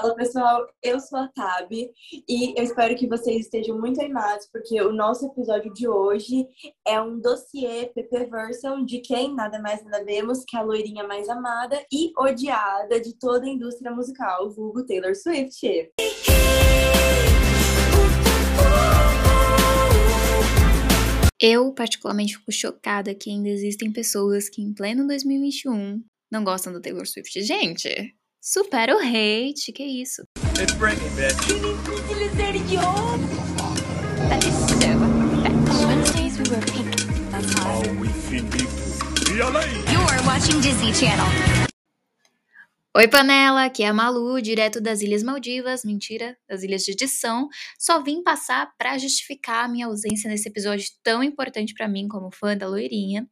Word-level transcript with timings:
Fala 0.00 0.14
pessoal, 0.14 0.64
eu 0.80 1.00
sou 1.00 1.18
a 1.18 1.26
Tab 1.26 1.72
e 1.72 2.54
eu 2.56 2.62
espero 2.62 2.94
que 2.94 3.08
vocês 3.08 3.40
estejam 3.40 3.76
muito 3.80 4.00
animados 4.00 4.46
porque 4.52 4.80
o 4.80 4.92
nosso 4.92 5.26
episódio 5.26 5.72
de 5.74 5.88
hoje 5.88 6.46
é 6.86 7.00
um 7.00 7.18
dossiê 7.18 7.86
PP 7.86 8.26
Version 8.26 8.84
de 8.84 9.00
quem 9.00 9.34
nada 9.34 9.60
mais 9.60 9.84
nada 9.84 10.04
menos 10.04 10.44
que 10.46 10.56
a 10.56 10.62
loirinha 10.62 11.02
mais 11.02 11.28
amada 11.28 11.84
e 11.92 12.12
odiada 12.16 13.00
de 13.00 13.18
toda 13.18 13.44
a 13.44 13.48
indústria 13.48 13.90
musical, 13.90 14.48
vulgo 14.50 14.86
Taylor 14.86 15.16
Swift. 15.16 15.66
Eu, 21.40 21.72
particularmente, 21.72 22.38
fico 22.38 22.52
chocada 22.52 23.16
que 23.16 23.30
ainda 23.30 23.48
existem 23.48 23.92
pessoas 23.92 24.48
que, 24.48 24.62
em 24.62 24.72
pleno 24.72 25.08
2021, 25.08 26.00
não 26.30 26.44
gostam 26.44 26.72
do 26.72 26.80
Taylor 26.80 27.06
Swift. 27.06 27.42
Gente, 27.42 28.14
supera 28.40 28.94
o 28.94 29.00
hate, 29.00 29.72
que 29.72 29.84
isso? 29.84 30.22
It's 30.60 30.74
Britney, 30.74 31.08
bitch. 31.10 31.36
That 34.28 34.44
is 34.44 34.54
so 34.54 35.86
Wednesdays 35.86 36.38
we 36.38 36.50
wear 36.50 36.60
pink. 36.62 36.90
That's. 37.30 37.54
Oh, 37.60 37.82
we. 38.00 38.08
E 39.30 39.40
além? 39.40 39.68
You're 39.92 40.22
watching 40.26 40.60
Disney 40.60 40.92
Channel. 40.92 41.67
Oi, 42.98 43.06
panela! 43.06 43.64
Aqui 43.66 43.84
é 43.84 43.86
a 43.86 43.94
Malu, 43.94 44.42
direto 44.42 44.80
das 44.80 45.02
Ilhas 45.02 45.22
Maldivas, 45.22 45.84
mentira, 45.84 46.36
das 46.48 46.64
Ilhas 46.64 46.82
de 46.82 46.90
Edição. 46.90 47.48
Só 47.78 48.02
vim 48.02 48.24
passar 48.24 48.74
para 48.76 48.98
justificar 48.98 49.64
a 49.64 49.68
minha 49.68 49.86
ausência 49.86 50.28
nesse 50.28 50.48
episódio 50.48 50.84
tão 51.00 51.22
importante 51.22 51.74
para 51.74 51.86
mim 51.86 52.08
como 52.08 52.28
fã 52.32 52.56
da 52.56 52.66
loirinha. 52.66 53.24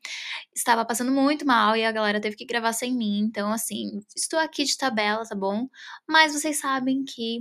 Estava 0.54 0.84
passando 0.84 1.10
muito 1.10 1.44
mal 1.44 1.76
e 1.76 1.84
a 1.84 1.90
galera 1.90 2.20
teve 2.20 2.36
que 2.36 2.44
gravar 2.46 2.72
sem 2.74 2.94
mim, 2.94 3.18
então 3.18 3.52
assim, 3.52 4.00
estou 4.14 4.38
aqui 4.38 4.62
de 4.62 4.76
tabela, 4.76 5.24
tá 5.24 5.34
bom? 5.34 5.66
Mas 6.08 6.32
vocês 6.32 6.60
sabem 6.60 7.02
que 7.04 7.40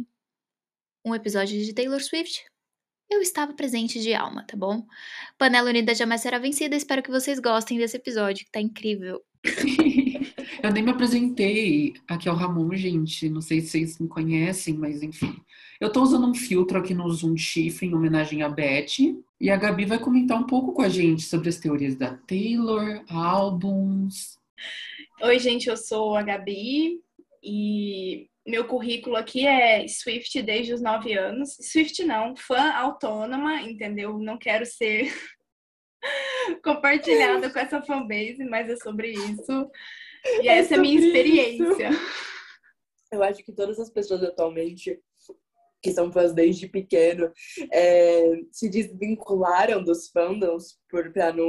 um 1.06 1.14
episódio 1.14 1.64
de 1.64 1.74
Taylor 1.76 2.02
Swift 2.02 2.44
eu 3.08 3.22
estava 3.22 3.54
presente 3.54 4.00
de 4.02 4.16
alma, 4.16 4.44
tá 4.48 4.58
bom? 4.58 4.84
Panela 5.38 5.70
Unida 5.70 5.94
jamais 5.94 6.22
será 6.22 6.40
vencida. 6.40 6.76
Espero 6.76 7.04
que 7.04 7.12
vocês 7.12 7.40
gostem 7.40 7.78
desse 7.78 7.98
episódio, 7.98 8.46
que 8.46 8.52
tá 8.52 8.60
incrível. 8.60 9.22
Eu 10.64 10.72
nem 10.72 10.84
me 10.84 10.92
apresentei. 10.92 11.94
Aqui 12.08 12.28
é 12.28 12.32
o 12.32 12.36
Ramon, 12.36 12.74
gente. 12.76 13.30
Não 13.30 13.42
sei 13.42 13.62
se 13.62 13.68
vocês 13.68 14.00
me 14.00 14.08
conhecem, 14.08 14.74
mas 14.74 15.04
enfim. 15.04 15.36
Eu 15.80 15.92
tô 15.92 16.02
usando 16.02 16.28
um 16.28 16.34
filtro 16.34 16.80
aqui 16.80 16.94
no 16.94 17.10
Zoom 17.10 17.38
Chifre 17.38 17.88
em 17.88 17.94
homenagem 17.94 18.42
a 18.42 18.50
Beth. 18.50 19.16
E 19.40 19.50
a 19.50 19.58
Gabi 19.58 19.86
vai 19.86 20.00
comentar 20.00 20.40
um 20.40 20.46
pouco 20.46 20.74
com 20.74 20.82
a 20.82 20.90
gente 20.90 21.24
sobre 21.24 21.50
as 21.50 21.58
teorias 21.58 21.96
da 21.96 22.16
Taylor, 22.16 23.04
álbuns. 23.10 24.40
Oi, 25.22 25.40
gente, 25.40 25.68
eu 25.68 25.78
sou 25.78 26.16
a 26.16 26.24
Gabi 26.24 27.00
e 27.44 28.28
meu 28.46 28.66
currículo 28.66 29.16
aqui 29.16 29.46
é 29.46 29.88
Swift 29.88 30.42
desde 30.42 30.74
os 30.74 30.82
nove 30.82 31.14
anos. 31.14 31.58
Swift 31.62 32.04
não, 32.04 32.36
fã 32.36 32.72
autônoma, 32.72 33.62
entendeu? 33.62 34.18
Não 34.18 34.38
quero 34.38 34.66
ser 34.66 35.14
compartilhada 36.64 37.50
com 37.50 37.60
essa 37.60 37.82
fanbase, 37.82 38.44
mas 38.44 38.70
é 38.70 38.76
sobre 38.78 39.12
isso. 39.12 39.70
E 40.42 40.48
É 40.48 40.58
essa 40.58 40.76
é 40.76 40.78
a 40.78 40.82
minha 40.82 41.00
experiência. 41.00 41.90
Eu 43.12 43.24
acho 43.24 43.44
que 43.44 43.54
todas 43.54 43.80
as 43.80 43.90
pessoas 43.90 44.24
atualmente 44.24 45.00
que 45.82 45.92
são 45.92 46.12
fãs 46.12 46.34
desde 46.34 46.68
pequeno 46.68 47.32
é, 47.72 48.42
se 48.52 48.68
desvincularam 48.68 49.84
dos 49.84 50.10
fandoms 50.10 50.80
por, 50.90 51.14
pra 51.14 51.32
não, 51.32 51.48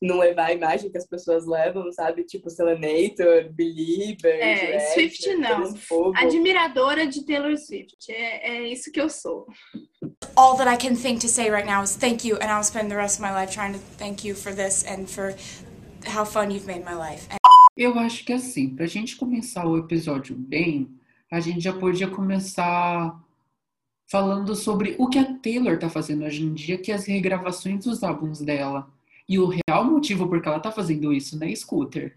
não 0.00 0.18
levar 0.18 0.46
a 0.46 0.52
imagem 0.52 0.90
que 0.90 0.98
as 0.98 1.06
pessoas 1.06 1.46
levam, 1.46 1.90
sabe? 1.90 2.24
Tipo 2.24 2.50
Selenator, 2.50 3.50
Belieber, 3.52 4.34
É, 4.34 4.66
Drag, 4.72 4.80
Swift 4.92 5.34
não. 5.36 5.74
Admiradora 6.16 7.06
de 7.06 7.24
Taylor 7.24 7.56
Swift. 7.56 7.96
É, 8.10 8.56
é 8.56 8.68
isso 8.68 8.92
que 8.92 9.00
eu 9.00 9.08
sou. 9.08 9.46
all 10.36 10.56
that 10.56 10.68
I 10.68 10.76
can 10.76 10.94
think 10.94 11.20
to 11.20 11.28
say 11.28 11.50
right 11.50 11.66
now 11.66 11.82
is 11.82 11.96
thank 11.96 12.26
you, 12.26 12.36
and 12.36 12.50
I'll 12.50 12.62
spend 12.64 12.90
the 12.90 12.96
rest 12.96 13.18
of 13.18 13.22
my 13.22 13.32
life 13.32 13.52
trying 13.52 13.72
to 13.72 13.78
thank 13.98 14.26
you 14.26 14.34
for 14.34 14.52
this 14.54 14.84
and 14.86 15.06
for 15.08 15.34
how 16.06 16.24
fun 16.24 16.50
you've 16.50 16.66
made 16.66 16.84
my 16.84 16.94
life. 16.94 17.26
And 17.30 17.38
Eu 17.76 17.98
acho 17.98 18.24
que 18.24 18.32
assim, 18.32 18.74
pra 18.74 18.86
gente 18.86 19.16
começar 19.16 19.66
o 19.66 19.76
episódio 19.76 20.34
bem, 20.34 20.88
a 21.30 21.40
gente 21.40 21.60
já 21.60 21.72
podia 21.74 22.08
começar 22.08 23.18
falando 24.10 24.54
sobre 24.54 24.94
o 24.98 25.08
que 25.08 25.18
a 25.18 25.34
Taylor 25.38 25.78
tá 25.78 25.90
fazendo 25.90 26.24
hoje 26.24 26.42
em 26.42 26.54
dia, 26.54 26.78
que 26.78 26.90
é 26.92 26.94
as 26.94 27.06
regravações 27.06 27.84
dos 27.84 28.02
álbuns 28.02 28.40
dela. 28.40 28.90
E 29.28 29.40
o 29.40 29.46
real 29.48 29.84
motivo 29.84 30.28
por 30.28 30.40
que 30.40 30.48
ela 30.48 30.60
tá 30.60 30.70
fazendo 30.70 31.12
isso, 31.12 31.36
né, 31.36 31.52
Scooter? 31.52 32.16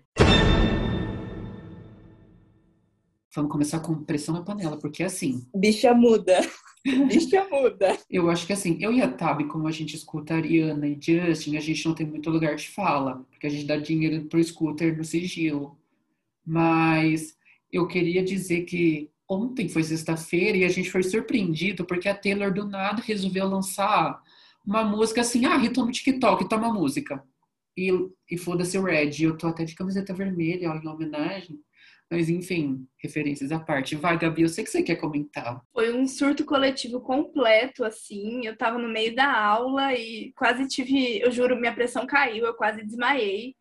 Vamos 3.34 3.52
começar 3.52 3.80
com 3.80 4.04
pressão 4.04 4.36
na 4.36 4.44
panela, 4.44 4.78
porque 4.78 5.04
assim, 5.04 5.48
Bicha 5.56 5.92
muda. 5.94 6.40
Bicha 7.08 7.48
muda. 7.50 7.98
Eu 8.10 8.30
acho 8.30 8.46
que 8.46 8.54
assim, 8.54 8.78
eu 8.80 8.94
e 8.94 9.02
a 9.02 9.12
Tab, 9.12 9.44
como 9.48 9.68
a 9.68 9.72
gente 9.72 9.96
escuta 9.96 10.36
a 10.36 10.38
Ariana 10.38 10.88
e 10.88 11.00
Justin, 11.02 11.58
a 11.58 11.60
gente 11.60 11.84
não 11.88 11.96
tem 11.96 12.06
muito 12.06 12.30
lugar 12.30 12.56
de 12.56 12.70
fala, 12.70 13.26
porque 13.32 13.48
a 13.48 13.50
gente 13.50 13.66
dá 13.66 13.76
dinheiro 13.76 14.26
pro 14.26 14.44
scooter 14.44 14.96
no 14.96 15.04
sigilo. 15.04 15.80
Mas 16.46 17.36
eu 17.72 17.88
queria 17.88 18.24
dizer 18.24 18.66
que 18.66 19.10
ontem 19.28 19.68
foi 19.68 19.84
sexta-feira 19.84 20.58
e 20.58 20.64
a 20.64 20.70
gente 20.70 20.92
foi 20.92 21.02
surpreendido 21.02 21.86
porque 21.86 22.08
a 22.08 22.16
Taylor 22.16 22.54
do 22.54 22.68
nada 22.68 23.02
resolveu 23.02 23.48
lançar 23.48 24.22
uma 24.70 24.84
música 24.84 25.22
assim, 25.22 25.46
ah, 25.46 25.58
hitou 25.58 25.84
no 25.84 25.92
TikTok, 25.92 26.48
toma 26.48 26.72
música. 26.72 27.24
E, 27.76 27.90
e 28.30 28.38
foda-se 28.38 28.78
o 28.78 28.84
Red. 28.84 29.24
Eu 29.24 29.36
tô 29.36 29.48
até 29.48 29.66
de 29.66 29.74
camiseta 29.74 30.14
vermelha, 30.14 30.70
ó, 30.70 30.76
em 30.76 30.88
homenagem. 30.88 31.60
Mas 32.12 32.30
enfim, 32.30 32.88
referências 33.02 33.52
à 33.52 33.60
parte. 33.60 33.96
Vai, 33.96 34.18
Gabi, 34.18 34.44
eu 34.44 34.50
sei 34.50 34.64
que 34.64 34.70
você 34.70 34.84
quer 34.84 34.98
comentar. 34.98 35.60
Foi 35.74 35.96
um 35.96 36.08
surto 36.08 36.46
coletivo 36.46 37.02
completo, 37.02 37.84
assim. 37.84 38.46
Eu 38.46 38.56
tava 38.56 38.78
no 38.78 38.88
meio 38.88 39.16
da 39.16 39.32
aula 39.32 39.94
e 39.96 40.32
quase 40.34 40.68
tive, 40.68 41.20
eu 41.20 41.32
juro, 41.32 41.60
minha 41.60 41.74
pressão 41.74 42.06
caiu, 42.06 42.46
eu 42.46 42.54
quase 42.54 42.84
desmaiei. 42.84 43.56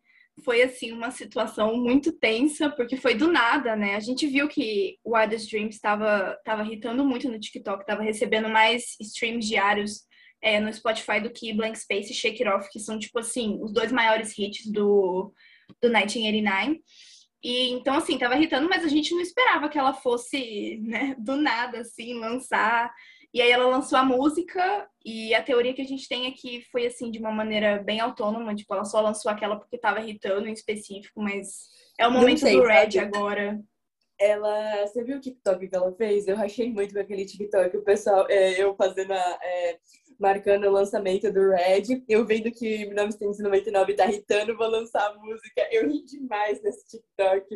Foi, 0.45 0.61
assim, 0.61 0.91
uma 0.91 1.11
situação 1.11 1.75
muito 1.75 2.11
tensa, 2.11 2.69
porque 2.69 2.97
foi 2.97 3.15
do 3.15 3.31
nada, 3.31 3.75
né? 3.75 3.95
A 3.95 3.99
gente 3.99 4.25
viu 4.27 4.47
que 4.47 4.97
o 5.03 5.15
Wildest 5.15 5.49
Dreams 5.49 5.75
estava 5.75 6.37
tava 6.45 6.63
hitando 6.63 7.03
muito 7.03 7.29
no 7.29 7.39
TikTok, 7.39 7.81
estava 7.81 8.03
recebendo 8.03 8.47
mais 8.47 8.95
streams 8.99 9.47
diários 9.47 10.08
é, 10.41 10.59
no 10.59 10.73
Spotify 10.73 11.19
do 11.19 11.29
que 11.29 11.53
Blank 11.53 11.77
Space 11.79 12.11
e 12.11 12.15
Shake 12.15 12.43
It 12.43 12.55
Off, 12.55 12.69
que 12.71 12.79
são, 12.79 12.97
tipo 12.97 13.19
assim, 13.19 13.59
os 13.61 13.73
dois 13.73 13.91
maiores 13.91 14.37
hits 14.37 14.65
do, 14.71 15.33
do 15.81 15.89
1989. 15.89 16.81
E 17.41 17.69
então, 17.71 17.95
assim, 17.95 18.17
tava 18.17 18.35
irritando, 18.35 18.67
mas 18.69 18.83
a 18.83 18.87
gente 18.87 19.13
não 19.13 19.21
esperava 19.21 19.69
que 19.69 19.77
ela 19.77 19.93
fosse, 19.93 20.77
né, 20.83 21.15
do 21.17 21.37
nada, 21.37 21.79
assim, 21.79 22.13
lançar. 22.13 22.93
E 23.33 23.41
aí 23.41 23.51
ela 23.51 23.67
lançou 23.67 23.97
a 23.97 24.03
música, 24.03 24.87
e 25.05 25.33
a 25.35 25.43
teoria 25.43 25.73
que 25.73 25.81
a 25.81 25.85
gente 25.85 26.07
tem 26.07 26.27
aqui 26.27 26.63
foi, 26.71 26.87
assim, 26.87 27.11
de 27.11 27.19
uma 27.19 27.31
maneira 27.31 27.81
bem 27.83 27.99
autônoma, 27.99 28.55
tipo, 28.55 28.73
ela 28.73 28.83
só 28.83 28.99
lançou 28.99 29.31
aquela 29.31 29.55
porque 29.55 29.77
tava 29.77 30.01
irritando 30.01 30.47
em 30.47 30.53
específico, 30.53 31.21
mas 31.21 31.69
é 31.97 32.07
o 32.07 32.11
momento 32.11 32.39
sei, 32.39 32.55
do 32.55 32.63
Red 32.63 32.91
sabe? 32.91 32.99
agora. 32.99 33.59
Ela, 34.19 34.85
você 34.85 35.03
viu 35.03 35.17
o 35.17 35.21
TikTok 35.21 35.67
que 35.67 35.75
ela 35.75 35.93
fez? 35.95 36.27
Eu 36.27 36.35
rachei 36.35 36.69
muito 36.69 36.93
com 36.93 36.99
aquele 36.99 37.25
TikTok. 37.25 37.77
O 37.77 37.83
pessoal, 37.83 38.25
é, 38.29 38.61
eu 38.61 38.75
fazendo 38.75 39.13
a, 39.13 39.39
é, 39.41 39.77
marcando 40.19 40.65
o 40.65 40.71
lançamento 40.71 41.31
do 41.31 41.51
Red, 41.51 42.03
eu 42.07 42.25
vendo 42.25 42.51
que 42.51 42.85
1999 42.85 43.93
tá 43.93 44.05
hitando, 44.07 44.57
vou 44.57 44.67
lançar 44.67 45.07
a 45.07 45.15
música. 45.15 45.67
Eu 45.71 45.87
ri 45.87 46.03
demais 46.03 46.61
nesse 46.61 46.85
TikTok. 46.87 47.47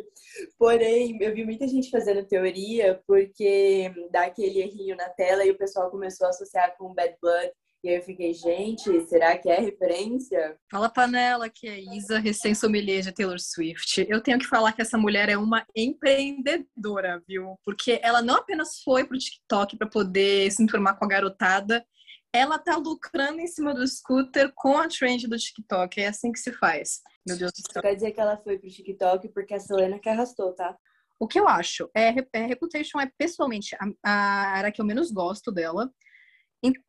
Porém, 0.58 1.18
eu 1.22 1.34
vi 1.34 1.44
muita 1.44 1.68
gente 1.68 1.90
fazendo 1.90 2.26
teoria 2.26 3.02
porque 3.06 3.92
dá 4.12 4.26
aquele 4.26 4.62
errinho 4.62 4.96
na 4.96 5.10
tela 5.10 5.46
e 5.46 5.52
o 5.52 5.58
pessoal 5.58 5.92
começou 5.92 6.28
a 6.28 6.30
associar 6.30 6.76
com 6.78 6.94
Bad 6.94 7.16
Blood. 7.22 7.52
E 7.84 7.90
aí 7.90 7.96
eu 7.98 8.02
fiquei, 8.02 8.34
gente, 8.34 9.06
será 9.10 9.38
que 9.38 9.50
é 9.50 9.60
referência? 9.60 10.56
Fala 10.72 10.88
panela, 10.88 11.50
que 11.50 11.68
é 11.68 11.78
Isa, 11.78 12.18
recém-sommelier 12.18 13.02
de 13.02 13.12
Taylor 13.12 13.38
Swift. 13.38 14.06
Eu 14.08 14.22
tenho 14.22 14.40
que 14.40 14.48
falar 14.48 14.72
que 14.72 14.82
essa 14.82 14.98
mulher 14.98 15.28
é 15.28 15.36
uma 15.36 15.66
empreendedora, 15.76 17.22
viu? 17.28 17.60
Porque 17.66 18.00
ela 18.02 18.22
não 18.22 18.36
apenas 18.36 18.82
foi 18.86 19.04
pro 19.04 19.18
TikTok 19.18 19.76
para 19.76 19.90
poder 19.90 20.50
se 20.50 20.64
enturmar 20.64 20.98
com 20.98 21.04
a 21.04 21.10
garotada, 21.10 21.86
ela 22.34 22.58
tá 22.58 22.76
lucrando 22.76 23.40
em 23.40 23.48
cima 23.48 23.74
do 23.74 23.88
scooter 23.88 24.52
com 24.56 24.78
a 24.78 24.88
trend 24.88 25.28
do 25.28 25.38
TikTok. 25.38 26.02
É 26.02 26.08
assim 26.08 26.32
que 26.32 26.40
se 26.40 26.52
faz. 26.54 27.02
Meu 27.26 27.38
Deus 27.38 27.52
do 27.52 27.72
céu. 27.72 27.82
quer 27.82 27.94
dizer 27.94 28.12
que 28.12 28.20
ela 28.20 28.38
foi 28.38 28.58
pro 28.58 28.70
TikTok 28.70 29.30
porque 29.30 29.54
a 29.54 29.60
Selena 29.60 30.00
que 30.00 30.10
arrastou, 30.10 30.54
tá? 30.54 30.76
O 31.20 31.28
que 31.28 31.40
eu 31.40 31.48
acho 31.48 31.90
é, 31.96 32.14
é 32.34 32.46
Reputation 32.46 33.00
é 33.00 33.10
pessoalmente 33.18 33.76
a, 33.76 33.88
a 34.04 34.12
área 34.58 34.72
que 34.72 34.82
eu 34.82 34.86
menos 34.86 35.12
gosto 35.12 35.52
dela. 35.52 35.90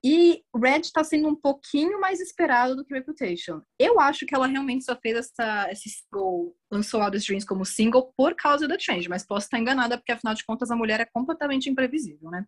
E, 0.05 0.44
Red 0.55 0.82
tá 0.93 1.02
sendo 1.02 1.29
um 1.29 1.35
pouquinho 1.35 2.00
mais 2.00 2.20
esperado 2.20 2.76
do 2.76 2.85
que 2.85 2.94
Reputation. 2.94 3.61
Eu 3.76 3.99
acho 3.99 4.25
que 4.25 4.32
ela 4.35 4.46
realmente 4.46 4.85
só 4.85 4.96
fez 4.96 5.17
essa, 5.17 5.69
esse 5.70 5.91
single, 5.91 6.56
lançou 6.70 7.02
Out 7.02 7.19
Dreams 7.19 7.44
como 7.44 7.64
single 7.64 8.12
por 8.17 8.37
causa 8.37 8.69
da 8.69 8.76
trend, 8.76 9.08
mas 9.08 9.26
posso 9.26 9.46
estar 9.46 9.58
enganada 9.58 9.99
porque 9.99 10.12
afinal 10.12 10.32
de 10.32 10.44
contas 10.44 10.70
a 10.70 10.76
mulher 10.76 11.00
é 11.00 11.05
completamente 11.05 11.69
imprevisível, 11.69 12.31
né? 12.31 12.46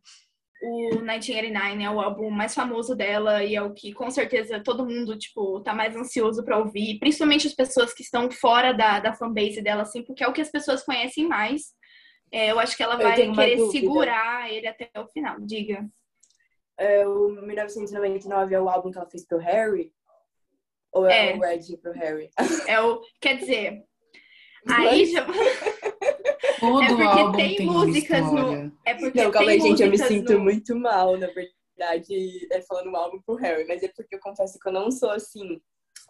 O 0.63 0.89
1989 0.97 1.83
é 1.83 1.91
o 1.91 2.01
álbum 2.01 2.31
mais 2.31 2.55
famoso 2.55 2.97
dela 2.97 3.45
e 3.45 3.55
é 3.55 3.63
o 3.63 3.75
que 3.75 3.93
com 3.93 4.11
certeza 4.11 4.59
todo 4.59 4.87
mundo, 4.87 5.17
tipo, 5.19 5.61
tá 5.61 5.75
mais 5.75 5.95
ansioso 5.95 6.43
pra 6.45 6.59
ouvir, 6.59 6.99
principalmente 6.99 7.47
as 7.47 7.55
pessoas 7.55 7.93
que 7.93 8.03
estão 8.03 8.31
fora 8.31 8.73
da, 8.73 8.99
da 8.99 9.13
fanbase 9.13 9.61
dela, 9.61 9.83
assim, 9.83 10.03
porque 10.03 10.25
é 10.25 10.29
o 10.29 10.33
que 10.33 10.41
as 10.41 10.51
pessoas 10.51 10.83
conhecem 10.83 11.29
mais. 11.29 11.75
É, 12.33 12.51
eu 12.51 12.59
acho 12.59 12.77
que 12.77 12.83
ela 12.83 12.97
vai 12.97 13.15
querer 13.15 13.57
dúvida. 13.57 13.71
segurar 13.71 14.51
ele 14.51 14.67
até 14.67 14.91
o 14.99 15.07
final. 15.09 15.37
Diga. 15.41 15.87
É, 16.79 17.07
o 17.07 17.29
1999 17.43 18.55
é 18.55 18.61
o 18.61 18.69
álbum 18.69 18.91
que 18.91 18.99
ela 18.99 19.09
fez 19.09 19.27
pro 19.27 19.39
Harry? 19.39 19.93
Ou 20.93 21.07
é, 21.07 21.33
É. 21.33 21.37
o 21.37 21.41
Red 21.41 21.77
pro 21.83 21.93
Harry? 21.93 22.31
É 22.67 22.81
o, 22.81 23.01
quer 23.21 23.37
dizer, 23.39 23.83
aí 24.69 25.07
já, 25.07 25.27
Todo 26.61 26.83
É 26.83 26.87
porque 26.89 27.03
álbum 27.03 27.37
tem 27.37 27.57
tem, 27.57 27.67
músicas 27.67 28.33
no- 28.33 28.73
é 28.85 28.95
porque 28.95 29.23
Não, 29.23 29.31
calma 29.31 29.47
tem 29.47 29.49
aí, 29.51 29.61
gente, 29.61 29.83
eu 29.83 29.91
me 29.91 29.99
sinto 29.99 30.33
no- 30.35 30.41
muito 30.41 30.75
mal, 30.77 31.17
na 31.19 31.27
verdade, 31.29 32.47
é, 32.51 32.61
falando 32.63 32.91
um 32.91 32.97
álbum 32.97 33.21
pro 33.23 33.35
Harry, 33.37 33.67
mas 33.67 33.83
é 33.83 33.89
porque 33.89 34.15
eu 34.17 34.21
confesso 34.21 34.59
que 34.59 34.69
eu 34.69 34.73
não 34.73 34.91
sou 34.91 35.11
assim. 35.11 35.61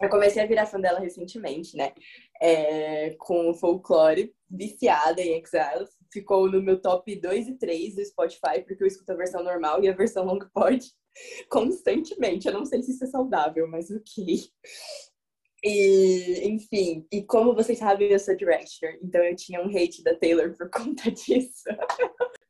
Eu 0.01 0.09
comecei 0.09 0.41
a 0.43 0.45
virar 0.45 0.67
fã 0.67 0.79
dela 0.79 0.99
recentemente, 0.99 1.75
né? 1.75 1.91
É, 2.39 3.15
com 3.17 3.49
o 3.49 3.53
folclore, 3.53 4.31
viciada 4.49 5.21
em 5.21 5.39
Exiles. 5.39 5.89
Ficou 6.13 6.49
no 6.49 6.61
meu 6.61 6.79
top 6.79 7.15
2 7.19 7.47
e 7.47 7.57
3 7.57 7.95
do 7.95 8.05
Spotify, 8.05 8.61
porque 8.65 8.83
eu 8.83 8.87
escuto 8.87 9.11
a 9.11 9.15
versão 9.15 9.43
normal 9.43 9.83
e 9.83 9.89
a 9.89 9.93
versão 9.93 10.23
long 10.23 10.39
pod 10.53 10.85
constantemente. 11.49 12.47
Eu 12.47 12.53
não 12.53 12.65
sei 12.65 12.83
se 12.83 12.91
isso 12.91 13.03
é 13.03 13.07
saudável, 13.07 13.67
mas 13.67 13.89
ok. 13.89 14.37
E, 15.63 16.47
enfim, 16.47 17.05
e 17.11 17.23
como 17.23 17.55
vocês 17.55 17.79
sabem, 17.79 18.09
eu 18.11 18.19
sou 18.19 18.35
Directioner, 18.35 18.99
então 19.01 19.23
eu 19.23 19.35
tinha 19.35 19.61
um 19.61 19.69
hate 19.69 20.03
da 20.03 20.15
Taylor 20.15 20.55
por 20.55 20.69
conta 20.71 21.09
disso. 21.11 21.63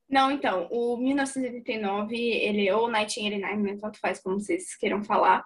Não, 0.09 0.31
então, 0.31 0.68
o 0.71 0.98
1989, 0.98 2.15
ele, 2.15 2.71
ou 2.71 2.88
1989, 2.88 3.63
né, 3.63 3.77
tanto 3.80 4.00
faz 4.00 4.19
como 4.19 4.39
vocês 4.39 4.75
queiram 4.75 5.04
falar, 5.04 5.45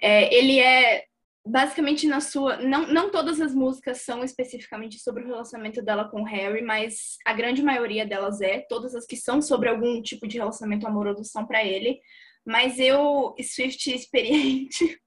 é, 0.00 0.34
ele 0.34 0.58
é 0.58 1.04
basicamente 1.46 2.06
na 2.06 2.20
sua. 2.20 2.56
Não, 2.56 2.86
não 2.86 3.10
todas 3.10 3.40
as 3.40 3.54
músicas 3.54 4.02
são 4.02 4.22
especificamente 4.24 4.98
sobre 4.98 5.24
o 5.24 5.26
relacionamento 5.26 5.82
dela 5.82 6.08
com 6.08 6.22
o 6.22 6.26
Harry, 6.26 6.62
mas 6.62 7.16
a 7.26 7.32
grande 7.32 7.62
maioria 7.62 8.06
delas 8.06 8.40
é. 8.40 8.60
Todas 8.68 8.94
as 8.94 9.06
que 9.06 9.16
são 9.16 9.42
sobre 9.42 9.68
algum 9.68 10.00
tipo 10.02 10.26
de 10.26 10.38
relacionamento 10.38 10.86
amoroso 10.86 11.24
são 11.24 11.46
para 11.46 11.64
ele. 11.64 12.00
Mas 12.44 12.78
eu, 12.78 13.34
Swift 13.42 13.92
experiente, 13.92 14.98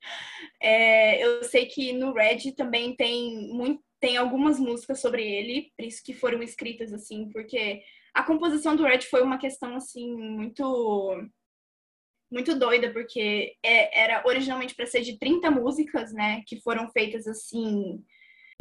é, 0.62 1.24
eu 1.24 1.44
sei 1.44 1.66
que 1.66 1.92
no 1.92 2.12
Red 2.12 2.52
também 2.56 2.94
tem, 2.96 3.48
muito, 3.52 3.82
tem 4.00 4.16
algumas 4.16 4.58
músicas 4.58 5.00
sobre 5.00 5.22
ele, 5.22 5.72
por 5.76 5.84
isso 5.84 6.02
que 6.04 6.14
foram 6.14 6.42
escritas 6.42 6.92
assim, 6.92 7.28
porque 7.30 7.82
a 8.14 8.22
composição 8.22 8.76
do 8.76 8.84
Red 8.84 9.02
foi 9.02 9.22
uma 9.22 9.38
questão 9.38 9.74
assim 9.76 10.14
muito 10.14 11.28
muito 12.30 12.58
doida 12.58 12.90
porque 12.90 13.54
é- 13.62 14.00
era 14.04 14.22
originalmente 14.26 14.74
para 14.74 14.86
ser 14.86 15.02
de 15.02 15.18
30 15.18 15.50
músicas, 15.50 16.12
né, 16.14 16.42
que 16.46 16.60
foram 16.62 16.90
feitas 16.90 17.26
assim 17.26 18.02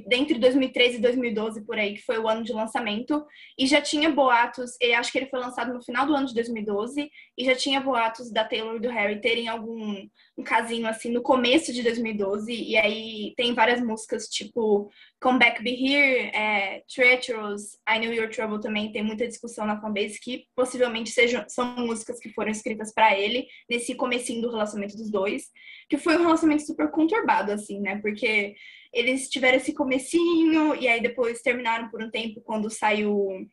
dentre 0.08 0.38
2013 0.40 0.98
e 0.98 1.02
2012 1.02 1.66
por 1.66 1.78
aí, 1.78 1.96
que 1.96 2.02
foi 2.02 2.18
o 2.18 2.28
ano 2.28 2.44
de 2.44 2.54
lançamento, 2.54 3.26
e 3.58 3.68
já 3.68 3.82
tinha 3.82 4.10
boatos, 4.10 4.72
eu 4.80 4.98
acho 4.98 5.12
que 5.12 5.18
ele 5.18 5.30
foi 5.30 5.40
lançado 5.40 5.74
no 5.74 5.84
final 5.84 6.06
do 6.06 6.16
ano 6.16 6.28
de 6.28 6.34
2012, 6.34 7.10
e 7.38 7.46
já 7.46 7.56
tinha 7.56 7.82
boatos 7.82 8.32
da 8.32 8.44
Taylor 8.44 8.76
e 8.76 8.80
do 8.80 8.90
Harry 8.90 9.22
terem 9.22 9.48
algum 9.48 10.08
um 10.38 10.44
casinho 10.44 10.88
assim 10.88 11.12
no 11.12 11.22
começo 11.22 11.74
de 11.74 11.84
2012, 11.84 12.52
e 12.52 12.78
aí 12.78 13.34
tem 13.36 13.54
várias 13.54 13.82
músicas 13.82 14.28
tipo 14.28 14.90
Come 15.22 15.40
Back 15.40 15.62
Be 15.62 15.72
Here, 15.72 16.32
é, 16.34 16.84
Treacherous, 16.94 17.78
I 17.88 18.00
Knew 18.00 18.14
Your 18.14 18.30
Trouble 18.30 18.60
também 18.60 18.92
tem 18.92 19.04
muita 19.04 19.28
discussão 19.28 19.66
na 19.66 19.80
fanbase 19.80 20.20
que 20.20 20.46
possivelmente 20.56 21.12
sejam 21.12 21.46
são 21.48 21.76
músicas 21.76 22.20
que 22.20 22.30
foram 22.30 22.52
escritas 22.52 22.94
para 22.94 23.18
ele 23.18 23.48
nesse 23.70 23.96
comecinho 23.96 24.42
do 24.42 24.50
relacionamento 24.52 24.98
dos 24.98 25.12
dois, 25.12 25.50
que 25.90 25.98
foi 25.98 26.18
um 26.18 26.24
relacionamento 26.24 26.66
super 26.66 26.90
conturbado 26.90 27.52
assim, 27.52 27.80
né? 27.80 28.00
Porque 28.02 28.56
eles 28.94 29.30
tiveram 29.30 29.58
esse 29.58 29.74
comecinho 29.74 30.76
e 30.76 30.88
aí 30.88 31.02
depois 31.02 31.42
terminaram 31.42 31.90
por 31.90 32.02
um 32.02 32.10
tempo 32.10 32.42
quando 32.42 32.70
saiu 32.70 33.48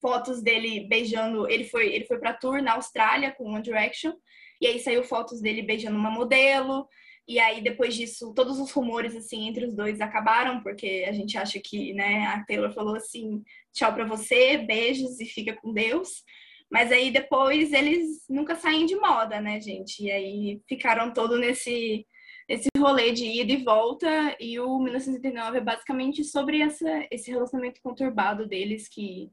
fotos 0.00 0.42
dele 0.42 0.86
beijando, 0.88 1.48
ele 1.48 1.64
foi 1.64 1.92
ele 1.94 2.04
foi 2.04 2.18
para 2.18 2.34
tour 2.34 2.62
na 2.62 2.74
Austrália 2.74 3.32
com 3.32 3.52
One 3.52 3.62
Direction 3.62 4.12
e 4.60 4.66
aí 4.66 4.78
saiu 4.78 5.02
fotos 5.02 5.40
dele 5.40 5.62
beijando 5.62 5.96
uma 5.96 6.10
modelo 6.10 6.86
e 7.28 7.40
aí, 7.40 7.60
depois 7.60 7.94
disso, 7.96 8.32
todos 8.34 8.60
os 8.60 8.70
rumores, 8.70 9.16
assim, 9.16 9.48
entre 9.48 9.66
os 9.66 9.74
dois 9.74 10.00
acabaram, 10.00 10.62
porque 10.62 11.04
a 11.08 11.12
gente 11.12 11.36
acha 11.36 11.58
que, 11.60 11.92
né, 11.92 12.24
a 12.26 12.44
Taylor 12.44 12.72
falou 12.72 12.94
assim, 12.94 13.42
tchau 13.72 13.92
pra 13.92 14.04
você, 14.04 14.58
beijos 14.58 15.18
e 15.18 15.24
fica 15.24 15.52
com 15.54 15.72
Deus. 15.72 16.22
Mas 16.70 16.92
aí, 16.92 17.10
depois, 17.10 17.72
eles 17.72 18.24
nunca 18.28 18.54
saem 18.54 18.86
de 18.86 18.94
moda, 18.96 19.40
né, 19.40 19.60
gente? 19.60 20.04
E 20.04 20.10
aí, 20.10 20.62
ficaram 20.68 21.12
todo 21.12 21.36
nesse, 21.36 22.06
nesse 22.48 22.68
rolê 22.76 23.12
de 23.12 23.24
ida 23.24 23.52
e 23.52 23.64
volta. 23.64 24.36
E 24.40 24.58
o 24.58 24.78
1989 24.78 25.58
é 25.58 25.60
basicamente 25.60 26.24
sobre 26.24 26.60
essa, 26.60 27.06
esse 27.10 27.30
relacionamento 27.30 27.80
conturbado 27.82 28.46
deles, 28.46 28.88
que 28.88 29.30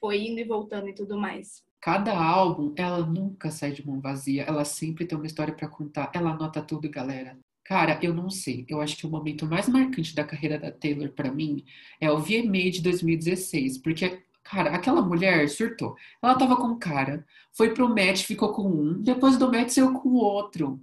foi 0.00 0.26
indo 0.26 0.40
e 0.40 0.44
voltando 0.44 0.88
e 0.88 0.94
tudo 0.94 1.18
mais. 1.18 1.64
Cada 1.80 2.18
álbum, 2.18 2.74
ela 2.76 3.06
nunca 3.06 3.50
sai 3.50 3.72
de 3.72 3.86
mão 3.86 4.00
vazia. 4.00 4.42
Ela 4.42 4.64
sempre 4.64 5.06
tem 5.06 5.16
uma 5.16 5.26
história 5.26 5.54
pra 5.54 5.68
contar. 5.68 6.10
Ela 6.14 6.30
anota 6.32 6.62
tudo, 6.62 6.90
galera. 6.90 7.38
Cara, 7.64 7.98
eu 8.02 8.14
não 8.14 8.30
sei. 8.30 8.64
Eu 8.68 8.80
acho 8.80 8.96
que 8.96 9.06
o 9.06 9.10
momento 9.10 9.46
mais 9.46 9.68
marcante 9.68 10.14
da 10.14 10.24
carreira 10.24 10.58
da 10.58 10.70
Taylor 10.70 11.10
pra 11.10 11.32
mim 11.32 11.64
é 12.00 12.10
o 12.10 12.18
VMA 12.18 12.70
de 12.70 12.80
2016, 12.80 13.78
porque 13.78 14.22
cara, 14.44 14.70
aquela 14.74 15.02
mulher 15.02 15.48
surtou. 15.48 15.96
Ela 16.22 16.38
tava 16.38 16.56
com 16.56 16.68
um 16.68 16.78
cara, 16.78 17.26
foi 17.52 17.74
pro 17.74 17.88
match, 17.88 18.24
ficou 18.24 18.52
com 18.52 18.62
um, 18.68 19.02
depois 19.02 19.36
do 19.36 19.50
match 19.50 19.70
saiu 19.70 19.92
com 19.94 20.08
o 20.08 20.14
outro. 20.14 20.80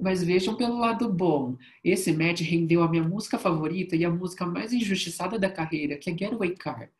Mas 0.00 0.24
vejam 0.24 0.56
pelo 0.56 0.78
lado 0.78 1.12
bom. 1.12 1.56
Esse 1.84 2.12
match 2.12 2.40
rendeu 2.40 2.82
a 2.82 2.88
minha 2.88 3.02
música 3.02 3.38
favorita 3.38 3.94
e 3.94 4.04
a 4.04 4.10
música 4.10 4.46
mais 4.46 4.72
injustiçada 4.72 5.38
da 5.38 5.50
carreira, 5.50 5.96
que 5.96 6.10
é 6.10 6.16
Getaway 6.16 6.56
Car. 6.56 6.90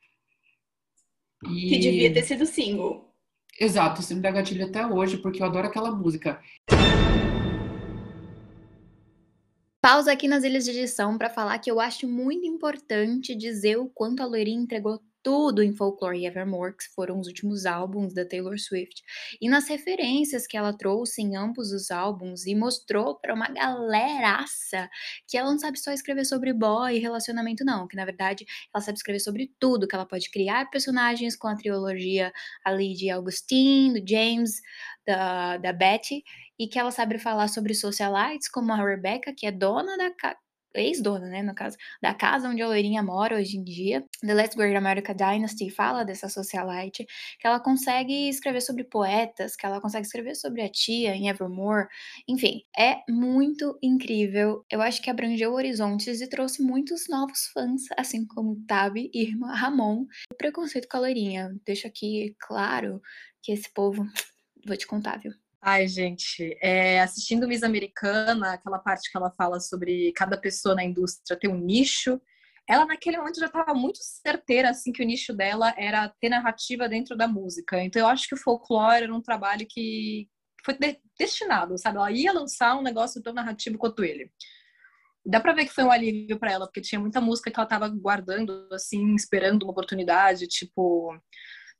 E... 1.48 1.68
Que 1.70 1.78
devia 1.78 2.12
ter 2.12 2.22
sido 2.22 2.44
single. 2.44 3.10
Exato, 3.58 4.00
isso 4.00 4.14
me 4.14 4.20
dá 4.20 4.30
gatilho 4.30 4.66
até 4.66 4.86
hoje, 4.86 5.18
porque 5.18 5.42
eu 5.42 5.46
adoro 5.46 5.66
aquela 5.66 5.90
música. 5.90 6.40
Pausa 9.82 10.12
aqui 10.12 10.28
nas 10.28 10.44
ilhas 10.44 10.64
de 10.64 10.70
edição 10.72 11.16
para 11.16 11.30
falar 11.30 11.58
que 11.58 11.70
eu 11.70 11.80
acho 11.80 12.06
muito 12.06 12.46
importante 12.46 13.34
dizer 13.34 13.78
o 13.78 13.88
quanto 13.88 14.22
a 14.22 14.26
loirinha 14.26 14.60
entregou 14.60 15.00
tudo 15.22 15.62
em 15.62 15.74
Folklore 15.74 16.18
e 16.18 16.26
Evermore, 16.26 16.76
que 16.76 16.88
foram 16.94 17.18
os 17.20 17.26
últimos 17.26 17.66
álbuns 17.66 18.14
da 18.14 18.24
Taylor 18.24 18.58
Swift, 18.58 19.02
e 19.40 19.48
nas 19.48 19.68
referências 19.68 20.46
que 20.46 20.56
ela 20.56 20.76
trouxe 20.76 21.22
em 21.22 21.36
ambos 21.36 21.72
os 21.72 21.90
álbuns 21.90 22.46
e 22.46 22.54
mostrou 22.54 23.16
para 23.16 23.34
uma 23.34 23.48
galeraça 23.48 24.88
que 25.28 25.36
ela 25.36 25.50
não 25.50 25.58
sabe 25.58 25.78
só 25.78 25.92
escrever 25.92 26.24
sobre 26.24 26.52
boy 26.52 26.96
e 26.96 26.98
relacionamento, 26.98 27.64
não, 27.64 27.86
que 27.86 27.96
na 27.96 28.04
verdade 28.04 28.44
ela 28.74 28.82
sabe 28.82 28.96
escrever 28.96 29.20
sobre 29.20 29.52
tudo, 29.58 29.86
que 29.86 29.94
ela 29.94 30.06
pode 30.06 30.30
criar 30.30 30.70
personagens 30.70 31.36
com 31.36 31.48
a 31.48 31.56
trilogia 31.56 32.32
ali 32.64 32.94
de 32.94 33.10
Augustine, 33.10 34.00
do 34.00 34.08
James, 34.08 34.60
da, 35.06 35.56
da 35.58 35.72
Betty, 35.72 36.22
e 36.58 36.68
que 36.68 36.78
ela 36.78 36.90
sabe 36.90 37.18
falar 37.18 37.48
sobre 37.48 37.74
socialites, 37.74 38.48
como 38.48 38.72
a 38.72 38.76
Rebecca, 38.76 39.32
que 39.36 39.46
é 39.46 39.52
dona 39.52 39.96
da. 39.96 40.10
Ex-dona, 40.74 41.26
né, 41.26 41.42
no 41.42 41.54
caso, 41.54 41.76
da 42.00 42.14
casa 42.14 42.48
onde 42.48 42.62
a 42.62 42.66
loirinha 42.68 43.02
mora 43.02 43.36
hoje 43.36 43.56
em 43.56 43.64
dia. 43.64 44.04
The 44.20 44.34
Last 44.34 44.56
Great 44.56 44.76
America 44.76 45.14
Dynasty 45.14 45.70
fala 45.70 46.04
dessa 46.04 46.28
socialite, 46.28 47.06
que 47.38 47.46
ela 47.46 47.60
consegue 47.60 48.28
escrever 48.28 48.60
sobre 48.60 48.84
poetas, 48.84 49.56
que 49.56 49.66
ela 49.66 49.80
consegue 49.80 50.06
escrever 50.06 50.34
sobre 50.34 50.62
a 50.62 50.68
tia 50.68 51.14
em 51.14 51.28
Evermore. 51.28 51.88
Enfim, 52.28 52.62
é 52.76 53.02
muito 53.08 53.78
incrível. 53.82 54.64
Eu 54.70 54.80
acho 54.80 55.02
que 55.02 55.10
abrangeu 55.10 55.52
horizontes 55.52 56.20
e 56.20 56.28
trouxe 56.28 56.62
muitos 56.62 57.08
novos 57.08 57.46
fãs, 57.52 57.82
assim 57.96 58.24
como 58.26 58.56
Tabi, 58.66 59.10
Irma, 59.14 59.54
Ramon. 59.54 60.06
O 60.32 60.36
preconceito 60.36 60.88
com 60.88 60.96
a 60.98 61.00
loirinha. 61.00 61.54
Deixo 61.64 61.86
aqui 61.86 62.34
claro 62.38 63.00
que 63.42 63.52
esse 63.52 63.72
povo, 63.72 64.04
vou 64.66 64.76
te 64.76 64.86
contar, 64.86 65.18
viu? 65.18 65.49
Ai, 65.62 65.86
gente, 65.86 66.56
é, 66.62 67.00
assistindo 67.00 67.46
Miss 67.46 67.62
Americana, 67.62 68.54
aquela 68.54 68.78
parte 68.78 69.10
que 69.10 69.16
ela 69.16 69.30
fala 69.30 69.60
sobre 69.60 70.10
cada 70.12 70.38
pessoa 70.38 70.74
na 70.74 70.82
indústria 70.82 71.38
ter 71.38 71.48
um 71.48 71.58
nicho, 71.58 72.18
ela 72.66 72.86
naquele 72.86 73.18
momento 73.18 73.40
já 73.40 73.46
estava 73.46 73.74
muito 73.74 73.98
certeira 74.00 74.70
assim 74.70 74.90
que 74.90 75.02
o 75.02 75.06
nicho 75.06 75.34
dela 75.34 75.74
era 75.76 76.08
ter 76.18 76.30
narrativa 76.30 76.88
dentro 76.88 77.14
da 77.14 77.28
música. 77.28 77.82
Então 77.82 78.00
eu 78.00 78.08
acho 78.08 78.26
que 78.26 78.34
o 78.34 78.38
folclore 78.38 79.02
era 79.02 79.14
um 79.14 79.20
trabalho 79.20 79.66
que 79.68 80.28
foi 80.64 80.74
de 80.78 80.98
destinado, 81.18 81.76
sabe? 81.76 81.98
Ela 81.98 82.10
ia 82.10 82.32
lançar 82.32 82.76
um 82.78 82.82
negócio 82.82 83.22
tão 83.22 83.34
narrativo 83.34 83.76
quanto 83.76 84.02
ele. 84.02 84.30
Dá 85.26 85.40
pra 85.40 85.52
ver 85.52 85.66
que 85.66 85.74
foi 85.74 85.84
um 85.84 85.90
alívio 85.90 86.38
para 86.38 86.52
ela, 86.52 86.66
porque 86.66 86.80
tinha 86.80 87.00
muita 87.00 87.20
música 87.20 87.50
que 87.50 87.60
ela 87.60 87.68
tava 87.68 87.88
guardando, 87.88 88.66
assim, 88.72 89.14
esperando 89.14 89.64
uma 89.64 89.72
oportunidade, 89.72 90.46
tipo 90.46 91.14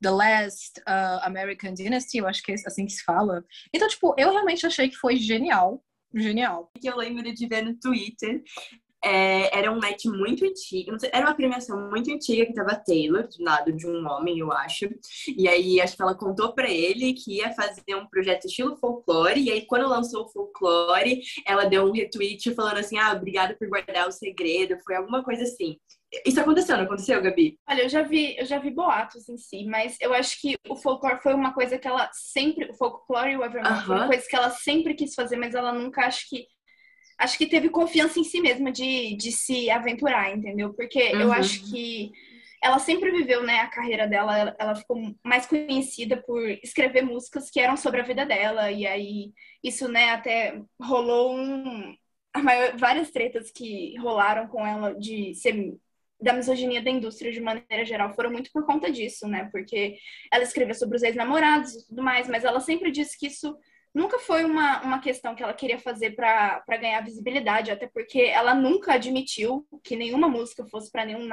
The 0.03 0.11
Last 0.11 0.81
uh, 0.81 1.21
American 1.23 1.75
Dynasty, 1.75 2.19
eu 2.19 2.27
acho 2.27 2.43
que 2.43 2.53
é 2.53 2.55
assim 2.55 2.87
que 2.87 2.93
se 2.93 3.05
fala. 3.05 3.45
Então, 3.73 3.89
tipo, 3.89 4.15
eu 4.17 4.31
realmente 4.31 4.67
achei 4.67 4.89
que 4.89 4.97
foi 4.97 5.17
genial. 5.17 5.85
Genial. 6.13 6.71
que 6.81 6.89
eu 6.89 6.97
lembro 6.97 7.33
de 7.33 7.47
ver 7.47 7.63
no 7.63 7.79
Twitter 7.79 8.43
é, 9.05 9.59
era 9.59 9.73
um 9.73 9.81
match 9.81 10.05
muito 10.07 10.45
antigo, 10.45 10.99
sei, 10.99 11.11
era 11.13 11.27
uma 11.27 11.35
premiação 11.35 11.89
muito 11.89 12.13
antiga 12.13 12.47
que 12.47 12.53
tava 12.53 12.77
Taylor, 12.77 13.27
do 13.29 13.43
lado 13.43 13.73
de 13.73 13.87
um 13.87 14.07
homem, 14.07 14.39
eu 14.39 14.53
acho. 14.53 14.89
E 15.37 15.49
aí 15.49 15.81
acho 15.81 15.97
que 15.97 16.03
ela 16.03 16.15
contou 16.15 16.53
para 16.53 16.71
ele 16.71 17.15
que 17.15 17.39
ia 17.39 17.53
fazer 17.53 17.95
um 17.95 18.07
projeto 18.07 18.47
estilo 18.47 18.77
folclore, 18.77 19.41
e 19.41 19.51
aí 19.51 19.67
quando 19.67 19.89
lançou 19.89 20.25
o 20.25 20.29
folclore, 20.29 21.21
ela 21.47 21.65
deu 21.65 21.85
um 21.85 21.93
retweet 21.93 22.55
falando 22.55 22.79
assim: 22.79 22.99
"Ah, 22.99 23.13
obrigada 23.13 23.57
por 23.59 23.69
guardar 23.69 24.09
o 24.09 24.13
segredo", 24.13 24.79
foi 24.85 24.97
alguma 24.97 25.25
coisa 25.25 25.45
assim. 25.45 25.79
Isso 26.27 26.41
aconteceu, 26.41 26.77
não 26.77 26.85
aconteceu, 26.85 27.23
Gabi? 27.23 27.57
Olha, 27.69 27.83
eu 27.83 27.89
já 27.89 28.03
vi, 28.03 28.37
eu 28.37 28.45
já 28.45 28.59
vi 28.59 28.71
boatos 28.71 29.29
em 29.29 29.37
si, 29.37 29.65
mas 29.65 29.97
eu 30.01 30.13
acho 30.13 30.41
que 30.41 30.57
o 30.69 30.75
folclore 30.75 31.23
foi 31.23 31.33
uma 31.33 31.55
coisa 31.55 31.79
que 31.79 31.87
ela 31.87 32.11
sempre, 32.13 32.69
o 32.69 32.75
folclore 32.75 33.31
e 33.31 33.37
o 33.37 33.45
Evermore 33.45 33.75
uh 33.75 33.79
-huh. 33.79 33.87
foi 33.87 33.97
uma 33.97 34.09
coisa 34.09 34.27
que 34.29 34.37
ela 34.37 34.51
sempre 34.51 34.95
quis 34.95 35.15
fazer, 35.15 35.37
mas 35.37 35.55
ela 35.55 35.73
nunca 35.73 36.05
acho 36.05 36.29
que 36.29 36.47
acho 37.21 37.37
que 37.37 37.47
teve 37.47 37.69
confiança 37.69 38.19
em 38.19 38.25
si 38.25 38.41
mesma 38.41 38.73
de, 38.73 39.15
de 39.15 39.31
se 39.31 39.71
aventurar, 39.71 40.35
entendeu? 40.35 40.73
Porque 40.73 41.13
uhum. 41.13 41.21
eu 41.21 41.33
acho 41.33 41.71
que 41.71 42.11
ela 42.63 42.79
sempre 42.79 43.11
viveu, 43.11 43.43
né, 43.43 43.61
a 43.61 43.69
carreira 43.69 44.07
dela, 44.09 44.57
ela, 44.59 44.75
ficou 44.75 44.97
mais 45.25 45.47
conhecida 45.47 46.17
por 46.17 46.43
escrever 46.63 47.03
músicas 47.03 47.51
que 47.51 47.61
eram 47.61 47.77
sobre 47.77 48.01
a 48.01 48.05
vida 48.05 48.27
dela, 48.27 48.71
e 48.71 48.87
aí 48.87 49.33
isso, 49.63 49.89
né, 49.89 50.11
até 50.11 50.61
rolou 50.81 51.35
um, 51.37 51.95
maior, 52.43 52.77
várias 52.77 53.11
tretas 53.11 53.51
que 53.51 53.97
rolaram 53.99 54.47
com 54.49 54.67
ela 54.67 54.95
de 54.95 55.35
ser 55.35 55.75
da 56.21 56.35
misoginia 56.35 56.83
da 56.83 56.91
indústria 56.91 57.33
de 57.33 57.41
maneira 57.41 57.83
geral 57.85 58.15
foram 58.15 58.31
muito 58.31 58.51
por 58.53 58.67
conta 58.67 58.93
disso, 58.93 59.27
né? 59.27 59.49
Porque 59.51 59.97
ela 60.31 60.45
escrevia 60.45 60.75
sobre 60.75 60.97
os 60.97 61.03
ex-namorados 61.03 61.75
e 61.75 61.87
tudo 61.87 62.03
mais, 62.03 62.29
mas 62.29 62.45
ela 62.45 62.61
sempre 62.61 62.91
disse 62.91 63.19
que 63.19 63.27
isso 63.27 63.57
nunca 63.95 64.19
foi 64.19 64.45
uma, 64.45 64.81
uma 64.83 65.01
questão 65.01 65.35
que 65.35 65.43
ela 65.43 65.53
queria 65.53 65.79
fazer 65.79 66.13
para 66.13 66.63
ganhar 66.81 67.05
visibilidade, 67.05 67.71
até 67.71 67.87
porque 67.87 68.21
ela 68.21 68.55
nunca 68.55 68.95
admitiu 68.95 69.67
que 69.83 69.97
nenhuma 69.97 70.29
música 70.29 70.65
fosse 70.67 70.91
para 70.91 71.05
nenhum, 71.05 71.29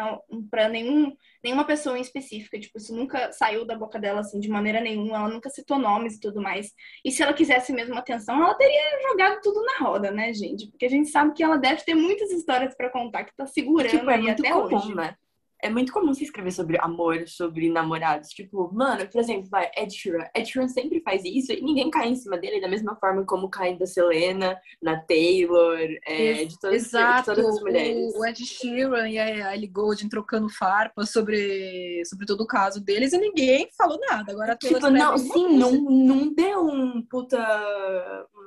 para 0.49 0.67
nenhum, 0.67 1.15
nenhuma 1.43 1.65
pessoa 1.65 1.97
em 1.97 2.01
específica. 2.01 2.59
Tipo, 2.59 2.77
isso 2.77 2.95
nunca 2.95 3.31
saiu 3.31 3.65
da 3.65 3.77
boca 3.77 3.99
dela 3.99 4.21
assim 4.21 4.39
de 4.39 4.49
maneira 4.49 4.81
nenhuma. 4.81 5.17
Ela 5.17 5.29
nunca 5.29 5.49
citou 5.49 5.77
nomes 5.77 6.15
e 6.15 6.19
tudo 6.19 6.41
mais. 6.41 6.71
E 7.05 7.11
se 7.11 7.21
ela 7.21 7.33
quisesse 7.33 7.71
mesmo 7.71 7.95
atenção, 7.95 8.41
ela 8.41 8.55
teria 8.55 9.01
jogado 9.09 9.39
tudo 9.41 9.63
na 9.63 9.77
roda, 9.77 10.11
né, 10.11 10.33
gente? 10.33 10.67
Porque 10.69 10.85
a 10.85 10.89
gente 10.89 11.09
sabe 11.09 11.33
que 11.33 11.43
ela 11.43 11.57
deve 11.57 11.83
ter 11.83 11.95
muitas 11.95 12.31
histórias 12.31 12.75
para 12.75 12.89
contar 12.89 13.23
que 13.23 13.35
tá 13.35 13.45
segurando 13.45 13.91
tipo, 13.91 14.09
é 14.09 14.17
muito 14.17 14.41
até 14.41 14.51
comum, 14.51 14.75
hoje. 14.75 14.95
né? 14.95 15.15
É 15.61 15.69
muito 15.69 15.91
comum 15.91 16.13
se 16.13 16.23
escrever 16.23 16.51
sobre 16.51 16.77
amor, 16.79 17.27
sobre 17.27 17.69
namorados. 17.69 18.29
Tipo, 18.29 18.71
mano, 18.73 19.07
por 19.07 19.19
exemplo, 19.19 19.49
vai, 19.49 19.69
Ed 19.75 19.93
Sheeran. 19.93 20.25
Ed 20.35 20.47
Sheeran 20.47 20.67
sempre 20.67 21.01
faz 21.01 21.23
isso 21.25 21.51
e 21.51 21.61
ninguém 21.61 21.89
cai 21.89 22.09
em 22.09 22.15
cima 22.15 22.37
dele 22.37 22.61
da 22.61 22.67
mesma 22.67 22.95
forma 22.95 23.25
como 23.25 23.49
cai 23.49 23.75
da 23.75 23.85
Selena, 23.85 24.59
na 24.81 24.99
Taylor, 25.01 25.79
é, 26.05 26.45
de, 26.45 26.59
todas, 26.59 26.85
Exato. 26.85 27.31
de 27.31 27.35
todas 27.35 27.55
as 27.55 27.61
mulheres. 27.61 28.13
O 28.15 28.25
Ed 28.25 28.45
Sheeran 28.45 29.09
e 29.09 29.17
a 29.17 29.55
Ellie 29.55 29.67
Goulding 29.67 30.09
trocando 30.09 30.49
farpas 30.49 31.11
sobre, 31.11 32.03
sobre 32.05 32.25
todo 32.25 32.41
o 32.41 32.47
caso 32.47 32.79
deles 32.79 33.13
e 33.13 33.17
ninguém 33.17 33.69
falou 33.77 33.99
nada. 34.09 34.31
Agora 34.31 34.53
a 34.53 34.55
Taylor 34.55 34.79
Tipo, 34.79 34.91
não, 34.91 35.17
sim, 35.17 35.57
não, 35.57 35.71
não 35.71 36.33
deu 36.33 36.65
um 36.65 37.01
puta, 37.01 37.37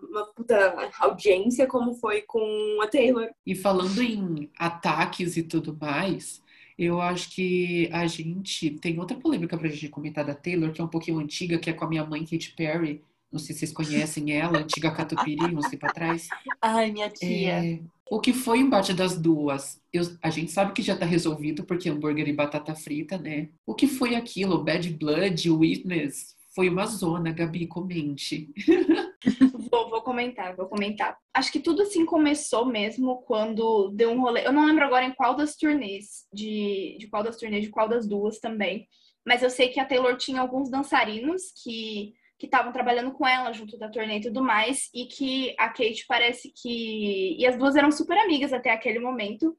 uma 0.08 0.26
puta 0.26 0.90
audiência 1.00 1.66
como 1.66 1.94
foi 1.94 2.22
com 2.22 2.78
a 2.82 2.86
Taylor. 2.86 3.28
E 3.44 3.54
falando 3.54 4.00
em 4.00 4.50
ataques 4.58 5.36
e 5.36 5.42
tudo 5.42 5.76
mais, 5.78 6.42
eu 6.80 6.98
acho 6.98 7.28
que 7.30 7.90
a 7.92 8.06
gente 8.06 8.70
tem 8.70 8.98
outra 8.98 9.14
polêmica 9.14 9.58
pra 9.58 9.68
gente 9.68 9.90
comentar 9.90 10.24
da 10.24 10.34
Taylor, 10.34 10.72
que 10.72 10.80
é 10.80 10.84
um 10.84 10.88
pouquinho 10.88 11.18
antiga, 11.18 11.58
que 11.58 11.68
é 11.68 11.74
com 11.74 11.84
a 11.84 11.88
minha 11.88 12.06
mãe, 12.06 12.24
Katy 12.24 12.54
Perry. 12.56 13.02
Não 13.30 13.38
sei 13.38 13.54
se 13.54 13.60
vocês 13.60 13.72
conhecem 13.72 14.32
ela, 14.32 14.60
antiga 14.60 14.90
Catupiry, 14.90 15.54
uns 15.54 15.68
tempo 15.68 15.84
atrás. 15.84 16.26
Ai, 16.60 16.90
minha 16.90 17.10
tia. 17.10 17.64
É, 17.64 17.80
o 18.10 18.18
que 18.18 18.32
foi 18.32 18.58
o 18.58 18.62
embate 18.62 18.94
das 18.94 19.16
duas? 19.16 19.78
Eu, 19.92 20.02
a 20.22 20.30
gente 20.30 20.50
sabe 20.50 20.72
que 20.72 20.80
já 20.80 20.96
tá 20.96 21.04
resolvido, 21.04 21.64
porque 21.64 21.90
hambúrguer 21.90 22.26
e 22.26 22.32
batata 22.32 22.74
frita, 22.74 23.18
né? 23.18 23.50
O 23.66 23.74
que 23.74 23.86
foi 23.86 24.14
aquilo? 24.14 24.64
Bad 24.64 24.88
Blood, 24.94 25.50
Witness? 25.50 26.34
Foi 26.54 26.70
uma 26.70 26.86
zona, 26.86 27.30
Gabi, 27.30 27.66
comente. 27.66 28.48
Vou, 29.70 29.88
vou 29.88 30.02
comentar, 30.02 30.56
vou 30.56 30.66
comentar. 30.66 31.16
Acho 31.32 31.52
que 31.52 31.60
tudo 31.60 31.82
assim 31.82 32.04
começou 32.04 32.66
mesmo 32.66 33.22
quando 33.22 33.90
deu 33.90 34.10
um 34.10 34.20
rolê. 34.20 34.46
Eu 34.46 34.52
não 34.52 34.66
lembro 34.66 34.84
agora 34.84 35.04
em 35.04 35.14
qual 35.14 35.34
das 35.36 35.54
turnês, 35.54 36.26
de, 36.32 36.96
de 36.98 37.08
qual 37.08 37.22
das 37.22 37.36
turnês, 37.36 37.64
de 37.64 37.70
qual 37.70 37.88
das 37.88 38.06
duas 38.06 38.40
também. 38.40 38.88
Mas 39.24 39.42
eu 39.42 39.50
sei 39.50 39.68
que 39.68 39.78
a 39.78 39.84
Taylor 39.84 40.16
tinha 40.16 40.40
alguns 40.40 40.70
dançarinos 40.70 41.52
que 41.62 42.14
que 42.40 42.46
estavam 42.46 42.72
trabalhando 42.72 43.12
com 43.12 43.28
ela 43.28 43.52
junto 43.52 43.76
da 43.76 43.90
turnê 43.90 44.16
e 44.16 44.22
tudo 44.22 44.42
mais, 44.42 44.88
e 44.94 45.04
que 45.04 45.54
a 45.58 45.68
Kate 45.68 46.06
parece 46.08 46.50
que. 46.50 47.36
E 47.38 47.46
as 47.46 47.56
duas 47.58 47.76
eram 47.76 47.92
super 47.92 48.16
amigas 48.16 48.50
até 48.50 48.70
aquele 48.70 48.98
momento. 48.98 49.54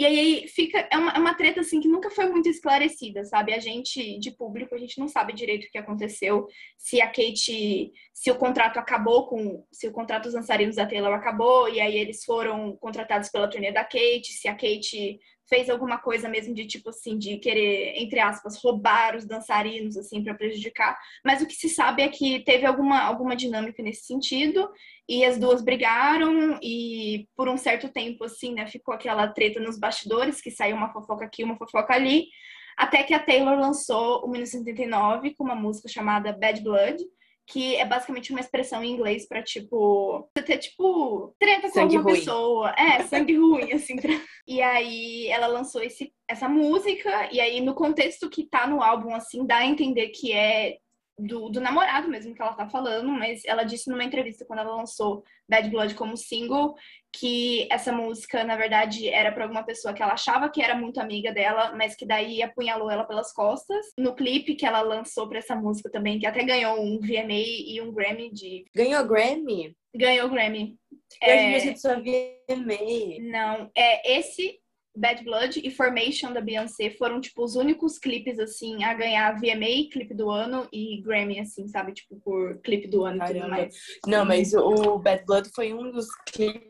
E 0.00 0.06
aí 0.06 0.48
fica. 0.48 0.88
É 0.90 0.96
uma, 0.96 1.12
é 1.12 1.18
uma 1.18 1.34
treta 1.34 1.60
assim 1.60 1.78
que 1.78 1.86
nunca 1.86 2.08
foi 2.08 2.24
muito 2.24 2.48
esclarecida, 2.48 3.22
sabe? 3.22 3.52
A 3.52 3.58
gente, 3.58 4.18
de 4.18 4.30
público, 4.30 4.74
a 4.74 4.78
gente 4.78 4.98
não 4.98 5.06
sabe 5.06 5.34
direito 5.34 5.66
o 5.66 5.70
que 5.70 5.76
aconteceu, 5.76 6.46
se 6.78 7.02
a 7.02 7.06
Kate. 7.06 7.92
Se 8.14 8.30
o 8.30 8.38
contrato 8.38 8.78
acabou 8.78 9.26
com. 9.26 9.62
Se 9.70 9.86
o 9.86 9.92
contrato 9.92 10.22
dos 10.22 10.32
dançarinos 10.32 10.76
da 10.76 10.86
Taylor 10.86 11.12
acabou, 11.12 11.68
e 11.68 11.82
aí 11.82 11.98
eles 11.98 12.24
foram 12.24 12.78
contratados 12.78 13.28
pela 13.28 13.46
turnê 13.46 13.72
da 13.72 13.84
Kate, 13.84 14.32
se 14.32 14.48
a 14.48 14.54
Kate 14.54 15.20
fez 15.50 15.68
alguma 15.68 15.98
coisa 15.98 16.28
mesmo 16.28 16.54
de 16.54 16.64
tipo 16.64 16.88
assim, 16.90 17.18
de 17.18 17.36
querer, 17.38 17.94
entre 17.96 18.20
aspas, 18.20 18.56
roubar 18.62 19.16
os 19.16 19.26
dançarinos, 19.26 19.96
assim, 19.96 20.22
para 20.22 20.32
prejudicar. 20.32 20.96
Mas 21.24 21.42
o 21.42 21.46
que 21.46 21.54
se 21.54 21.68
sabe 21.68 22.02
é 22.02 22.08
que 22.08 22.38
teve 22.44 22.64
alguma, 22.64 23.00
alguma 23.00 23.34
dinâmica 23.34 23.82
nesse 23.82 24.06
sentido, 24.06 24.70
e 25.08 25.24
as 25.24 25.36
duas 25.36 25.60
brigaram, 25.60 26.58
e 26.62 27.26
por 27.36 27.48
um 27.48 27.56
certo 27.56 27.88
tempo, 27.88 28.24
assim, 28.24 28.54
né, 28.54 28.66
ficou 28.68 28.94
aquela 28.94 29.26
treta 29.26 29.58
nos 29.58 29.78
bastidores, 29.78 30.40
que 30.40 30.52
saiu 30.52 30.76
uma 30.76 30.92
fofoca 30.92 31.24
aqui, 31.24 31.42
uma 31.42 31.58
fofoca 31.58 31.92
ali, 31.92 32.28
até 32.76 33.02
que 33.02 33.12
a 33.12 33.18
Taylor 33.18 33.58
lançou 33.58 34.24
o 34.24 34.30
1979 34.30 35.34
com 35.34 35.44
uma 35.44 35.56
música 35.56 35.88
chamada 35.88 36.32
Bad 36.32 36.62
Blood, 36.62 37.04
que 37.50 37.74
é 37.76 37.84
basicamente 37.84 38.30
uma 38.30 38.40
expressão 38.40 38.82
em 38.82 38.92
inglês 38.92 39.26
para 39.26 39.42
tipo 39.42 40.28
você 40.36 40.44
ter 40.44 40.58
tipo 40.58 41.34
treta 41.38 41.62
com 41.62 41.74
Sangue 41.74 41.96
alguma 41.96 42.02
ruim. 42.12 42.14
pessoa, 42.20 42.70
é 42.78 43.02
sangue 43.08 43.36
ruim 43.36 43.72
assim. 43.72 43.96
pra- 43.96 44.20
E 44.46 44.62
aí 44.62 45.26
ela 45.28 45.46
lançou 45.48 45.82
esse, 45.82 46.12
essa 46.28 46.48
música 46.48 47.28
e 47.32 47.40
aí 47.40 47.60
no 47.60 47.74
contexto 47.74 48.30
que 48.30 48.46
tá 48.48 48.66
no 48.66 48.82
álbum 48.82 49.14
assim 49.14 49.44
dá 49.46 49.58
a 49.58 49.66
entender 49.66 50.08
que 50.10 50.32
é 50.32 50.76
do, 51.20 51.48
do 51.48 51.60
namorado 51.60 52.08
mesmo 52.08 52.34
que 52.34 52.42
ela 52.42 52.54
tá 52.54 52.68
falando, 52.68 53.08
mas 53.08 53.44
ela 53.44 53.64
disse 53.64 53.90
numa 53.90 54.04
entrevista 54.04 54.44
quando 54.44 54.60
ela 54.60 54.76
lançou 54.76 55.22
Bad 55.48 55.68
Blood 55.68 55.94
como 55.94 56.16
single 56.16 56.74
que 57.12 57.66
essa 57.70 57.92
música, 57.92 58.44
na 58.44 58.56
verdade, 58.56 59.08
era 59.08 59.32
para 59.32 59.44
alguma 59.44 59.64
pessoa 59.64 59.92
que 59.92 60.02
ela 60.02 60.12
achava 60.12 60.48
que 60.48 60.62
era 60.62 60.76
muito 60.76 61.00
amiga 61.00 61.32
dela, 61.32 61.74
mas 61.76 61.96
que 61.96 62.06
daí 62.06 62.42
apunhalou 62.42 62.90
ela 62.90 63.04
pelas 63.04 63.32
costas. 63.32 63.86
No 63.98 64.14
clipe 64.14 64.54
que 64.54 64.64
ela 64.64 64.80
lançou 64.80 65.28
para 65.28 65.38
essa 65.38 65.56
música 65.56 65.90
também, 65.90 66.18
que 66.18 66.26
até 66.26 66.44
ganhou 66.44 66.80
um 66.80 67.00
VMA 67.00 67.32
e 67.66 67.80
um 67.80 67.92
Grammy 67.92 68.32
de. 68.32 68.64
Ganhou 68.74 69.04
Grammy? 69.06 69.76
Ganhou 69.94 70.28
Grammy. 70.28 70.76
Eu 71.20 71.28
É, 71.28 71.58
devia 71.58 71.76
ser 71.76 71.96
VMA. 71.96 73.30
Não, 73.30 73.70
é 73.76 74.18
esse 74.18 74.59
Bad 75.00 75.24
Blood 75.24 75.62
e 75.64 75.70
Formation 75.70 76.30
da 76.30 76.42
Beyoncé 76.42 76.90
foram 76.90 77.22
tipo 77.22 77.42
os 77.42 77.56
únicos 77.56 77.98
clipes 77.98 78.38
assim 78.38 78.84
a 78.84 78.92
ganhar 78.92 79.32
VMA, 79.40 79.88
clipe 79.90 80.12
do 80.12 80.28
ano 80.30 80.68
e 80.70 81.00
Grammy 81.00 81.40
assim, 81.40 81.66
sabe, 81.68 81.92
tipo 81.92 82.20
por 82.20 82.58
clipe 82.58 82.86
do 82.86 83.04
ano 83.04 83.16
e 83.16 83.26
tudo 83.26 83.38
Caramba. 83.38 83.56
mais. 83.56 83.74
Não, 84.06 84.26
mas 84.26 84.52
o 84.52 84.98
Bad 84.98 85.24
Blood 85.24 85.50
foi 85.54 85.72
um 85.72 85.90
dos 85.90 86.06
clipes 86.30 86.68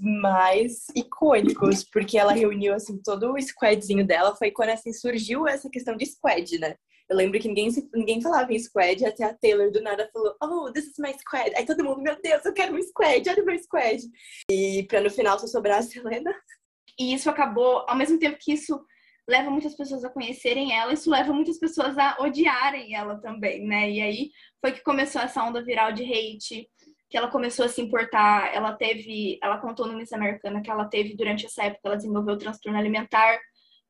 mais 0.00 0.86
icônicos, 0.96 1.84
porque 1.84 2.18
ela 2.18 2.32
reuniu 2.32 2.74
assim 2.74 3.00
todo 3.00 3.32
o 3.32 3.40
squadzinho 3.40 4.04
dela. 4.04 4.34
Foi 4.34 4.50
quando 4.50 4.70
assim 4.70 4.92
surgiu 4.92 5.46
essa 5.46 5.70
questão 5.70 5.96
de 5.96 6.04
squad, 6.04 6.58
né? 6.58 6.74
Eu 7.08 7.16
lembro 7.16 7.38
que 7.38 7.46
ninguém, 7.46 7.68
ninguém 7.94 8.20
falava 8.20 8.52
em 8.52 8.58
squad, 8.58 9.04
até 9.04 9.22
a 9.22 9.34
Taylor 9.34 9.70
do 9.70 9.82
nada 9.82 10.10
falou, 10.12 10.34
oh, 10.42 10.72
this 10.72 10.86
is 10.86 10.94
my 10.98 11.12
squad. 11.12 11.52
Aí 11.54 11.64
todo 11.64 11.84
mundo, 11.84 12.00
meu 12.00 12.16
Deus, 12.20 12.44
eu 12.44 12.52
quero 12.52 12.74
um 12.74 12.82
squad, 12.82 13.28
olha 13.28 13.42
o 13.42 13.46
meu 13.46 13.58
squad. 13.58 14.02
E 14.50 14.84
pra 14.88 15.00
no 15.00 15.10
final 15.10 15.38
só 15.38 15.46
sobrar 15.46 15.78
a 15.78 15.82
Selena. 15.82 16.34
E 16.98 17.14
isso 17.14 17.28
acabou, 17.30 17.84
ao 17.88 17.96
mesmo 17.96 18.18
tempo 18.18 18.38
que 18.40 18.52
isso 18.52 18.84
leva 19.28 19.50
muitas 19.50 19.74
pessoas 19.74 20.04
a 20.04 20.10
conhecerem 20.10 20.72
ela, 20.72 20.92
isso 20.92 21.10
leva 21.10 21.32
muitas 21.32 21.58
pessoas 21.58 21.96
a 21.96 22.16
odiarem 22.20 22.94
ela 22.94 23.20
também, 23.20 23.64
né? 23.64 23.90
E 23.90 24.00
aí 24.00 24.30
foi 24.60 24.72
que 24.72 24.82
começou 24.82 25.22
essa 25.22 25.42
onda 25.42 25.62
viral 25.62 25.92
de 25.92 26.02
hate, 26.02 26.68
que 27.08 27.16
ela 27.16 27.28
começou 27.28 27.64
a 27.64 27.68
se 27.68 27.80
importar. 27.80 28.52
Ela 28.54 28.72
teve, 28.72 29.38
ela 29.42 29.58
contou 29.58 29.86
no 29.86 29.94
Miss 29.94 30.12
Americana 30.12 30.62
que 30.62 30.70
ela 30.70 30.86
teve 30.86 31.14
durante 31.14 31.46
essa 31.46 31.64
época, 31.64 31.82
ela 31.84 31.96
desenvolveu 31.96 32.38
transtorno 32.38 32.78
alimentar 32.78 33.38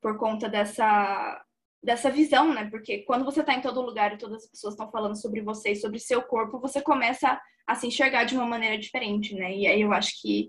por 0.01 0.19
conta 0.19 0.49
dessa 0.49 1.41
dessa 1.85 2.09
visão, 2.11 2.55
né? 2.55 2.69
Porque 2.71 2.99
quando 2.99 3.25
você 3.25 3.43
tá 3.43 3.55
em 3.55 3.61
todo 3.61 3.83
lugar 3.83 4.13
e 4.13 4.19
todas 4.19 4.45
as 4.45 4.51
pessoas 4.51 4.75
estão 4.75 4.89
falando 4.91 5.21
sobre 5.21 5.41
você 5.41 5.73
e 5.73 5.77
sobre 5.77 5.99
seu 5.99 6.23
corpo, 6.23 6.61
você 6.61 6.81
começa 6.81 7.41
a 7.67 7.75
se 7.75 7.89
enxergar 7.89 8.23
de 8.23 8.37
uma 8.37 8.47
maneira 8.47 8.79
diferente, 8.79 9.35
né? 9.35 9.53
E 9.53 9.67
aí 9.67 9.81
eu 9.81 9.93
acho 9.93 10.21
que 10.21 10.49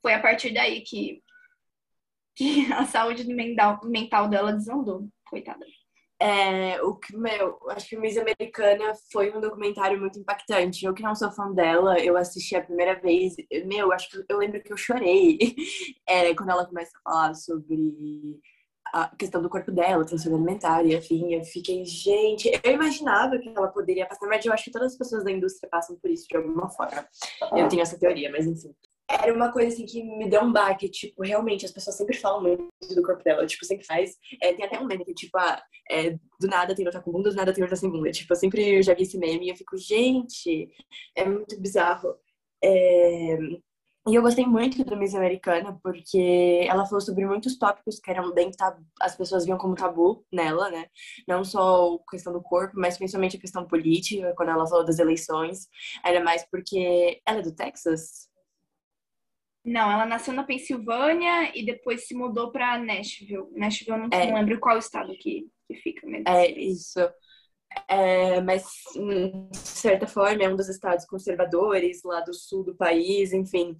foi 0.00 0.12
a 0.12 0.20
partir 0.20 0.52
daí 0.52 0.80
que 0.80 1.22
que 2.34 2.70
a 2.72 2.84
saúde 2.84 3.24
mental, 3.24 3.80
mental 3.84 4.28
dela 4.28 4.52
desandou, 4.52 5.08
coitada. 5.28 5.64
É, 6.20 6.80
o 6.82 6.94
que, 6.94 7.16
meu, 7.16 7.58
acho 7.70 7.88
que 7.88 7.96
Miss 7.96 8.16
Americana 8.16 8.92
foi 9.10 9.36
um 9.36 9.40
documentário 9.40 9.98
muito 9.98 10.20
impactante. 10.20 10.86
Eu 10.86 10.94
que 10.94 11.02
não 11.02 11.16
sou 11.16 11.32
fã 11.32 11.50
dela, 11.52 11.98
eu 11.98 12.16
assisti 12.16 12.54
a 12.54 12.62
primeira 12.62 12.94
vez. 12.94 13.34
Meu, 13.66 13.92
acho 13.92 14.08
que 14.08 14.24
eu 14.28 14.38
lembro 14.38 14.62
que 14.62 14.72
eu 14.72 14.76
chorei 14.76 15.36
é, 16.08 16.32
quando 16.32 16.50
ela 16.50 16.64
começa 16.64 16.92
a 16.96 17.10
falar 17.10 17.34
sobre 17.34 18.38
a 18.94 19.08
questão 19.16 19.42
do 19.42 19.50
corpo 19.50 19.72
dela, 19.72 20.04
transtorno 20.04 20.36
alimentar 20.36 20.84
e 20.84 20.94
afim. 20.94 21.34
Eu 21.34 21.42
fiquei, 21.42 21.84
gente, 21.84 22.48
eu 22.62 22.72
imaginava 22.72 23.36
que 23.38 23.48
ela 23.48 23.68
poderia 23.68 24.06
passar, 24.06 24.28
mas 24.28 24.44
eu 24.46 24.52
acho 24.52 24.64
que 24.64 24.70
todas 24.70 24.92
as 24.92 24.98
pessoas 24.98 25.24
da 25.24 25.32
indústria 25.32 25.68
passam 25.68 25.96
por 25.96 26.08
isso 26.08 26.28
de 26.28 26.36
alguma 26.36 26.68
forma. 26.70 27.04
Eu 27.56 27.66
tenho 27.66 27.82
essa 27.82 27.98
teoria, 27.98 28.30
mas 28.30 28.46
enfim 28.46 28.72
era 29.20 29.32
uma 29.34 29.52
coisa 29.52 29.68
assim 29.68 29.84
que 29.84 30.02
me 30.02 30.28
deu 30.28 30.42
um 30.42 30.52
baque, 30.52 30.88
tipo, 30.88 31.22
realmente, 31.22 31.66
as 31.66 31.72
pessoas 31.72 31.96
sempre 31.96 32.16
falam 32.16 32.42
muito 32.42 32.64
do 32.94 33.02
corpo 33.02 33.22
dela, 33.22 33.46
tipo, 33.46 33.64
sempre 33.64 33.84
faz. 33.84 34.16
É, 34.40 34.52
tem 34.54 34.64
até 34.64 34.80
um 34.80 34.86
meme 34.86 35.04
que, 35.04 35.14
tipo, 35.14 35.36
ah, 35.38 35.62
é, 35.90 36.10
do 36.40 36.46
nada 36.48 36.74
tem 36.74 36.86
outra 36.86 37.00
com 37.00 37.20
do 37.20 37.34
nada 37.34 37.52
tem 37.52 37.62
outra 37.62 37.76
sem 37.76 37.90
bunda. 37.90 38.10
Tipo, 38.10 38.32
eu 38.32 38.36
sempre 38.36 38.82
já 38.82 38.94
vi 38.94 39.02
esse 39.02 39.18
meme 39.18 39.46
e 39.46 39.50
eu 39.50 39.56
fico, 39.56 39.76
gente, 39.76 40.70
é 41.16 41.24
muito 41.24 41.60
bizarro. 41.60 42.16
É... 42.64 43.38
E 44.08 44.16
eu 44.16 44.22
gostei 44.22 44.44
muito 44.44 44.84
do 44.84 44.96
Miss 44.96 45.14
Americana, 45.14 45.78
porque 45.80 46.66
ela 46.68 46.84
falou 46.86 47.00
sobre 47.00 47.24
muitos 47.24 47.56
tópicos 47.56 48.00
que 48.00 48.10
eram 48.10 48.34
bem 48.34 48.50
tabu, 48.50 48.84
as 49.00 49.14
pessoas 49.14 49.44
viam 49.44 49.56
como 49.56 49.76
tabu 49.76 50.24
nela, 50.32 50.70
né? 50.72 50.86
Não 51.28 51.44
só 51.44 51.94
a 51.94 52.10
questão 52.10 52.32
do 52.32 52.42
corpo, 52.42 52.74
mas 52.76 52.98
principalmente 52.98 53.36
a 53.36 53.40
questão 53.40 53.64
política, 53.64 54.34
quando 54.36 54.48
ela 54.48 54.66
falou 54.66 54.84
das 54.84 54.98
eleições. 54.98 55.68
Ainda 56.02 56.22
mais 56.24 56.44
porque 56.50 57.20
ela 57.24 57.38
é 57.38 57.42
do 57.42 57.54
Texas, 57.54 58.28
não, 59.64 59.90
ela 59.90 60.06
nasceu 60.06 60.32
na 60.34 60.44
Pensilvânia 60.44 61.56
e 61.56 61.64
depois 61.64 62.06
se 62.06 62.14
mudou 62.14 62.50
para 62.50 62.78
Nashville. 62.78 63.46
Nashville, 63.52 63.92
eu 63.92 63.98
não, 63.98 64.08
É. 64.12 64.26
não 64.26 64.34
lembro 64.34 64.58
qual 64.60 64.78
estado 64.78 65.12
que, 65.18 65.46
que 65.68 65.74
fica 65.76 66.06
mesmo. 66.06 66.24
É, 66.28 66.50
isso. 66.50 66.98
É, 67.88 68.40
mas, 68.42 68.64
hum, 68.96 69.48
de 69.50 69.56
certa 69.58 70.06
forma, 70.06 70.42
é 70.42 70.48
um 70.48 70.56
dos 70.56 70.68
estados 70.68 71.06
conservadores 71.06 72.02
lá 72.04 72.20
do 72.20 72.34
sul 72.34 72.64
do 72.64 72.74
país, 72.76 73.32
enfim. 73.32 73.76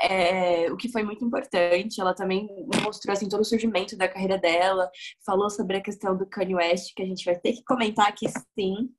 É, 0.00 0.70
o 0.72 0.76
que 0.76 0.90
foi 0.90 1.02
muito 1.02 1.24
importante, 1.24 2.00
ela 2.00 2.14
também 2.14 2.48
mostrou 2.82 3.12
assim, 3.12 3.28
todo 3.28 3.40
o 3.40 3.44
surgimento 3.44 3.96
da 3.96 4.08
carreira 4.08 4.38
dela, 4.38 4.90
falou 5.24 5.50
sobre 5.50 5.76
a 5.76 5.82
questão 5.82 6.16
do 6.16 6.26
Kanye 6.26 6.54
West, 6.54 6.94
que 6.94 7.02
a 7.02 7.06
gente 7.06 7.24
vai 7.24 7.38
ter 7.38 7.52
que 7.52 7.64
comentar 7.64 8.08
aqui 8.08 8.26
sim. 8.58 8.90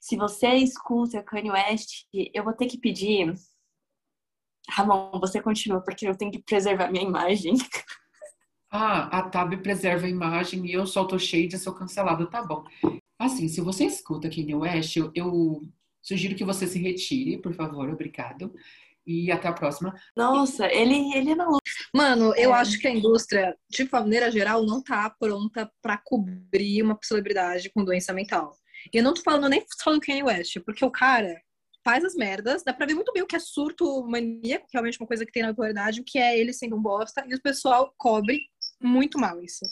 Se 0.00 0.16
você 0.16 0.48
escuta 0.54 1.22
Kanye 1.22 1.50
West, 1.50 2.04
eu 2.34 2.44
vou 2.44 2.52
ter 2.54 2.66
que 2.66 2.78
pedir. 2.78 3.34
Ramon, 4.68 5.10
você 5.20 5.40
continua, 5.42 5.80
porque 5.80 6.06
eu 6.06 6.16
tenho 6.16 6.30
que 6.32 6.42
preservar 6.42 6.90
minha 6.90 7.04
imagem. 7.04 7.54
Ah, 8.70 9.18
a 9.18 9.22
Tab 9.28 9.54
preserva 9.62 10.06
a 10.06 10.10
imagem 10.10 10.64
e 10.66 10.72
eu 10.72 10.86
solto 10.86 11.18
shade 11.18 11.56
e 11.56 11.58
sou 11.58 11.74
cancelado, 11.74 12.26
tá 12.30 12.42
bom. 12.42 12.64
Assim, 13.18 13.46
se 13.46 13.60
você 13.60 13.84
escuta 13.84 14.30
Kanye 14.30 14.54
West, 14.54 14.96
eu, 14.96 15.12
eu 15.14 15.60
sugiro 16.00 16.34
que 16.34 16.44
você 16.44 16.66
se 16.66 16.78
retire, 16.78 17.36
por 17.38 17.52
favor, 17.54 17.88
obrigado. 17.90 18.52
E 19.06 19.30
até 19.32 19.48
a 19.48 19.52
próxima. 19.52 19.92
Nossa, 20.16 20.66
ele, 20.72 21.12
ele 21.14 21.32
é 21.32 21.34
maluco. 21.34 21.58
Mano, 21.94 22.32
eu 22.36 22.54
É. 22.54 22.60
acho 22.60 22.78
que 22.78 22.86
a 22.86 22.90
indústria, 22.90 23.54
de 23.68 23.86
maneira 23.90 24.30
geral, 24.30 24.64
não 24.64 24.82
tá 24.82 25.10
pronta 25.10 25.70
pra 25.82 25.98
cobrir 25.98 26.82
uma 26.82 26.96
celebridade 27.02 27.68
com 27.74 27.84
doença 27.84 28.12
mental. 28.12 28.56
E 28.92 28.96
eu 28.96 29.02
não 29.02 29.12
tô 29.12 29.20
falando 29.22 29.48
nem 29.48 29.64
só 29.76 29.92
do 29.92 30.00
Kanye 30.00 30.22
West, 30.22 30.56
porque 30.64 30.84
o 30.84 30.90
cara 30.90 31.34
faz 31.84 32.04
as 32.04 32.14
merdas, 32.14 32.62
dá 32.64 32.72
pra 32.72 32.86
ver 32.86 32.94
muito 32.94 33.12
bem 33.12 33.22
o 33.22 33.26
que 33.26 33.36
é 33.36 33.40
surto 33.40 34.06
maníaco, 34.06 34.66
que 34.68 34.76
é 34.76 34.78
realmente 34.78 35.00
uma 35.00 35.06
coisa 35.06 35.26
que 35.26 35.32
tem 35.32 35.42
na 35.42 35.50
atualidade, 35.50 36.00
o 36.00 36.04
que 36.04 36.18
é 36.18 36.38
ele 36.38 36.52
sendo 36.52 36.76
um 36.76 36.82
bosta, 36.82 37.24
e 37.28 37.34
o 37.34 37.42
pessoal 37.42 37.92
cobre 37.98 38.40
muito 38.80 39.18
mal 39.18 39.42
isso. 39.42 39.64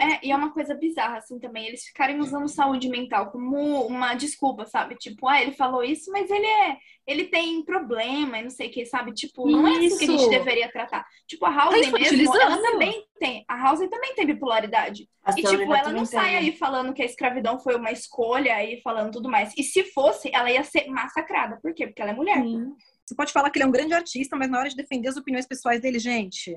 É, 0.00 0.26
e 0.26 0.30
é 0.30 0.36
uma 0.36 0.52
coisa 0.52 0.74
bizarra, 0.74 1.18
assim, 1.18 1.38
também, 1.38 1.66
eles 1.66 1.84
ficarem 1.84 2.20
usando 2.20 2.48
saúde 2.48 2.88
mental 2.88 3.30
como 3.30 3.86
uma 3.86 4.14
desculpa, 4.14 4.64
sabe? 4.66 4.96
Tipo, 4.96 5.28
ah, 5.28 5.40
ele 5.42 5.52
falou 5.52 5.82
isso, 5.82 6.10
mas 6.12 6.30
ele 6.30 6.46
é, 6.46 6.76
ele 7.06 7.24
tem 7.24 7.64
problema 7.64 8.38
e 8.38 8.42
não 8.42 8.50
sei 8.50 8.68
o 8.68 8.70
que, 8.70 8.84
sabe? 8.84 9.12
Tipo, 9.12 9.50
não 9.50 9.66
é 9.66 9.78
assim 9.78 9.98
que 9.98 10.04
a 10.04 10.06
gente 10.06 10.20
Isso. 10.20 10.30
deveria 10.30 10.70
tratar. 10.70 11.06
Tipo, 11.26 11.46
a 11.46 11.50
House 11.50 11.80
Tá 11.80 11.98
mesmo, 11.98 12.36
ela 12.36 12.58
também 12.60 13.04
tem, 13.18 13.44
a 13.48 13.56
House 13.56 13.80
também 13.88 14.14
tem 14.14 14.26
bipolaridade. 14.26 15.08
A 15.24 15.32
E, 15.32 15.42
tipo, 15.42 15.74
ela 15.74 15.90
não 15.90 16.04
sai 16.04 16.30
tem. 16.30 16.36
aí 16.36 16.52
falando 16.56 16.92
que 16.92 17.02
a 17.02 17.06
escravidão 17.06 17.58
foi 17.58 17.76
uma 17.76 17.90
escolha 17.90 18.54
aí 18.54 18.80
falando 18.82 19.12
tudo 19.12 19.28
mais. 19.28 19.54
E 19.56 19.62
se 19.62 19.84
fosse, 19.84 20.30
ela 20.34 20.50
ia 20.50 20.62
ser 20.62 20.86
massacrada. 20.88 21.58
Por 21.62 21.72
quê? 21.72 21.86
Porque 21.86 22.02
ela 22.02 22.10
é 22.10 22.14
mulher. 22.14 22.42
Você 23.06 23.14
pode 23.14 23.32
falar 23.32 23.50
que 23.50 23.58
ele 23.58 23.64
é 23.64 23.68
um 23.68 23.72
grande 23.72 23.94
artista, 23.94 24.36
mas 24.36 24.50
na 24.50 24.58
hora 24.58 24.68
de 24.68 24.76
defender 24.76 25.08
as 25.08 25.16
opiniões 25.16 25.46
pessoais 25.46 25.80
dele, 25.80 25.98
gente, 25.98 26.54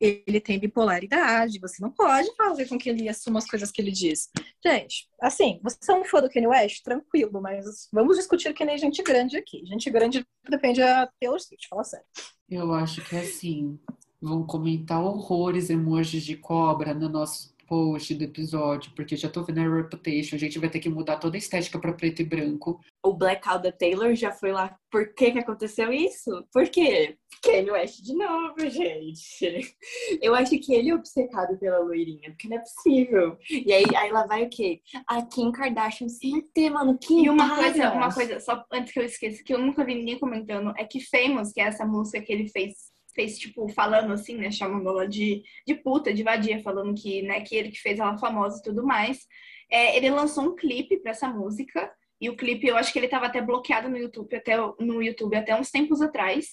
ele 0.00 0.40
tem 0.40 0.58
bipolaridade, 0.58 1.60
você 1.60 1.80
não 1.80 1.90
pode 1.90 2.34
fazer 2.34 2.66
com 2.66 2.76
que 2.76 2.90
ele 2.90 3.08
assuma 3.08 3.38
as 3.38 3.46
coisas 3.46 3.70
que 3.70 3.80
ele 3.80 3.92
diz. 3.92 4.28
Gente, 4.64 5.08
assim, 5.20 5.60
você 5.62 5.92
é 5.92 5.94
um 5.94 6.04
fã 6.04 6.20
do 6.20 6.28
Kanye 6.28 6.48
West? 6.48 6.82
Tranquilo, 6.82 7.40
mas 7.40 7.88
vamos 7.92 8.16
discutir 8.16 8.52
que 8.52 8.64
nem 8.64 8.76
gente 8.76 9.02
grande 9.02 9.36
aqui. 9.36 9.64
Gente 9.66 9.88
grande 9.90 10.26
depende 10.48 10.80
da 10.80 11.08
Taylor 11.20 11.40
Swift, 11.40 11.68
fala 11.68 11.84
sério. 11.84 12.06
Eu 12.50 12.72
acho 12.72 13.02
que 13.04 13.16
assim, 13.16 13.78
vão 14.20 14.44
comentar 14.44 15.02
horrores, 15.02 15.70
emojis 15.70 16.24
de 16.24 16.36
cobra 16.36 16.92
no 16.94 17.08
nosso 17.08 17.51
post 17.72 18.14
do 18.14 18.24
episódio, 18.24 18.92
porque 18.94 19.16
já 19.16 19.30
tô 19.30 19.42
vendo 19.42 19.60
a 19.60 19.76
Reputation, 19.76 20.36
a 20.36 20.38
gente 20.38 20.58
vai 20.58 20.68
ter 20.68 20.78
que 20.78 20.90
mudar 20.90 21.16
toda 21.16 21.38
a 21.38 21.38
estética 21.38 21.78
pra 21.78 21.94
preto 21.94 22.20
e 22.20 22.24
branco. 22.24 22.78
O 23.02 23.14
blackout 23.14 23.62
da 23.62 23.72
Taylor 23.72 24.14
já 24.14 24.30
foi 24.30 24.52
lá. 24.52 24.76
Por 24.90 25.14
que 25.14 25.32
que 25.32 25.38
aconteceu 25.38 25.90
isso? 25.90 26.30
Por 26.52 26.68
quê? 26.68 27.16
Kanye 27.42 27.70
West 27.70 28.02
de 28.02 28.14
novo, 28.14 28.68
gente. 28.68 29.74
Eu 30.20 30.34
acho 30.34 30.50
que 30.58 30.74
ele 30.74 30.90
é 30.90 30.94
obcecado 30.94 31.58
pela 31.58 31.78
loirinha, 31.78 32.30
porque 32.30 32.46
não 32.46 32.58
é 32.58 32.60
possível. 32.60 33.38
E 33.48 33.72
aí, 33.72 33.84
aí 33.96 34.12
lá 34.12 34.26
vai 34.26 34.44
o 34.44 34.50
quê? 34.50 34.82
A 35.06 35.22
Kim 35.22 35.50
Kardashian 35.50 36.10
se 36.10 36.30
meter, 36.30 36.68
mano. 36.70 36.98
Kim, 36.98 37.24
E 37.24 37.30
uma 37.30 37.48
para. 37.48 37.56
coisa, 37.56 37.92
uma 37.92 38.12
coisa, 38.12 38.38
só 38.38 38.62
antes 38.70 38.92
que 38.92 39.00
eu 39.00 39.04
esqueça, 39.04 39.42
que 39.42 39.54
eu 39.54 39.58
nunca 39.58 39.82
vi 39.82 39.94
ninguém 39.94 40.18
comentando, 40.18 40.74
é 40.76 40.84
que 40.84 41.00
Famous, 41.00 41.52
que 41.52 41.60
é 41.60 41.64
essa 41.64 41.86
música 41.86 42.20
que 42.20 42.32
ele 42.32 42.48
fez, 42.48 42.91
fez 43.14 43.38
tipo, 43.38 43.68
falando 43.68 44.12
assim, 44.12 44.36
né, 44.36 44.50
chamando 44.50 44.88
ela 44.88 45.06
de, 45.06 45.42
de 45.66 45.74
puta, 45.74 46.12
de 46.12 46.22
vadia, 46.22 46.62
falando 46.62 46.94
que, 46.94 47.22
né, 47.22 47.40
que 47.40 47.54
ele 47.54 47.70
que 47.70 47.80
fez 47.80 47.98
ela 47.98 48.18
famosa 48.18 48.58
e 48.58 48.62
tudo 48.62 48.84
mais. 48.84 49.26
É, 49.70 49.96
ele 49.96 50.10
lançou 50.10 50.44
um 50.44 50.56
clipe 50.56 50.98
pra 50.98 51.12
essa 51.12 51.28
música, 51.28 51.90
e 52.20 52.30
o 52.30 52.36
clipe, 52.36 52.68
eu 52.68 52.76
acho 52.76 52.92
que 52.92 52.98
ele 52.98 53.08
tava 53.08 53.26
até 53.26 53.40
bloqueado 53.40 53.88
no 53.88 53.98
YouTube 53.98 54.36
até, 54.36 54.56
no 54.56 55.02
YouTube 55.02 55.34
até 55.34 55.58
uns 55.58 55.70
tempos 55.70 56.00
atrás, 56.00 56.50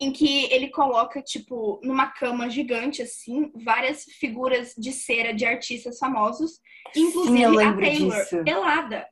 em 0.00 0.10
que 0.10 0.52
ele 0.52 0.70
coloca, 0.70 1.22
tipo, 1.22 1.78
numa 1.84 2.08
cama 2.08 2.48
gigante, 2.48 3.02
assim, 3.02 3.52
várias 3.54 4.04
figuras 4.04 4.74
de 4.76 4.92
cera 4.92 5.34
de 5.34 5.44
artistas 5.44 5.98
famosos, 5.98 6.58
inclusive 6.96 7.42
eu 7.42 7.60
a 7.60 7.76
Taylor, 7.76 8.22
disso. 8.22 8.42
pelada. 8.42 9.06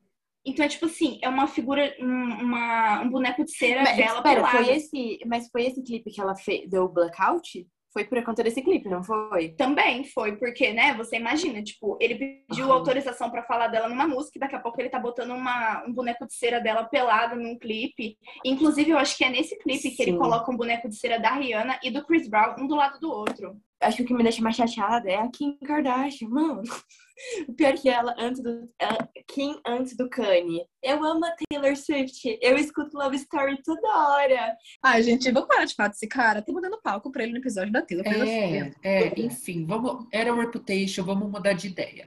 Então 0.48 0.64
é 0.64 0.68
tipo 0.68 0.86
assim, 0.86 1.18
é 1.22 1.28
uma 1.28 1.46
figura, 1.46 1.94
um, 2.00 2.04
uma, 2.06 3.02
um 3.02 3.10
boneco 3.10 3.44
de 3.44 3.54
cera 3.54 3.82
Mas, 3.82 3.96
dela 3.96 4.16
espera, 4.18 4.34
pelada. 4.36 4.64
foi 4.64 4.74
esse, 4.74 5.18
mas 5.26 5.48
foi 5.50 5.66
esse 5.66 5.82
clipe 5.82 6.10
que 6.10 6.20
ela 6.20 6.34
fez, 6.34 6.68
deu 6.68 6.88
blackout? 6.88 7.66
Foi 7.92 8.04
por 8.04 8.22
conta 8.22 8.42
desse 8.42 8.62
clipe, 8.62 8.88
não 8.88 9.02
foi? 9.02 9.50
Também 9.50 10.04
foi, 10.04 10.36
porque, 10.36 10.72
né, 10.72 10.94
você 10.94 11.16
imagina, 11.16 11.62
tipo, 11.62 11.96
ele 12.00 12.42
pediu 12.46 12.70
autorização 12.70 13.30
pra 13.30 13.42
falar 13.42 13.68
dela 13.68 13.88
numa 13.88 14.06
música 14.06 14.36
e 14.36 14.40
daqui 14.40 14.54
a 14.54 14.60
pouco 14.60 14.80
ele 14.80 14.90
tá 14.90 14.98
botando 14.98 15.30
uma, 15.30 15.84
um 15.86 15.92
boneco 15.92 16.26
de 16.26 16.34
cera 16.34 16.60
dela 16.60 16.84
pelada 16.84 17.34
num 17.34 17.58
clipe. 17.58 18.18
Inclusive, 18.44 18.90
eu 18.90 18.98
acho 18.98 19.16
que 19.16 19.24
é 19.24 19.30
nesse 19.30 19.58
clipe 19.58 19.90
que 19.90 20.02
ele 20.02 20.12
Sim. 20.12 20.18
coloca 20.18 20.50
um 20.50 20.56
boneco 20.56 20.88
de 20.88 20.96
cera 20.96 21.18
da 21.18 21.32
Rihanna 21.32 21.78
e 21.82 21.90
do 21.90 22.04
Chris 22.04 22.28
Brown, 22.28 22.56
um 22.58 22.66
do 22.66 22.74
lado 22.74 23.00
do 23.00 23.10
outro. 23.10 23.56
Acho 23.80 23.98
que 23.98 24.02
o 24.02 24.06
que 24.06 24.14
me 24.14 24.22
deixa 24.22 24.42
mais 24.42 24.56
chateada 24.56 25.08
é 25.08 25.16
a 25.16 25.28
Kim 25.28 25.56
Kardashian, 25.64 26.28
mano. 26.28 26.62
O 27.48 27.52
pior 27.52 27.72
que 27.74 27.88
ela, 27.88 28.14
antes 28.16 28.40
do. 28.40 28.70
ela- 28.78 29.08
Kim 29.26 29.58
antes 29.66 29.96
do 29.96 30.08
Kanye. 30.08 30.64
Eu 30.80 31.02
amo 31.04 31.24
a 31.24 31.34
Taylor 31.50 31.74
Swift. 31.76 32.38
Eu 32.40 32.56
escuto 32.56 32.96
Love 32.96 33.16
Story 33.16 33.60
toda 33.64 33.88
hora. 33.88 34.56
Ai, 34.84 35.02
gente, 35.02 35.28
vamos 35.32 35.48
parar 35.48 35.64
de 35.64 35.74
falar 35.74 35.88
desse 35.88 36.06
cara. 36.06 36.42
Tô 36.42 36.52
mudando 36.52 36.80
palco 36.80 37.10
pra 37.10 37.24
ele 37.24 37.32
no 37.32 37.38
episódio 37.38 37.72
da 37.72 37.82
Taylor. 37.82 38.06
É, 38.06 38.72
é, 38.84 39.20
enfim, 39.20 39.66
vamos, 39.66 40.06
era 40.12 40.32
Reputation, 40.32 41.02
vamos 41.04 41.28
mudar 41.28 41.54
de 41.54 41.66
ideia. 41.66 42.04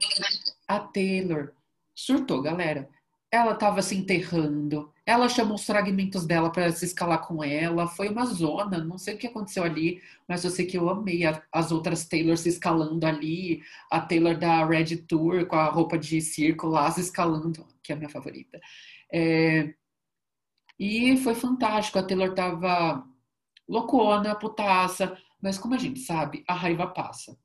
A 0.66 0.80
Taylor 0.80 1.52
surtou, 1.94 2.40
galera. 2.40 2.88
Ela 3.30 3.54
tava 3.54 3.82
se 3.82 3.94
enterrando, 3.94 4.91
ela 5.12 5.28
chamou 5.28 5.54
os 5.56 5.64
fragmentos 5.64 6.26
dela 6.26 6.50
pra 6.50 6.70
se 6.72 6.84
escalar 6.84 7.26
com 7.26 7.42
ela, 7.44 7.86
foi 7.86 8.08
uma 8.08 8.24
zona, 8.26 8.78
não 8.84 8.98
sei 8.98 9.14
o 9.14 9.18
que 9.18 9.26
aconteceu 9.26 9.64
ali, 9.64 10.00
mas 10.28 10.44
eu 10.44 10.50
sei 10.50 10.66
que 10.66 10.76
eu 10.78 10.88
amei 10.90 11.24
a- 11.26 11.42
as 11.52 11.72
outras 11.72 12.06
Taylor 12.08 12.36
se 12.36 12.48
escalando 12.48 13.06
ali, 13.06 13.62
a 13.90 14.00
Taylor 14.00 14.38
da 14.38 14.64
Red 14.66 14.96
Tour 15.08 15.46
com 15.46 15.56
a 15.56 15.66
roupa 15.70 15.98
de 15.98 16.20
circo 16.20 16.66
lá 16.68 16.90
se 16.90 17.00
escalando, 17.00 17.66
que 17.82 17.92
é 17.92 17.94
a 17.94 17.98
minha 17.98 18.10
favorita. 18.10 18.60
É, 19.12 19.74
e 20.78 21.16
foi 21.18 21.34
fantástico, 21.34 21.98
a 21.98 22.02
Taylor 22.02 22.34
tava 22.34 23.04
loucona, 23.68 24.34
putaça, 24.38 25.16
mas 25.40 25.58
como 25.58 25.74
a 25.74 25.78
gente 25.78 26.00
sabe, 26.00 26.44
a 26.48 26.54
raiva 26.54 26.86
passa. 26.88 27.36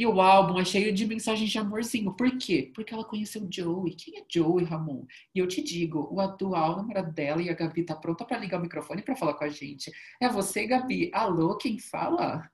E 0.00 0.06
o 0.06 0.18
álbum 0.18 0.58
é 0.58 0.64
cheio 0.64 0.94
de 0.94 1.06
mensagens 1.06 1.50
de 1.50 1.58
amorzinho. 1.58 2.14
Por 2.14 2.30
quê? 2.38 2.72
Porque 2.74 2.94
ela 2.94 3.04
conheceu 3.04 3.46
Joey. 3.50 3.94
Quem 3.94 4.18
é 4.18 4.24
Joey, 4.26 4.64
Ramon? 4.64 5.04
E 5.34 5.40
eu 5.40 5.46
te 5.46 5.62
digo, 5.62 6.08
o 6.10 6.18
atual 6.18 6.74
namorado 6.74 7.12
dela 7.12 7.42
e 7.42 7.50
a 7.50 7.52
Gabi 7.52 7.82
tá 7.82 7.94
pronta 7.94 8.24
pra 8.24 8.38
ligar 8.38 8.58
o 8.58 8.62
microfone 8.62 9.02
pra 9.02 9.14
falar 9.14 9.34
com 9.34 9.44
a 9.44 9.50
gente. 9.50 9.92
É 10.18 10.26
você, 10.26 10.66
Gabi. 10.66 11.10
Alô, 11.12 11.54
quem 11.58 11.78
fala? 11.78 12.50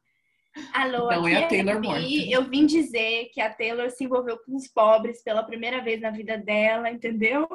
Alô, 0.74 1.08
Não 1.08 1.24
aqui 1.24 1.34
é 1.34 1.36
a 1.36 1.40
é 1.42 1.46
Taylor 1.46 1.80
morta. 1.80 2.04
Eu 2.28 2.50
vim 2.50 2.66
dizer 2.66 3.30
que 3.32 3.40
a 3.40 3.48
Taylor 3.48 3.90
se 3.92 4.02
envolveu 4.02 4.38
com 4.38 4.56
os 4.56 4.66
pobres 4.66 5.22
pela 5.22 5.44
primeira 5.44 5.80
vez 5.80 6.00
na 6.00 6.10
vida 6.10 6.36
dela, 6.36 6.90
entendeu? 6.90 7.46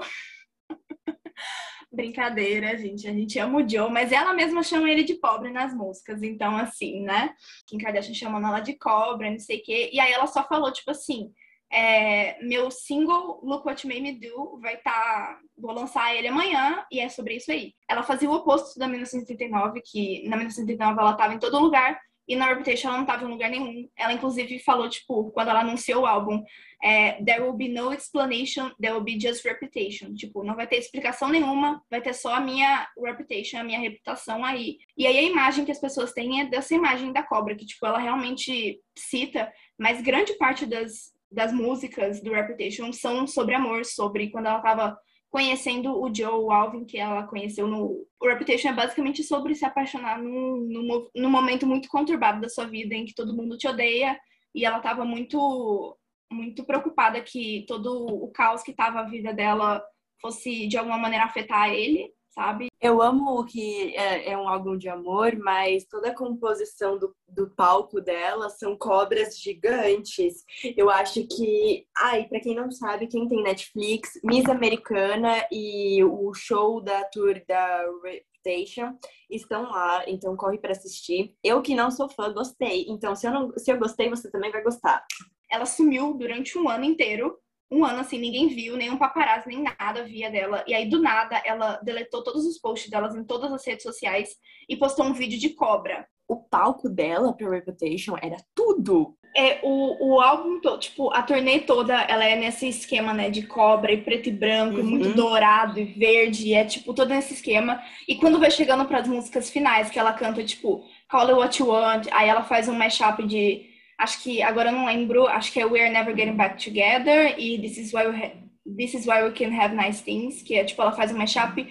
Brincadeira, 1.92 2.78
gente. 2.78 3.08
A 3.08 3.12
gente 3.12 3.38
ama 3.38 3.60
o 3.60 3.68
Joe, 3.68 3.92
mas 3.92 4.12
ela 4.12 4.34
mesma 4.34 4.64
chama 4.64 4.90
ele 4.90 5.04
de 5.04 5.16
pobre 5.16 5.52
nas 5.52 5.74
músicas. 5.74 6.24
Então, 6.24 6.56
assim, 6.56 7.02
né? 7.02 7.34
Kim 7.68 7.78
Kardashian 7.78 8.14
chamando 8.14 8.48
ela 8.48 8.62
de 8.62 8.74
cobra, 8.78 9.30
não 9.30 9.40
sei 9.40 9.58
o 9.58 9.64
quê. 9.64 9.90
E 9.92 10.00
aí 10.00 10.12
ela 10.12 10.28
só 10.28 10.44
falou, 10.48 10.72
tipo 10.72 10.92
assim, 10.92 11.34
é, 11.72 12.42
meu 12.44 12.72
single 12.72 13.42
Look 13.44 13.66
What 13.66 13.88
Made 13.88 14.02
Me 14.02 14.20
Do 14.20 14.60
vai 14.62 14.76
estar. 14.76 14.92
Tá, 14.92 15.40
vou 15.58 15.74
lançar 15.74 16.16
ele 16.16 16.28
amanhã 16.28 16.86
e 16.92 17.00
é 17.00 17.10
sobre 17.10 17.36
isso 17.36 17.52
aí. 17.52 17.74
Ela 17.90 18.04
fazia 18.04 18.30
o 18.30 18.34
oposto 18.34 18.80
da 18.80 18.88
1979, 18.88 19.82
que 19.84 20.28
na 20.30 20.38
1979 20.38 21.00
ela 21.00 21.14
tava 21.14 21.34
em 21.34 21.40
todo 21.40 21.60
lugar 21.60 22.00
e 22.32 22.36
na 22.38 22.48
Reputation 22.48 22.88
ela 22.88 23.00
não 23.00 23.06
tava 23.06 23.26
em 23.26 23.28
lugar 23.28 23.50
nenhum. 23.50 23.90
Ela, 23.98 24.14
inclusive, 24.14 24.58
falou, 24.60 24.88
tipo, 24.88 25.32
quando 25.32 25.50
ela 25.50 25.60
anunciou 25.60 26.04
o 26.04 26.06
álbum, 26.06 26.42
é, 26.82 27.22
There 27.24 27.44
will 27.44 27.58
be 27.58 27.68
no 27.68 27.92
explanation, 27.92 28.72
there 28.80 28.94
will 28.94 29.04
be 29.04 29.20
just 29.20 29.44
reputation. 29.44 30.14
Tipo, 30.14 30.42
não 30.42 30.56
vai 30.56 30.66
ter 30.66 30.78
explicação 30.78 31.28
nenhuma, 31.28 31.84
vai 31.90 32.02
ter 32.02 32.14
só 32.14 32.36
a 32.36 32.40
minha 32.40 32.88
reputation, 32.98 33.58
a 33.58 33.66
minha 33.66 33.80
reputação 33.80 34.46
aí. 34.46 34.78
E 34.98 35.06
aí 35.06 35.18
a 35.18 35.24
imagem 35.24 35.66
que 35.66 35.74
as 35.74 35.80
pessoas 35.82 36.14
têm 36.14 36.40
é 36.40 36.46
dessa 36.46 36.74
imagem 36.74 37.12
da 37.12 37.22
cobra, 37.22 37.54
que, 37.54 37.66
tipo, 37.66 37.86
ela 37.86 38.00
realmente 38.00 38.80
cita, 38.98 39.52
mas 39.78 40.02
grande 40.02 40.34
parte 40.38 40.66
das, 40.66 41.12
das 41.30 41.52
músicas 41.52 42.24
do 42.24 42.32
Reputation 42.32 42.94
são 42.94 43.28
sobre 43.28 43.56
amor, 43.56 43.84
sobre 43.84 44.30
quando 44.30 44.46
ela 44.46 44.62
tava 44.62 44.98
conhecendo 45.32 46.00
o 46.00 46.14
Joe 46.14 46.54
Alvin, 46.54 46.86
que 46.86 46.98
ela 46.98 47.24
conheceu 47.24 47.66
no. 47.66 48.06
O 48.20 48.28
Reputation 48.28 48.70
é 48.70 48.74
basicamente 48.74 49.24
sobre 49.24 49.56
se 49.56 49.66
apaixonar 49.66 50.22
num, 50.22 50.58
num, 50.70 51.10
num 51.16 51.30
momento 51.30 51.66
muito 51.66 51.88
conturbado 51.88 52.42
da 52.42 52.50
sua 52.50 52.66
vida, 52.66 52.94
em 52.94 53.06
que 53.06 53.16
todo 53.16 53.36
mundo 53.36 53.58
te 53.58 53.68
odeia, 53.68 54.20
e 54.54 54.66
ela 54.66 54.78
estava 54.78 55.06
muito, 55.06 55.98
muito 56.30 56.66
preocupada 56.66 57.22
que 57.22 57.66
todo 57.68 58.06
o 58.06 58.28
caos 58.32 58.62
que 58.62 58.72
estava 58.72 59.00
a 59.00 59.10
vida 59.10 59.34
dela 59.34 59.82
fosse 60.22 60.68
de 60.68 60.78
alguma 60.78 60.98
maneira 60.98 61.26
afetar 61.26 61.70
ele 61.70 62.12
sabe? 62.32 62.70
Eu 62.82 63.02
amo 63.02 63.46
que 63.46 63.96
é, 63.96 64.32
é, 64.32 64.38
um 64.38 64.48
álbum 64.48 64.78
de 64.78 64.90
amor, 64.90 65.36
mas 65.38 65.86
toda 65.86 66.10
a 66.10 66.16
composição 66.16 66.98
do, 66.98 67.16
do 67.28 67.50
palco 67.50 68.02
dela 68.02 68.50
são 68.50 68.78
cobras 68.78 69.38
gigantes. 69.38 70.44
Eu 70.76 70.90
acho 70.90 71.28
que, 71.28 71.86
ai, 71.98 72.28
para 72.28 72.40
quem 72.40 72.56
não 72.56 72.72
sabe, 72.72 73.08
quem 73.08 73.28
tem 73.28 73.44
Netflix, 73.44 74.20
Miss 74.24 74.48
Americana 74.50 75.46
e 75.52 76.04
o 76.04 76.34
show 76.34 76.82
da 76.82 77.04
tour 77.06 77.42
da 77.48 77.86
Reputation 78.04 78.98
estão 79.30 79.64
lá, 79.64 80.04
então 80.08 80.36
corre 80.36 80.58
para 80.58 80.72
assistir. 80.72 81.36
Eu 81.44 81.62
que 81.62 81.76
não 81.76 81.92
sou 81.92 82.10
fã, 82.10 82.34
gostei. 82.34 82.86
Então, 82.88 83.16
se 83.16 83.28
eu 83.28 83.32
não, 83.32 83.52
se 83.58 83.72
eu 83.72 83.78
gostei, 83.78 84.10
você 84.10 84.32
também 84.32 84.52
vai 84.52 84.64
gostar. 84.64 85.06
Ela 85.50 85.66
sumiu 85.66 86.14
durante 86.14 86.58
um 86.58 86.70
ano 86.70 86.86
inteiro 86.86 87.38
um 87.72 87.86
ano 87.86 88.02
assim, 88.02 88.20
ninguém 88.20 88.50
viu, 88.50 88.76
nenhum 88.76 88.98
paparazzi, 88.98 89.48
nem 89.48 89.64
nada 89.64 90.04
via 90.04 90.30
dela. 90.30 90.64
E 90.68 90.74
aí, 90.74 90.90
do 90.90 91.02
nada, 91.02 91.42
ela 91.46 91.80
deletou 91.84 92.22
todos 92.22 92.46
os 92.46 92.60
posts 92.60 92.90
delas 92.90 93.16
em 93.16 93.24
todas 93.24 93.52
as 93.54 93.66
redes 93.66 93.84
sociais 93.84 94.36
e 94.68 94.76
postou 94.76 95.06
um 95.06 95.14
vídeo 95.14 95.40
de 95.40 95.50
cobra. 95.50 96.06
O 96.28 96.36
palco 96.36 96.90
dela 96.90 97.34
pra 97.34 97.50
Reputation 97.50 98.16
era 98.22 98.38
tudo. 98.54 99.16
É, 99.36 99.62
o, 99.64 100.16
o 100.16 100.20
álbum 100.20 100.60
todo, 100.60 100.80
tipo, 100.80 101.10
a 101.14 101.22
turnê 101.22 101.60
toda, 101.60 101.94
ela 102.02 102.26
é 102.26 102.36
nesse 102.36 102.68
esquema, 102.68 103.14
né, 103.14 103.30
de 103.30 103.48
cobra 103.48 103.94
e 103.94 104.02
preto 104.02 104.28
e 104.28 104.32
branco, 104.32 104.76
uhum. 104.76 104.82
e 104.82 104.84
muito 104.84 105.14
dourado 105.16 105.80
e 105.80 105.86
verde, 105.86 106.54
é 106.54 106.66
tipo, 106.66 106.94
todo 106.94 107.10
nesse 107.10 107.36
esquema. 107.36 107.82
E 108.06 108.16
quando 108.16 108.40
vai 108.40 108.52
chegando 108.52 108.84
para 108.84 109.00
as 109.00 109.08
músicas 109.08 109.50
finais, 109.50 109.90
que 109.90 109.98
ela 109.98 110.12
canta, 110.12 110.44
tipo, 110.44 110.84
Call 111.10 111.28
It 111.28 111.34
What 111.34 111.62
You 111.62 111.70
Want, 111.70 112.08
aí 112.12 112.28
ela 112.28 112.44
faz 112.44 112.68
um 112.68 112.74
mashup 112.74 113.26
de 113.26 113.71
acho 114.02 114.24
que 114.24 114.42
agora 114.42 114.70
eu 114.70 114.74
não 114.74 114.86
lembro, 114.86 115.28
acho 115.28 115.52
que 115.52 115.60
é 115.60 115.66
We're 115.66 115.92
Never 115.92 116.16
Getting 116.16 116.36
Back 116.36 116.64
Together 116.64 117.40
e 117.40 117.62
This 117.62 117.78
Is 117.78 117.94
Why 117.94 118.08
We, 118.08 118.34
This 118.76 118.96
Is 118.96 119.06
Why 119.06 119.22
We 119.24 119.32
Can 119.32 119.56
Have 119.56 119.76
Nice 119.76 120.04
Things, 120.04 120.42
que 120.42 120.56
é 120.56 120.64
tipo, 120.64 120.82
ela 120.82 120.92
faz 120.92 121.12
uma 121.12 121.20
mashup, 121.20 121.68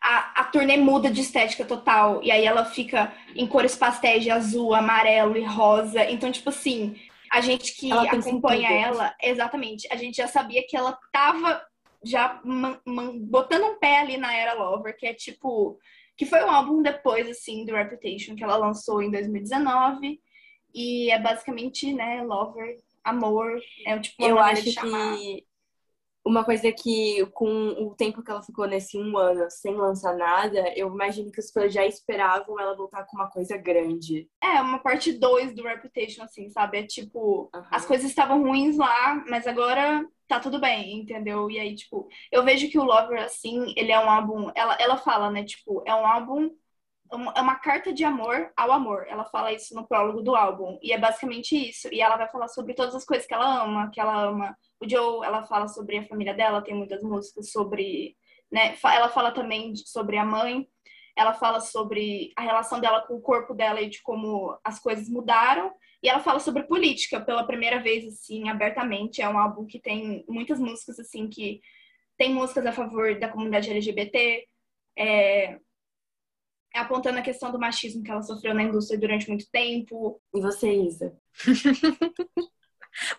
a, 0.00 0.40
a 0.40 0.44
turnê 0.44 0.76
muda 0.76 1.10
de 1.10 1.20
estética 1.20 1.64
total, 1.64 2.22
e 2.22 2.30
aí 2.30 2.44
ela 2.44 2.64
fica 2.64 3.12
em 3.34 3.46
cores 3.46 3.74
pastéis 3.74 4.22
de 4.22 4.30
azul, 4.30 4.74
amarelo 4.74 5.36
e 5.36 5.44
rosa, 5.44 6.08
então, 6.08 6.30
tipo 6.30 6.50
assim, 6.50 6.96
a 7.32 7.40
gente 7.40 7.74
que 7.74 7.90
acompanha 7.90 8.70
ela, 8.70 9.14
exatamente, 9.20 9.88
a 9.90 9.96
gente 9.96 10.16
já 10.16 10.28
sabia 10.28 10.64
que 10.66 10.76
ela 10.76 10.96
tava 11.12 11.60
já 12.04 12.40
botando 13.28 13.64
um 13.64 13.78
pé 13.78 14.00
ali 14.00 14.16
na 14.16 14.32
Era 14.34 14.54
Lover, 14.54 14.96
que 14.96 15.06
é 15.06 15.14
tipo, 15.14 15.78
que 16.16 16.26
foi 16.26 16.44
um 16.44 16.50
álbum 16.50 16.80
depois, 16.80 17.28
assim, 17.28 17.64
do 17.64 17.74
Reputation, 17.74 18.36
que 18.36 18.44
ela 18.44 18.56
lançou 18.56 19.02
em 19.02 19.10
2019, 19.10 20.20
e 20.74 21.10
é 21.10 21.18
basicamente, 21.20 21.92
né, 21.92 22.22
lover, 22.22 22.76
amor. 23.04 23.60
É 23.86 23.98
tipo 23.98 24.22
uma 24.22 24.28
Eu 24.28 24.38
acho 24.38 24.64
de 24.64 24.72
chamar. 24.72 25.16
que 25.16 25.46
uma 26.24 26.44
coisa 26.44 26.70
que, 26.72 27.26
com 27.32 27.48
o 27.84 27.94
tempo 27.96 28.22
que 28.22 28.30
ela 28.30 28.42
ficou 28.42 28.66
nesse 28.66 28.96
um 28.96 29.16
ano 29.18 29.50
sem 29.50 29.74
lançar 29.74 30.16
nada, 30.16 30.72
eu 30.76 30.88
imagino 30.88 31.32
que 31.32 31.40
os 31.40 31.50
fãs 31.50 31.72
já 31.74 31.84
esperavam 31.84 32.60
ela 32.60 32.76
voltar 32.76 33.04
com 33.06 33.16
uma 33.16 33.28
coisa 33.28 33.56
grande. 33.56 34.28
É, 34.40 34.60
uma 34.60 34.78
parte 34.78 35.12
2 35.12 35.54
do 35.54 35.62
Reputation, 35.64 36.22
assim, 36.22 36.48
sabe? 36.50 36.78
É 36.78 36.82
tipo, 36.86 37.50
Uhum. 37.54 37.62
as 37.70 37.84
coisas 37.86 38.08
estavam 38.08 38.42
ruins 38.42 38.76
lá, 38.76 39.16
mas 39.28 39.46
agora 39.46 40.06
tá 40.28 40.38
tudo 40.40 40.60
bem, 40.60 41.00
entendeu? 41.00 41.50
E 41.50 41.58
aí, 41.58 41.74
tipo, 41.74 42.08
eu 42.30 42.44
vejo 42.44 42.70
que 42.70 42.78
o 42.78 42.84
Lover, 42.84 43.22
assim, 43.22 43.72
ele 43.76 43.90
é 43.92 43.98
um 43.98 44.08
álbum. 44.10 44.50
Ela, 44.54 44.76
ela 44.80 44.96
fala, 44.96 45.30
né? 45.30 45.44
Tipo, 45.44 45.82
é 45.86 45.94
um 45.94 46.06
álbum 46.06 46.50
é 47.12 47.40
uma 47.40 47.56
carta 47.56 47.92
de 47.92 48.04
amor 48.04 48.50
ao 48.56 48.72
amor. 48.72 49.06
Ela 49.08 49.24
fala 49.24 49.52
isso 49.52 49.74
no 49.74 49.86
prólogo 49.86 50.22
do 50.22 50.34
álbum. 50.34 50.78
E 50.82 50.92
é 50.92 50.98
basicamente 50.98 51.54
isso. 51.54 51.88
E 51.92 52.00
ela 52.00 52.16
vai 52.16 52.28
falar 52.28 52.48
sobre 52.48 52.74
todas 52.74 52.94
as 52.94 53.04
coisas 53.04 53.26
que 53.26 53.34
ela 53.34 53.62
ama, 53.62 53.90
que 53.90 54.00
ela 54.00 54.22
ama. 54.22 54.56
O 54.80 54.88
Joe, 54.88 55.24
ela 55.24 55.42
fala 55.42 55.68
sobre 55.68 55.98
a 55.98 56.06
família 56.06 56.32
dela, 56.34 56.62
tem 56.62 56.74
muitas 56.74 57.02
músicas 57.02 57.50
sobre. 57.50 58.16
Né? 58.50 58.74
Ela 58.84 59.08
fala 59.08 59.30
também 59.30 59.74
sobre 59.76 60.16
a 60.16 60.24
mãe. 60.24 60.66
Ela 61.16 61.34
fala 61.34 61.60
sobre 61.60 62.32
a 62.36 62.42
relação 62.42 62.80
dela 62.80 63.02
com 63.02 63.14
o 63.14 63.20
corpo 63.20 63.52
dela 63.52 63.82
e 63.82 63.90
de 63.90 64.00
como 64.02 64.58
as 64.64 64.78
coisas 64.78 65.08
mudaram. 65.08 65.72
E 66.02 66.08
ela 66.08 66.20
fala 66.20 66.40
sobre 66.40 66.64
política 66.64 67.20
pela 67.20 67.46
primeira 67.46 67.80
vez, 67.80 68.06
assim, 68.06 68.48
abertamente. 68.48 69.20
É 69.20 69.28
um 69.28 69.38
álbum 69.38 69.66
que 69.66 69.78
tem 69.78 70.24
muitas 70.26 70.58
músicas, 70.58 70.98
assim, 70.98 71.28
que 71.28 71.60
tem 72.16 72.32
músicas 72.32 72.64
a 72.64 72.72
favor 72.72 73.18
da 73.18 73.28
comunidade 73.28 73.70
LGBT. 73.70 74.46
É, 74.98 75.58
apontando 76.80 77.18
a 77.18 77.22
questão 77.22 77.50
do 77.50 77.58
machismo 77.58 78.02
que 78.02 78.10
ela 78.10 78.22
sofreu 78.22 78.54
na 78.54 78.62
indústria 78.62 78.98
durante 78.98 79.28
muito 79.28 79.46
tempo. 79.50 80.20
E 80.34 80.40
você, 80.40 80.72
Isa? 80.72 81.16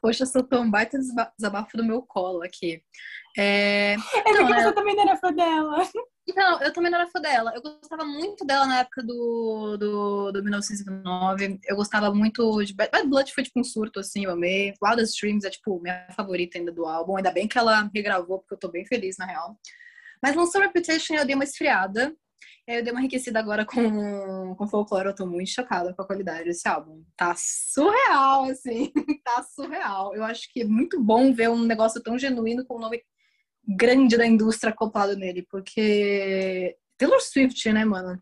Poxa, 0.02 0.24
eu 0.24 0.28
sou 0.28 0.44
tão 0.44 0.70
baita 0.70 1.00
desabafo 1.38 1.76
do 1.76 1.84
meu 1.84 2.02
colo 2.02 2.44
aqui. 2.44 2.84
É, 3.38 3.94
é 3.94 4.22
porque 4.22 4.40
não, 4.40 4.48
você 4.48 4.66
né? 4.66 4.72
também 4.72 4.96
não 4.96 5.04
era 5.04 5.18
fã 5.18 5.34
dela. 5.34 5.90
Não, 6.36 6.62
eu 6.62 6.72
também 6.72 6.92
não 6.92 7.00
era 7.00 7.10
fã 7.10 7.20
dela. 7.20 7.52
Eu 7.56 7.62
gostava 7.62 8.06
muito 8.06 8.46
dela 8.46 8.66
na 8.66 8.80
época 8.80 9.04
do, 9.04 9.78
do, 9.78 10.32
do 10.32 10.44
1909. 10.44 11.60
Eu 11.66 11.76
gostava 11.76 12.14
muito 12.14 12.64
de 12.64 12.74
Bad 12.74 13.08
Blood, 13.08 13.34
foi 13.34 13.44
tipo 13.44 13.60
um 13.60 13.64
surto, 13.64 14.00
assim, 14.00 14.26
eu 14.26 14.32
amei. 14.32 14.74
Wildest 14.82 15.20
Dreams 15.20 15.46
é, 15.46 15.50
tipo, 15.50 15.82
minha 15.82 16.08
favorita 16.16 16.58
ainda 16.58 16.72
do 16.72 16.86
álbum. 16.86 17.18
Ainda 17.18 17.32
bem 17.32 17.48
que 17.48 17.58
ela 17.58 17.90
regravou, 17.94 18.40
porque 18.40 18.54
eu 18.54 18.60
tô 18.60 18.70
bem 18.70 18.86
feliz, 18.86 19.18
na 19.18 19.26
real. 19.26 19.58
Mas 20.22 20.36
lançou 20.36 20.62
Reputation 20.62 21.14
e 21.14 21.18
eu 21.18 21.26
dei 21.26 21.36
uma 21.36 21.44
esfriada. 21.44 22.16
Eu 22.66 22.82
dei 22.82 22.94
uma 22.94 23.02
enriquecida 23.02 23.40
agora 23.40 23.66
com, 23.66 24.56
com 24.56 24.68
folclore, 24.68 25.08
eu 25.08 25.16
tô 25.16 25.26
muito 25.26 25.50
chocada 25.50 25.94
com 25.94 26.02
a 26.02 26.08
qualidade 26.08 26.46
desse 26.46 26.66
álbum. 26.68 27.04
Tá 27.18 27.36
surreal, 27.36 28.46
assim, 28.46 28.92
tá 29.24 29.44
surreal. 29.44 30.16
Eu 30.16 30.24
acho 30.24 30.52
que 30.52 30.62
é 30.62 30.66
muito 30.66 31.02
bom 31.02 31.34
ver 31.34 31.50
um 31.50 31.64
negócio 31.64 32.02
tão 32.02 32.18
genuíno 32.18 32.66
com 32.66 32.76
o 32.76 32.80
nome 32.80 33.04
grande 33.68 34.18
da 34.18 34.26
indústria 34.26 34.72
acoplado 34.72 35.16
nele, 35.18 35.46
porque 35.50 36.78
Taylor 36.98 37.22
Swift, 37.22 37.72
né, 37.74 37.84
mano? 37.84 38.22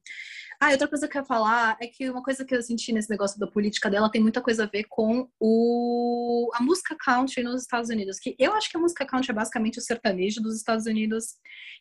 Ah, 0.63 0.69
e 0.69 0.73
outra 0.73 0.87
coisa 0.87 1.07
que 1.07 1.17
eu 1.17 1.21
ia 1.21 1.25
falar 1.25 1.75
é 1.81 1.87
que 1.87 2.07
uma 2.07 2.21
coisa 2.21 2.45
que 2.45 2.53
eu 2.53 2.61
senti 2.61 2.93
nesse 2.93 3.09
negócio 3.09 3.39
da 3.39 3.47
política 3.47 3.89
dela 3.89 4.11
tem 4.11 4.21
muita 4.21 4.39
coisa 4.39 4.65
a 4.65 4.67
ver 4.67 4.83
com 4.87 5.27
o, 5.39 6.51
a 6.53 6.61
música 6.61 6.95
country 7.03 7.41
nos 7.41 7.63
Estados 7.63 7.89
Unidos. 7.89 8.19
Que 8.19 8.35
eu 8.37 8.53
acho 8.53 8.69
que 8.69 8.77
a 8.77 8.79
música 8.79 9.03
country 9.03 9.31
é 9.31 9.33
basicamente 9.33 9.79
o 9.79 9.81
sertanejo 9.81 10.39
dos 10.39 10.55
Estados 10.55 10.85
Unidos. 10.85 11.33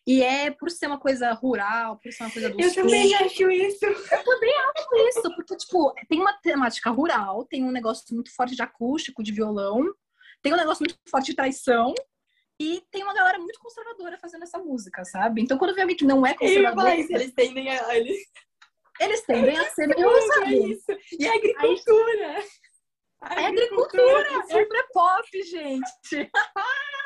E 0.06 0.22
é 0.22 0.50
por 0.50 0.70
ser 0.70 0.86
uma 0.86 0.98
coisa 0.98 1.30
rural, 1.32 1.98
por 1.98 2.10
ser 2.10 2.22
uma 2.22 2.32
coisa 2.32 2.48
do 2.48 2.58
Eu 2.58 2.70
sul. 2.70 2.82
também 2.84 3.14
acho 3.16 3.50
isso. 3.50 3.84
Eu 3.84 4.24
também 4.24 4.54
acho 4.54 5.08
isso, 5.08 5.34
porque, 5.36 5.56
tipo, 5.58 5.94
tem 6.08 6.18
uma 6.18 6.32
temática 6.40 6.88
rural, 6.88 7.44
tem 7.44 7.62
um 7.62 7.70
negócio 7.70 8.14
muito 8.14 8.34
forte 8.34 8.56
de 8.56 8.62
acústico, 8.62 9.22
de 9.22 9.30
violão, 9.30 9.84
tem 10.40 10.54
um 10.54 10.56
negócio 10.56 10.80
muito 10.80 10.98
forte 11.10 11.26
de 11.26 11.36
traição, 11.36 11.92
e 12.58 12.82
tem 12.90 13.02
uma 13.02 13.12
galera 13.12 13.38
muito 13.38 13.58
conservadora 13.58 14.18
fazendo 14.18 14.44
essa 14.44 14.58
música, 14.58 15.04
sabe? 15.04 15.42
Então, 15.42 15.58
quando 15.58 15.74
vem 15.74 15.82
alguém 15.82 15.96
que 15.96 16.04
não 16.06 16.26
é 16.26 16.34
Eu 16.40 16.48
ia 16.48 16.70
falar 16.70 16.74
conservador, 16.74 16.98
isso, 16.98 17.12
eles 17.12 17.32
tendem 17.32 17.70
a. 17.70 17.94
Eles... 17.94 18.18
eles 19.00 19.22
tendem 19.22 19.56
a 19.56 19.64
ser 19.70 19.86
meio, 19.88 20.08
É 20.08 20.52
isso. 20.52 20.92
E 21.18 21.26
a 21.26 21.34
agricultura. 21.34 22.44
A 23.22 23.42
É 23.42 23.46
agricultura, 23.46 24.46
sempre 24.46 24.78
é 24.78 24.82
pop, 24.92 25.42
gente. 25.42 26.30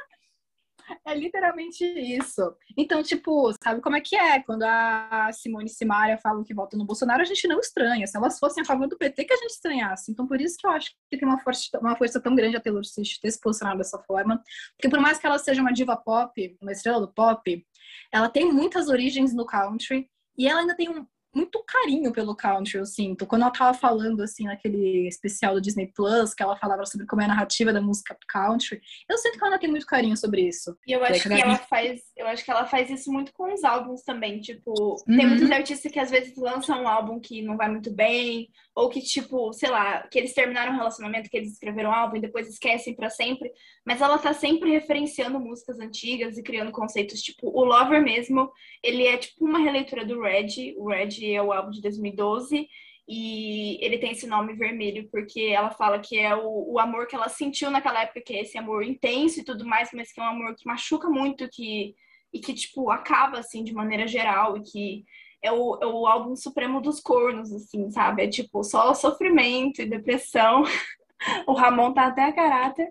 É 1.06 1.14
literalmente 1.14 1.82
isso. 1.82 2.54
Então, 2.76 3.02
tipo, 3.02 3.52
sabe 3.62 3.80
como 3.80 3.96
é 3.96 4.00
que 4.00 4.16
é? 4.16 4.42
Quando 4.42 4.64
a 4.64 5.30
Simone 5.32 5.66
e 5.66 5.70
Simaria 5.70 6.18
falam 6.18 6.44
que 6.44 6.54
votam 6.54 6.78
no 6.78 6.84
Bolsonaro, 6.84 7.22
a 7.22 7.24
gente 7.24 7.48
não 7.48 7.58
estranha. 7.58 8.06
Se 8.06 8.16
elas 8.16 8.38
fossem 8.38 8.62
a 8.62 8.66
favor 8.66 8.86
do 8.86 8.98
PT, 8.98 9.24
que 9.24 9.32
a 9.32 9.36
gente 9.36 9.52
estranhasse. 9.52 10.12
Então, 10.12 10.26
por 10.26 10.40
isso 10.40 10.56
que 10.58 10.66
eu 10.66 10.70
acho 10.70 10.90
que 11.10 11.18
tem 11.18 11.26
uma 11.26 11.38
força, 11.38 11.78
uma 11.80 11.96
força 11.96 12.20
tão 12.20 12.34
grande 12.34 12.56
a 12.56 12.60
Taylor 12.60 12.84
Swift 12.84 13.20
ter 13.20 13.30
se 13.30 13.40
posicionado 13.40 13.78
dessa 13.78 13.98
forma. 14.00 14.42
Porque 14.76 14.88
por 14.88 15.00
mais 15.00 15.18
que 15.18 15.26
ela 15.26 15.38
seja 15.38 15.62
uma 15.62 15.72
diva 15.72 15.96
pop, 15.96 16.56
uma 16.60 16.72
estrela 16.72 17.00
do 17.00 17.12
pop, 17.12 17.66
ela 18.12 18.28
tem 18.28 18.52
muitas 18.52 18.88
origens 18.88 19.34
no 19.34 19.46
country 19.46 20.08
e 20.36 20.46
ela 20.48 20.60
ainda 20.60 20.76
tem 20.76 20.88
um, 20.90 21.06
muito 21.34 21.62
carinho 21.66 22.12
pelo 22.12 22.36
country, 22.36 22.78
eu 22.78 22.86
sinto. 22.86 23.26
Quando 23.26 23.42
ela 23.42 23.50
tava 23.50 23.76
falando, 23.76 24.22
assim, 24.22 24.44
naquele 24.44 25.08
especial 25.08 25.54
do 25.54 25.60
Disney 25.60 25.86
Plus, 25.94 26.34
que 26.34 26.42
ela 26.42 26.56
falava 26.56 26.84
sobre 26.86 27.06
como 27.06 27.22
é 27.22 27.24
a 27.24 27.28
narrativa 27.28 27.72
da 27.72 27.80
música 27.80 28.16
country, 28.28 28.80
eu 29.08 29.18
sinto 29.18 29.38
que 29.38 29.44
ela 29.44 29.58
tem 29.58 29.70
muito 29.70 29.86
carinho 29.86 30.16
sobre 30.16 30.42
isso. 30.42 30.76
E 30.86 30.92
eu 30.92 31.04
acho 31.04 31.28
que 31.28 31.34
ela 31.34 31.56
faz, 31.56 32.02
eu 32.16 32.26
acho 32.26 32.44
que 32.44 32.50
ela 32.50 32.66
faz 32.66 32.90
isso 32.90 33.12
muito 33.12 33.32
com 33.32 33.52
os 33.52 33.64
álbuns 33.64 34.02
também, 34.02 34.40
tipo, 34.40 34.72
uhum. 34.72 35.16
tem 35.16 35.26
muitos 35.26 35.50
artistas 35.50 35.90
que 35.90 35.98
às 35.98 36.10
vezes 36.10 36.36
lançam 36.36 36.82
um 36.82 36.88
álbum 36.88 37.18
que 37.18 37.42
não 37.42 37.56
vai 37.56 37.68
muito 37.68 37.90
bem, 37.90 38.48
ou 38.74 38.88
que 38.88 39.00
tipo, 39.00 39.52
sei 39.52 39.70
lá, 39.70 40.06
que 40.08 40.18
eles 40.18 40.34
terminaram 40.34 40.72
um 40.72 40.76
relacionamento, 40.76 41.30
que 41.30 41.36
eles 41.36 41.52
escreveram 41.52 41.90
um 41.90 41.94
álbum 41.94 42.16
e 42.16 42.20
depois 42.20 42.48
esquecem 42.48 42.94
para 42.94 43.10
sempre, 43.10 43.52
mas 43.84 44.00
ela 44.00 44.18
tá 44.18 44.32
sempre 44.32 44.70
referenciando 44.70 45.40
músicas 45.40 45.78
antigas 45.78 46.36
e 46.36 46.42
criando 46.42 46.72
conceitos, 46.72 47.20
tipo, 47.20 47.48
o 47.48 47.64
Lover 47.64 48.02
mesmo, 48.02 48.50
ele 48.82 49.06
é 49.06 49.16
tipo 49.16 49.44
uma 49.44 49.58
releitura 49.58 50.04
do 50.04 50.20
Red, 50.20 50.74
o 50.76 50.88
Red 50.88 51.23
é 51.32 51.42
o 51.42 51.52
álbum 51.52 51.70
de 51.70 51.80
2012 51.80 52.68
e 53.06 53.78
ele 53.84 53.98
tem 53.98 54.12
esse 54.12 54.26
nome 54.26 54.54
vermelho 54.54 55.08
porque 55.10 55.40
ela 55.40 55.70
fala 55.70 55.98
que 55.98 56.18
é 56.18 56.34
o, 56.34 56.72
o, 56.72 56.78
amor 56.78 57.06
que 57.06 57.14
ela 57.14 57.28
sentiu 57.28 57.70
naquela 57.70 58.02
época, 58.02 58.22
que 58.22 58.34
é 58.34 58.40
esse 58.40 58.56
amor 58.56 58.82
intenso 58.82 59.40
e 59.40 59.44
tudo 59.44 59.66
mais, 59.66 59.90
mas 59.92 60.10
que 60.10 60.20
é 60.20 60.22
um 60.24 60.28
amor 60.28 60.54
que 60.56 60.66
machuca 60.66 61.08
muito 61.08 61.48
que, 61.50 61.94
e 62.32 62.40
que, 62.40 62.54
tipo, 62.54 62.90
acaba, 62.90 63.38
assim, 63.38 63.62
de 63.62 63.74
maneira 63.74 64.06
geral 64.06 64.56
e 64.56 64.62
que 64.62 65.04
é 65.42 65.52
o, 65.52 65.78
é 65.82 65.86
o 65.86 66.06
álbum 66.06 66.34
supremo 66.34 66.80
dos 66.80 66.98
cornos, 67.00 67.52
assim, 67.52 67.90
sabe? 67.90 68.24
É, 68.24 68.28
tipo, 68.28 68.64
só 68.64 68.94
sofrimento 68.94 69.82
e 69.82 69.86
depressão. 69.86 70.64
o 71.46 71.52
Ramon 71.52 71.92
tá 71.92 72.06
até 72.06 72.24
a 72.24 72.32
caráter. 72.32 72.90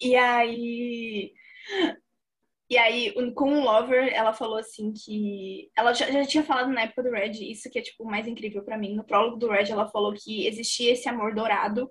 E 0.00 0.16
aí 0.16 1.32
e 2.70 2.78
aí, 2.78 3.12
com 3.34 3.52
o 3.52 3.64
Lover, 3.64 4.12
ela 4.14 4.32
falou 4.32 4.56
assim 4.56 4.92
que. 4.92 5.68
Ela 5.76 5.92
já, 5.92 6.08
já 6.08 6.24
tinha 6.24 6.44
falado 6.44 6.70
na 6.70 6.82
época 6.82 7.02
do 7.02 7.10
Red, 7.10 7.32
isso 7.50 7.68
que 7.68 7.80
é, 7.80 7.82
tipo, 7.82 8.04
mais 8.04 8.28
incrível 8.28 8.62
para 8.62 8.78
mim. 8.78 8.94
No 8.94 9.02
prólogo 9.02 9.36
do 9.36 9.48
Red, 9.48 9.72
ela 9.72 9.88
falou 9.88 10.14
que 10.14 10.46
existia 10.46 10.92
esse 10.92 11.08
amor 11.08 11.34
dourado, 11.34 11.90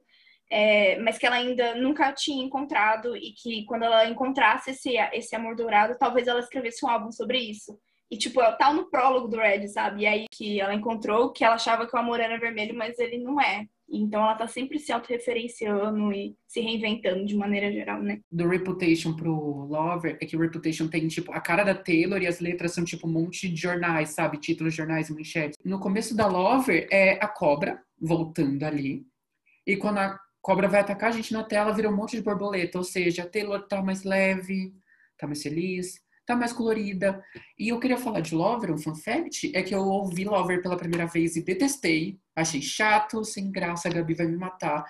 é, 0.50 0.98
mas 1.00 1.18
que 1.18 1.26
ela 1.26 1.36
ainda 1.36 1.76
nunca 1.76 2.14
tinha 2.14 2.42
encontrado 2.42 3.14
e 3.18 3.34
que 3.34 3.66
quando 3.66 3.84
ela 3.84 4.08
encontrasse 4.08 4.72
esse, 4.72 4.96
esse 5.14 5.36
amor 5.36 5.54
dourado, 5.54 5.98
talvez 6.00 6.28
ela 6.28 6.40
escrevesse 6.40 6.86
um 6.86 6.90
álbum 6.90 7.12
sobre 7.12 7.40
isso. 7.40 7.78
E, 8.10 8.18
tipo, 8.18 8.42
ela 8.42 8.54
tá 8.54 8.72
no 8.72 8.90
prólogo 8.90 9.28
do 9.28 9.38
Red, 9.38 9.68
sabe? 9.68 10.04
E 10.04 10.08
aí 10.08 10.26
que 10.32 10.62
ela 10.62 10.74
encontrou 10.74 11.34
que 11.34 11.44
ela 11.44 11.56
achava 11.56 11.86
que 11.88 11.96
o 11.96 12.00
amor 12.00 12.22
era 12.22 12.40
vermelho, 12.40 12.74
mas 12.74 12.98
ele 13.00 13.18
não 13.18 13.40
é. 13.42 13.66
Então 13.92 14.22
ela 14.22 14.36
tá 14.36 14.48
sempre 14.48 14.80
se 14.80 14.92
autorreferenciando 14.92 16.12
e 16.12 16.36
se 16.48 16.60
reinventando 16.62 17.26
de 17.26 17.36
maneira 17.36 17.72
geral, 17.72 18.02
né? 18.02 18.20
Do 18.32 18.48
Reputation 18.48 19.16
pro 19.16 19.66
Lover, 19.66 20.18
é 20.22 20.26
que 20.26 20.36
o 20.36 20.40
Reputation 20.40 20.88
tem, 20.88 21.08
tipo, 21.08 21.32
a 21.32 21.42
cara 21.42 21.64
da 21.64 21.76
Taylor 21.76 22.22
e 22.22 22.28
as 22.28 22.40
letras 22.40 22.74
são, 22.74 22.84
tipo, 22.84 23.08
um 23.08 23.12
monte 23.12 23.50
de 23.50 23.60
jornais, 23.60 24.10
sabe? 24.10 24.40
Títulos, 24.40 24.74
jornais, 24.74 25.10
manchetes. 25.10 25.58
No 25.64 25.80
começo 25.80 26.16
da 26.16 26.28
Lover 26.28 26.88
é 26.92 27.14
a 27.24 27.28
cobra 27.28 27.82
voltando 28.00 28.64
ali. 28.64 29.06
E 29.66 29.76
quando 29.76 29.98
a 29.98 30.20
cobra 30.42 30.68
vai 30.68 30.82
atacar 30.82 31.10
a 31.10 31.14
gente 31.14 31.34
na 31.34 31.44
tela, 31.44 31.74
vira 31.74 31.90
um 31.90 31.96
monte 31.96 32.16
de 32.16 32.24
borboleta. 32.24 32.78
Ou 32.78 32.84
seja, 32.84 33.24
a 33.24 33.28
Taylor 33.28 33.68
tá 33.68 33.82
mais 33.82 34.04
leve, 34.04 34.74
tá 35.18 35.28
mais 35.28 35.42
feliz 35.42 36.00
tá 36.30 36.36
mais 36.36 36.54
colorida. 36.54 37.24
E 37.58 37.70
eu 37.70 37.80
queria 37.80 37.98
falar 37.98 38.20
de 38.20 38.36
Lover, 38.36 38.72
um 38.72 38.78
fun 38.78 38.94
fact, 38.94 39.52
é 39.56 39.64
que 39.64 39.74
eu 39.74 39.82
ouvi 39.82 40.24
Lover 40.24 40.62
pela 40.62 40.78
primeira 40.78 41.08
vez 41.08 41.36
e 41.36 41.44
detestei. 41.44 42.20
Achei 42.42 42.62
chato, 42.62 43.24
sem 43.24 43.52
graça, 43.52 43.88
a 43.88 43.92
Gabi 43.92 44.14
vai 44.14 44.28
me 44.28 44.38
matar. 44.38 44.86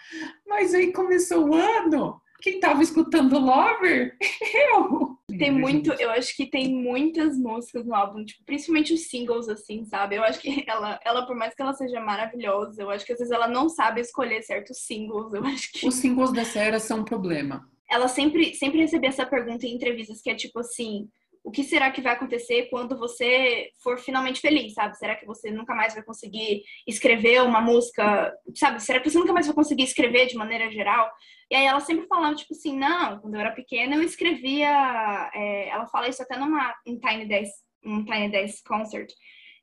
Mas 0.47 0.73
aí 0.73 0.91
começou 0.91 1.49
o 1.49 1.53
ano. 1.55 2.21
Quem 2.41 2.59
tava 2.59 2.81
escutando 2.81 3.37
Lover? 3.37 4.17
Eu! 4.73 5.19
Tem 5.37 5.51
muito, 5.51 5.91
eu 5.93 6.09
acho 6.09 6.35
que 6.35 6.47
tem 6.47 6.73
muitas 6.73 7.37
músicas 7.37 7.85
no 7.85 7.93
álbum, 7.93 8.25
tipo, 8.25 8.43
principalmente 8.45 8.93
os 8.93 9.09
singles, 9.09 9.47
assim, 9.47 9.85
sabe? 9.85 10.15
Eu 10.15 10.23
acho 10.23 10.39
que 10.39 10.63
ela, 10.67 10.99
ela, 11.05 11.25
por 11.25 11.35
mais 11.35 11.53
que 11.53 11.61
ela 11.61 11.73
seja 11.73 11.99
maravilhosa, 11.99 12.81
eu 12.81 12.89
acho 12.89 13.05
que 13.05 13.13
às 13.13 13.19
vezes 13.19 13.31
ela 13.31 13.47
não 13.47 13.69
sabe 13.69 14.01
escolher 14.01 14.41
certos 14.41 14.79
singles. 14.79 15.33
Eu 15.33 15.45
acho 15.45 15.71
que. 15.71 15.87
Os 15.87 15.95
singles 15.95 16.31
dessa 16.31 16.59
era 16.59 16.79
são 16.79 17.01
um 17.01 17.05
problema. 17.05 17.69
Ela 17.89 18.07
sempre, 18.07 18.55
sempre 18.55 18.79
recebia 18.79 19.09
essa 19.09 19.25
pergunta 19.25 19.65
em 19.65 19.75
entrevistas, 19.75 20.21
que 20.21 20.29
é 20.29 20.35
tipo 20.35 20.59
assim 20.59 21.07
o 21.43 21.51
que 21.51 21.63
será 21.63 21.89
que 21.91 22.01
vai 22.01 22.13
acontecer 22.13 22.69
quando 22.69 22.97
você 22.97 23.69
for 23.81 23.97
finalmente 23.97 24.41
feliz, 24.41 24.73
sabe? 24.73 24.97
Será 24.97 25.15
que 25.15 25.25
você 25.25 25.51
nunca 25.51 25.73
mais 25.73 25.93
vai 25.93 26.03
conseguir 26.03 26.63
escrever 26.87 27.41
uma 27.43 27.61
música, 27.61 28.33
sabe? 28.55 28.81
Será 28.81 28.99
que 28.99 29.09
você 29.09 29.17
nunca 29.17 29.33
mais 29.33 29.47
vai 29.47 29.55
conseguir 29.55 29.83
escrever 29.83 30.27
de 30.27 30.35
maneira 30.35 30.69
geral? 30.69 31.09
E 31.49 31.55
aí 31.55 31.65
ela 31.65 31.79
sempre 31.79 32.07
falava, 32.07 32.35
tipo 32.35 32.53
assim, 32.53 32.77
não, 32.77 33.19
quando 33.19 33.35
eu 33.35 33.39
era 33.39 33.51
pequena 33.51 33.95
eu 33.95 34.03
escrevia, 34.03 35.31
é, 35.33 35.69
ela 35.69 35.87
fala 35.87 36.07
isso 36.07 36.21
até 36.21 36.37
numa 36.37 36.73
um 36.85 36.99
Tiny 36.99 37.25
Desk, 37.25 37.55
um 37.83 38.05
Tiny 38.05 38.29
Desk 38.29 38.63
Concert, 38.63 39.09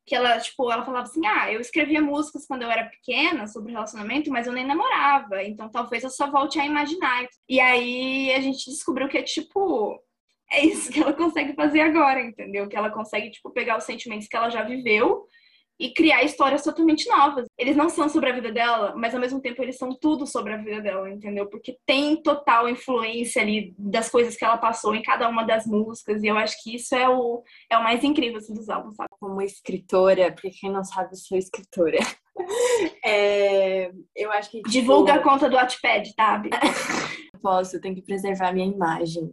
que 0.06 0.14
ela, 0.14 0.38
tipo, 0.38 0.70
ela 0.70 0.84
falava 0.84 1.04
assim, 1.04 1.26
ah, 1.26 1.52
eu 1.52 1.60
escrevia 1.60 2.00
músicas 2.00 2.46
quando 2.46 2.62
eu 2.62 2.70
era 2.70 2.86
pequena 2.86 3.46
sobre 3.48 3.72
relacionamento, 3.72 4.30
mas 4.30 4.46
eu 4.46 4.52
nem 4.52 4.64
namorava, 4.64 5.42
então 5.42 5.68
talvez 5.68 6.04
eu 6.04 6.10
só 6.10 6.30
volte 6.30 6.58
a 6.58 6.64
imaginar. 6.64 7.26
E 7.48 7.60
aí 7.60 8.32
a 8.32 8.40
gente 8.40 8.70
descobriu 8.70 9.08
que 9.08 9.18
é, 9.18 9.22
tipo, 9.22 10.00
é 10.50 10.64
isso 10.64 10.92
que 10.92 11.00
ela 11.00 11.12
consegue 11.12 11.54
fazer 11.54 11.80
agora, 11.80 12.20
entendeu? 12.20 12.68
Que 12.68 12.76
ela 12.76 12.90
consegue, 12.90 13.30
tipo, 13.30 13.50
pegar 13.50 13.76
os 13.76 13.84
sentimentos 13.84 14.28
que 14.28 14.36
ela 14.36 14.50
já 14.50 14.62
viveu 14.62 15.26
e 15.78 15.92
criar 15.92 16.22
histórias 16.22 16.62
totalmente 16.62 17.06
novas. 17.08 17.46
Eles 17.58 17.76
não 17.76 17.88
são 17.88 18.08
sobre 18.08 18.30
a 18.30 18.34
vida 18.34 18.50
dela, 18.50 18.94
mas 18.96 19.14
ao 19.14 19.20
mesmo 19.20 19.40
tempo 19.40 19.62
eles 19.62 19.76
são 19.76 19.90
tudo 19.90 20.26
sobre 20.26 20.54
a 20.54 20.56
vida 20.56 20.80
dela, 20.80 21.10
entendeu? 21.10 21.46
Porque 21.46 21.76
tem 21.84 22.22
total 22.22 22.68
influência 22.68 23.42
ali 23.42 23.74
das 23.78 24.08
coisas 24.08 24.36
que 24.36 24.44
ela 24.44 24.56
passou 24.56 24.94
em 24.94 25.02
cada 25.02 25.28
uma 25.28 25.44
das 25.44 25.66
músicas, 25.66 26.22
e 26.22 26.28
eu 26.28 26.38
acho 26.38 26.62
que 26.62 26.74
isso 26.74 26.94
é 26.94 27.08
o, 27.08 27.42
é 27.70 27.76
o 27.76 27.82
mais 27.82 28.02
incrível 28.02 28.38
assim, 28.38 28.54
dos 28.54 28.68
álbuns, 28.68 28.96
sabe? 28.96 29.10
Como 29.20 29.42
escritora, 29.42 30.32
porque 30.32 30.50
quem 30.50 30.70
não 30.70 30.82
sabe, 30.84 31.12
eu 31.12 31.16
sou 31.16 31.36
escritora. 31.38 31.98
É, 33.02 33.90
eu 34.14 34.30
acho 34.32 34.50
que. 34.50 34.58
Tipo... 34.58 34.68
Divulga 34.68 35.14
a 35.14 35.22
conta 35.22 35.48
do 35.48 35.56
Wattpad, 35.56 36.12
sabe? 36.14 36.50
Posso, 37.40 37.76
eu 37.76 37.80
tenho 37.80 37.94
que 37.94 38.02
preservar 38.02 38.52
minha 38.52 38.66
imagem. 38.66 39.32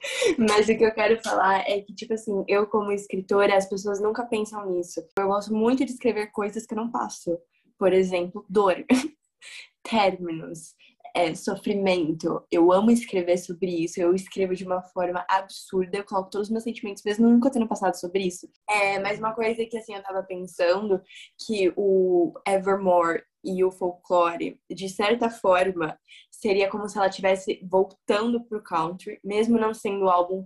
Mas 0.38 0.68
o 0.68 0.76
que 0.76 0.84
eu 0.84 0.94
quero 0.94 1.20
falar 1.22 1.68
é 1.68 1.80
que, 1.80 1.94
tipo 1.94 2.14
assim, 2.14 2.44
eu 2.46 2.66
como 2.66 2.92
escritora, 2.92 3.56
as 3.56 3.68
pessoas 3.68 4.00
nunca 4.00 4.24
pensam 4.24 4.70
nisso. 4.70 5.04
Eu 5.18 5.26
gosto 5.26 5.52
muito 5.54 5.84
de 5.84 5.92
escrever 5.92 6.30
coisas 6.30 6.66
que 6.66 6.74
eu 6.74 6.78
não 6.78 6.90
passo. 6.90 7.38
Por 7.78 7.92
exemplo, 7.92 8.44
dor, 8.48 8.84
términos, 9.82 10.74
é, 11.14 11.34
sofrimento. 11.34 12.42
Eu 12.50 12.72
amo 12.72 12.90
escrever 12.90 13.38
sobre 13.38 13.84
isso. 13.84 14.00
Eu 14.00 14.14
escrevo 14.14 14.54
de 14.54 14.64
uma 14.64 14.82
forma 14.82 15.24
absurda. 15.28 15.98
Eu 15.98 16.04
coloco 16.04 16.30
todos 16.30 16.48
os 16.48 16.52
meus 16.52 16.64
sentimentos, 16.64 17.02
mesmo 17.04 17.28
nunca 17.28 17.50
tendo 17.50 17.68
passado 17.68 17.94
sobre 17.94 18.26
isso. 18.26 18.48
É, 18.68 18.98
mas 18.98 19.18
uma 19.18 19.34
coisa 19.34 19.64
que, 19.64 19.76
assim, 19.76 19.94
eu 19.94 20.02
tava 20.02 20.22
pensando, 20.22 21.00
que 21.46 21.72
o 21.76 22.32
Evermore 22.46 23.22
e 23.44 23.64
o 23.64 23.70
folclore, 23.70 24.60
de 24.70 24.88
certa 24.88 25.30
forma, 25.30 25.98
seria 26.30 26.68
como 26.68 26.88
se 26.88 26.98
ela 26.98 27.06
estivesse 27.08 27.60
voltando 27.70 28.44
pro 28.44 28.62
country, 28.62 29.18
mesmo 29.24 29.58
não 29.58 29.72
sendo 29.72 30.04
um 30.04 30.08
álbum, 30.08 30.44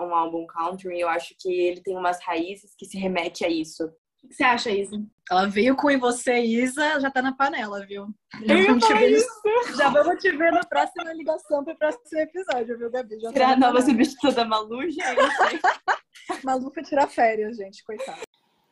um 0.00 0.14
álbum 0.14 0.46
country, 0.46 1.00
eu 1.00 1.08
acho 1.08 1.34
que 1.38 1.52
ele 1.52 1.80
tem 1.80 1.96
umas 1.96 2.22
raízes 2.22 2.74
que 2.76 2.86
se 2.86 2.98
remete 2.98 3.44
a 3.44 3.48
isso. 3.48 3.90
O 4.24 4.28
que 4.28 4.34
você 4.34 4.44
acha, 4.44 4.70
Isa? 4.70 5.04
Ela 5.30 5.46
veio 5.46 5.76
com 5.76 5.90
e 5.90 5.96
você, 5.98 6.40
Isa, 6.40 6.98
já 6.98 7.10
tá 7.10 7.20
na 7.20 7.34
panela, 7.34 7.84
viu? 7.86 8.06
Já 8.44 8.66
vamos, 8.66 8.86
te 8.86 8.94
ver 8.94 9.10
no... 9.10 9.76
já 9.76 9.88
vamos 9.90 10.22
te 10.22 10.30
ver 10.32 10.52
na 10.52 10.64
próxima 10.64 11.12
ligação 11.12 11.62
pro 11.62 11.76
próximo 11.76 12.18
episódio, 12.18 12.78
viu, 12.78 12.90
Gabi? 12.90 13.20
Já 13.20 13.32
Tirar 13.32 13.46
tá 13.48 13.52
a 13.52 13.56
nova 13.56 13.82
substituta 13.82 14.32
da 14.32 14.44
Malu, 14.44 14.82
gente. 14.82 15.00
Malu 16.42 16.72
foi 16.72 16.82
tirar 16.82 17.06
férias, 17.06 17.56
gente, 17.56 17.84
coitada. 17.84 18.22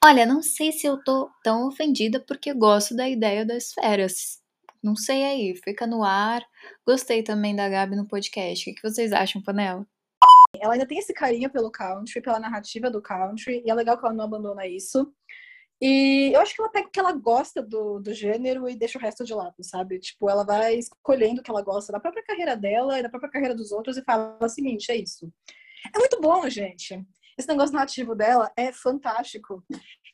Olha, 0.03 0.27
não 0.27 0.43
sei 0.43 0.73
se 0.73 0.87
eu 0.87 1.03
tô 1.05 1.31
tão 1.45 1.69
ofendida 1.69 2.19
porque 2.19 2.53
gosto 2.53 2.97
da 2.97 3.09
ideia 3.09 3.47
das 3.47 3.73
férias. 3.73 4.41
Não 4.83 4.97
sei 4.97 5.23
aí, 5.25 5.55
fica 5.63 5.87
no 5.87 6.03
ar. 6.03 6.43
Gostei 6.85 7.23
também 7.23 7.55
da 7.55 7.69
Gabi 7.69 7.95
no 7.95 8.09
podcast. 8.09 8.69
O 8.69 8.75
que 8.75 8.83
vocês 8.83 9.13
acham, 9.13 9.43
Panela? 9.43 9.87
Ela 10.61 10.75
ainda 10.75 10.87
tem 10.87 10.99
esse 10.99 11.15
carinho 11.15 11.51
pelo 11.51 11.71
country, 11.71 12.21
pela 12.21 12.39
narrativa 12.39 12.91
do 12.91 13.01
country, 13.01 13.63
e 13.65 13.71
é 13.71 13.75
legal 13.75 13.99
que 13.99 14.05
ela 14.05 14.15
não 14.15 14.25
abandona 14.25 14.67
isso. 14.67 15.13
E 15.85 16.31
eu 16.33 16.41
acho 16.41 16.55
que 16.55 16.63
ela 16.63 16.71
pega 16.71 16.87
o 16.87 16.91
que 16.93 17.01
ela 17.01 17.11
gosta 17.11 17.61
do, 17.61 17.99
do 17.99 18.15
gênero 18.15 18.71
e 18.71 18.77
deixa 18.77 18.97
o 18.97 19.03
resto 19.03 19.25
de 19.25 19.35
lado, 19.35 19.57
sabe? 19.63 19.99
Tipo, 19.99 20.31
ela 20.31 20.45
vai 20.45 20.77
escolhendo 20.77 21.41
o 21.41 21.43
que 21.43 21.51
ela 21.51 21.61
gosta 21.61 21.91
da 21.91 21.99
própria 21.99 22.23
carreira 22.23 22.57
dela 22.57 23.01
e 23.01 23.03
da 23.03 23.09
própria 23.09 23.33
carreira 23.33 23.53
dos 23.53 23.73
outros 23.73 23.97
e 23.97 24.05
fala 24.05 24.39
o 24.41 24.49
seguinte: 24.49 24.93
é 24.93 24.97
isso. 24.97 25.29
É 25.93 25.99
muito 25.99 26.21
bom, 26.21 26.49
gente. 26.49 27.05
Esse 27.37 27.49
negócio 27.49 27.75
narrativo 27.75 28.15
dela 28.15 28.53
é 28.57 28.73
fantástico. 28.73 29.65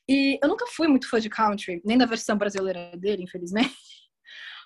E 0.08 0.38
eu 0.42 0.48
nunca 0.48 0.66
fui 0.68 0.88
muito 0.88 1.06
fã 1.06 1.20
de 1.20 1.28
country, 1.28 1.82
nem 1.84 1.98
da 1.98 2.06
versão 2.06 2.38
brasileira 2.38 2.96
dele, 2.96 3.24
infelizmente. 3.24 3.76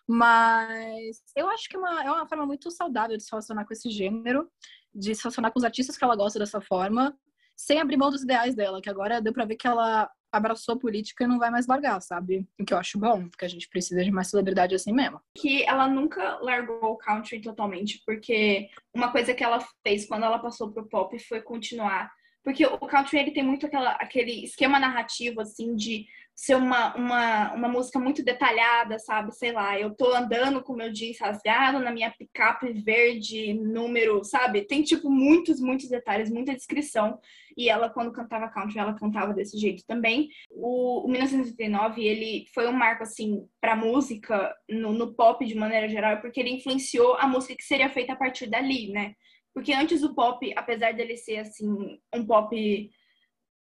Mas 0.08 1.20
eu 1.34 1.48
acho 1.48 1.68
que 1.68 1.74
é 1.74 1.78
uma, 1.80 2.04
é 2.04 2.10
uma 2.12 2.28
forma 2.28 2.46
muito 2.46 2.70
saudável 2.70 3.16
de 3.16 3.24
se 3.24 3.30
relacionar 3.30 3.64
com 3.64 3.72
esse 3.72 3.90
gênero. 3.90 4.48
de 4.94 5.16
se 5.16 5.22
relacionar 5.24 5.50
com 5.50 5.58
os 5.58 5.64
artistas 5.64 5.96
que 5.96 6.04
ela 6.04 6.14
gosta 6.14 6.38
dessa 6.38 6.60
forma, 6.60 7.18
sem 7.56 7.80
abrir 7.80 7.96
mão 7.96 8.10
dos 8.10 8.22
ideais 8.22 8.54
dela, 8.54 8.80
que 8.80 8.90
agora 8.90 9.20
deu 9.20 9.32
pra 9.32 9.44
ver 9.44 9.56
que 9.56 9.66
ela 9.66 10.08
abraçou 10.32 10.74
a 10.74 10.78
política 10.78 11.24
e 11.24 11.26
não 11.26 11.38
vai 11.38 11.50
mais 11.50 11.66
largar, 11.66 12.00
sabe? 12.00 12.48
O 12.58 12.64
que 12.64 12.72
eu 12.72 12.78
acho 12.78 12.98
bom, 12.98 13.28
porque 13.28 13.44
a 13.44 13.48
gente 13.48 13.68
precisa 13.68 14.02
de 14.02 14.10
mais 14.10 14.28
celebridade 14.28 14.74
assim 14.74 14.92
mesmo. 14.92 15.20
que 15.36 15.62
ela 15.64 15.86
nunca 15.86 16.38
largou 16.38 16.92
o 16.92 16.96
country 16.96 17.40
totalmente, 17.40 18.02
porque 18.06 18.68
uma 18.94 19.12
coisa 19.12 19.34
que 19.34 19.44
ela 19.44 19.58
fez 19.86 20.06
quando 20.06 20.24
ela 20.24 20.38
passou 20.38 20.72
pro 20.72 20.88
pop 20.88 21.18
foi 21.18 21.42
continuar. 21.42 22.10
Porque 22.42 22.66
o 22.66 22.78
country 22.78 23.18
ele 23.18 23.30
tem 23.30 23.44
muito 23.44 23.66
aquela, 23.66 23.92
aquele 23.92 24.44
esquema 24.44 24.80
narrativo, 24.80 25.40
assim, 25.40 25.76
de 25.76 26.06
ser 26.42 26.56
uma, 26.56 26.92
uma, 26.96 27.52
uma 27.54 27.68
música 27.68 28.00
muito 28.00 28.24
detalhada, 28.24 28.98
sabe? 28.98 29.32
Sei 29.32 29.52
lá, 29.52 29.78
eu 29.78 29.94
tô 29.94 30.12
andando 30.12 30.60
com 30.60 30.74
meu 30.74 30.92
jeans 30.92 31.20
rasgado 31.20 31.78
na 31.78 31.92
minha 31.92 32.10
picape 32.10 32.72
verde, 32.72 33.54
número, 33.54 34.24
sabe? 34.24 34.62
Tem, 34.62 34.82
tipo, 34.82 35.08
muitos, 35.08 35.60
muitos 35.60 35.88
detalhes, 35.88 36.32
muita 36.32 36.52
descrição. 36.52 37.20
E 37.56 37.68
ela, 37.68 37.88
quando 37.88 38.10
cantava 38.10 38.48
country, 38.48 38.80
ela 38.80 38.92
cantava 38.92 39.32
desse 39.32 39.56
jeito 39.56 39.84
também. 39.86 40.30
O, 40.50 41.06
o 41.06 41.08
1989, 41.08 42.04
ele 42.04 42.46
foi 42.52 42.66
um 42.66 42.72
marco, 42.72 43.04
assim, 43.04 43.46
pra 43.60 43.76
música, 43.76 44.52
no, 44.68 44.92
no 44.92 45.14
pop 45.14 45.46
de 45.46 45.54
maneira 45.54 45.88
geral, 45.88 46.20
porque 46.20 46.40
ele 46.40 46.50
influenciou 46.50 47.14
a 47.18 47.26
música 47.28 47.54
que 47.54 47.62
seria 47.62 47.88
feita 47.88 48.14
a 48.14 48.16
partir 48.16 48.50
dali, 48.50 48.90
né? 48.90 49.14
Porque 49.54 49.72
antes 49.72 50.02
o 50.02 50.12
pop, 50.12 50.52
apesar 50.56 50.92
dele 50.92 51.16
ser, 51.16 51.36
assim, 51.36 52.00
um 52.12 52.26
pop 52.26 52.90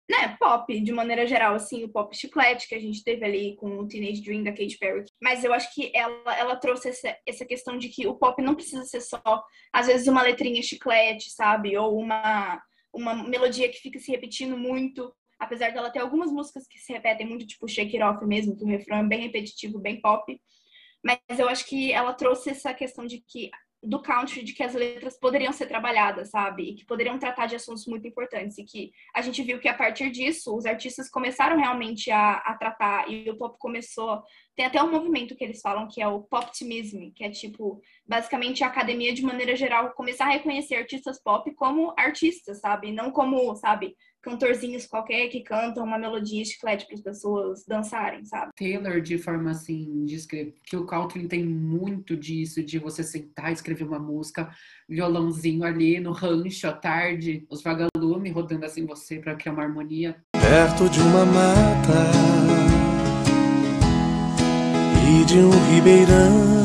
né, 0.10 0.36
pop, 0.39 0.80
de 0.80 0.91
maneira 0.91 1.28
geral, 1.28 1.54
assim, 1.54 1.84
o 1.84 1.89
pop 1.89 2.15
chiclete 2.17 2.67
que 2.67 2.74
a 2.74 2.80
gente 2.80 3.04
teve 3.04 3.24
ali 3.24 3.56
com 3.58 3.78
o 3.78 3.88
Teenage 3.88 4.24
Dream 4.24 4.41
da 4.41 4.52
Katy 4.52 4.78
Perry. 4.80 5.06
Mas 5.22 5.43
eu 5.43 5.54
acho 5.54 5.72
que 5.76 5.91
ela, 5.93 6.36
ela 6.36 6.56
trouxe 6.56 6.89
essa, 6.89 7.15
essa 7.28 7.45
questão 7.45 7.78
de 7.78 7.89
que 7.89 8.08
o 8.08 8.15
pop 8.15 8.41
não 8.41 8.56
precisa 8.56 8.84
ser 8.86 9.02
só, 9.02 9.22
às 9.72 9.86
vezes, 9.86 10.08
uma 10.08 10.24
letrinha 10.24 10.63
chiclete, 10.63 11.30
sabe? 11.30 11.78
Ou 11.78 11.95
uma, 12.00 12.60
uma 12.91 13.24
melodia 13.30 13.69
que 13.69 13.78
fica 13.78 14.00
se 14.00 14.10
repetindo 14.10 14.58
muito. 14.58 15.13
Apesar 15.38 15.72
dela 15.72 15.91
ter 15.91 16.00
algumas 16.00 16.32
músicas 16.32 16.67
que 16.67 16.80
se 16.80 16.91
repetem 16.91 17.28
muito, 17.28 17.45
tipo 17.45 17.67
Shake 17.67 17.95
It 17.95 18.04
Off 18.04 18.26
mesmo, 18.26 18.58
que 18.58 18.63
o 18.63 18.67
refrão 18.67 18.98
é 18.98 19.04
bem 19.04 19.22
repetitivo, 19.22 19.80
bem 19.80 20.02
pop. 20.02 20.41
Mas 21.04 21.19
eu 21.38 21.48
acho 21.48 21.65
que 21.67 21.93
ela 21.93 22.13
trouxe 22.13 22.50
essa 22.50 22.74
questão 22.74 23.06
de 23.06 23.19
que 23.19 23.52
do 23.82 24.02
country 24.02 24.44
de 24.44 24.54
que 24.54 24.62
as 24.62 24.74
letras 24.74 25.18
poderiam 25.18 25.54
ser 25.54 25.68
trabalhadas, 25.68 26.30
sabe? 26.30 26.63
E 26.63 26.76
que 26.76 26.86
poderiam 26.86 27.18
tratar 27.18 27.46
de 27.46 27.56
assuntos 27.56 27.86
muito 27.86 28.08
importantes. 28.08 28.58
E 28.58 28.65
que 28.65 28.92
a 29.15 29.22
gente 29.22 29.42
viu 29.42 29.60
que 29.60 29.70
a 29.70 29.74
partir 29.74 30.12
disso, 30.12 30.56
os 30.56 30.65
artistas 30.65 31.10
começaram 31.10 31.58
realmente 31.58 32.12
a, 32.12 32.34
a 32.34 32.56
tratar, 32.56 33.10
e 33.10 33.30
o 33.30 33.38
pop 33.38 33.58
começou. 33.58 34.22
Tem 34.56 34.65
até 34.65 34.84
um 34.84 34.92
movimento 34.92 35.36
que 35.36 35.44
eles 35.44 35.62
falam 35.62 35.88
que 35.88 36.02
é 36.02 36.08
o 36.08 36.22
Poptimism, 36.22 37.12
que 37.15 37.24
é 37.24 37.30
tipo, 37.30 37.82
basicamente 38.06 38.63
a 38.63 38.68
academia, 38.68 39.13
de 39.13 39.24
maneira 39.24 39.56
geral, 39.56 39.94
começar 39.94 40.26
a 40.26 40.32
reconhecer 40.32 40.76
artistas 40.76 41.22
pop 41.22 41.50
como 41.56 41.94
artistas, 41.98 42.60
sabe? 42.60 42.92
Não 42.92 43.12
como, 43.12 43.56
sabe, 43.56 43.96
cantorzinhos 44.21 44.86
qualquer 44.86 45.27
que 45.29 45.41
cantam 45.41 45.84
uma 45.84 45.97
melodia 45.97 46.43
chiclete 46.43 46.86
para 46.86 46.95
as 46.95 47.01
pessoas 47.01 47.65
dançarem, 47.65 48.25
sabe? 48.25 48.51
Taylor, 48.55 48.99
de 49.01 49.17
forma 49.17 49.51
assim, 49.51 50.05
de 50.05 50.15
escrever, 50.15 50.55
que 50.63 50.75
o 50.75 50.86
country 50.86 51.27
tem 51.27 51.45
muito 51.45 52.15
disso, 52.15 52.63
de 52.63 52.77
você 52.77 53.03
sentar 53.03 53.49
e 53.49 53.53
escrever 53.53 53.86
uma 53.86 53.99
música, 53.99 54.49
violãozinho 54.88 55.63
ali 55.63 55.99
no 55.99 56.12
rancho 56.12 56.67
à 56.67 56.73
tarde, 56.73 57.45
os 57.49 57.62
vagalumes 57.62 58.34
rodando 58.34 58.65
assim 58.65 58.86
você 58.86 59.19
para 59.19 59.36
criar 59.36 59.53
uma 59.53 59.63
harmonia. 59.63 60.21
perto 60.34 60.89
de 60.89 60.99
uma 60.99 61.25
mata 61.25 62.12
e 65.08 65.25
de 65.25 65.38
um 65.38 65.51
ribeirão. 65.73 66.60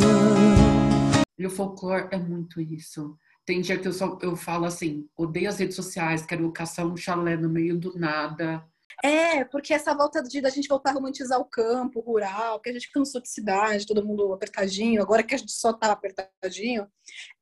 E 1.39 1.47
o 1.47 1.51
folclore 1.51 2.09
é 2.11 2.17
muito 2.17 2.61
isso. 2.61 3.17
Tem 3.47 3.61
dia 3.61 3.79
que 3.79 3.87
eu 3.87 3.93
só 3.93 4.19
eu 4.23 4.35
falo 4.37 4.65
assim, 4.65 5.07
odeio 5.17 5.49
as 5.49 5.59
redes 5.59 5.77
sociais, 5.77 6.25
quero 6.25 6.51
caçar 6.53 6.87
um 6.87 6.97
chalé 6.97 7.37
no 7.37 7.49
meio 7.49 7.79
do 7.79 7.99
nada. 7.99 8.65
É, 9.03 9.45
porque 9.45 9.75
essa 9.75 9.95
volta 9.95 10.23
de 10.23 10.41
da 10.41 10.49
gente 10.49 10.69
voltar 10.69 10.91
a 10.91 10.93
romantizar 10.95 11.39
o 11.39 11.45
campo 11.45 12.01
rural, 12.01 12.61
que 12.61 12.71
a 12.71 12.73
gente 12.73 12.91
cansou 12.91 13.21
de 13.21 13.29
cidade, 13.29 13.87
todo 13.87 14.05
mundo 14.05 14.33
apertadinho, 14.33 15.03
agora 15.03 15.23
que 15.23 15.35
a 15.35 15.39
gente 15.39 15.53
só 15.53 15.73
tá 15.73 15.93
apertadinho, 15.93 16.87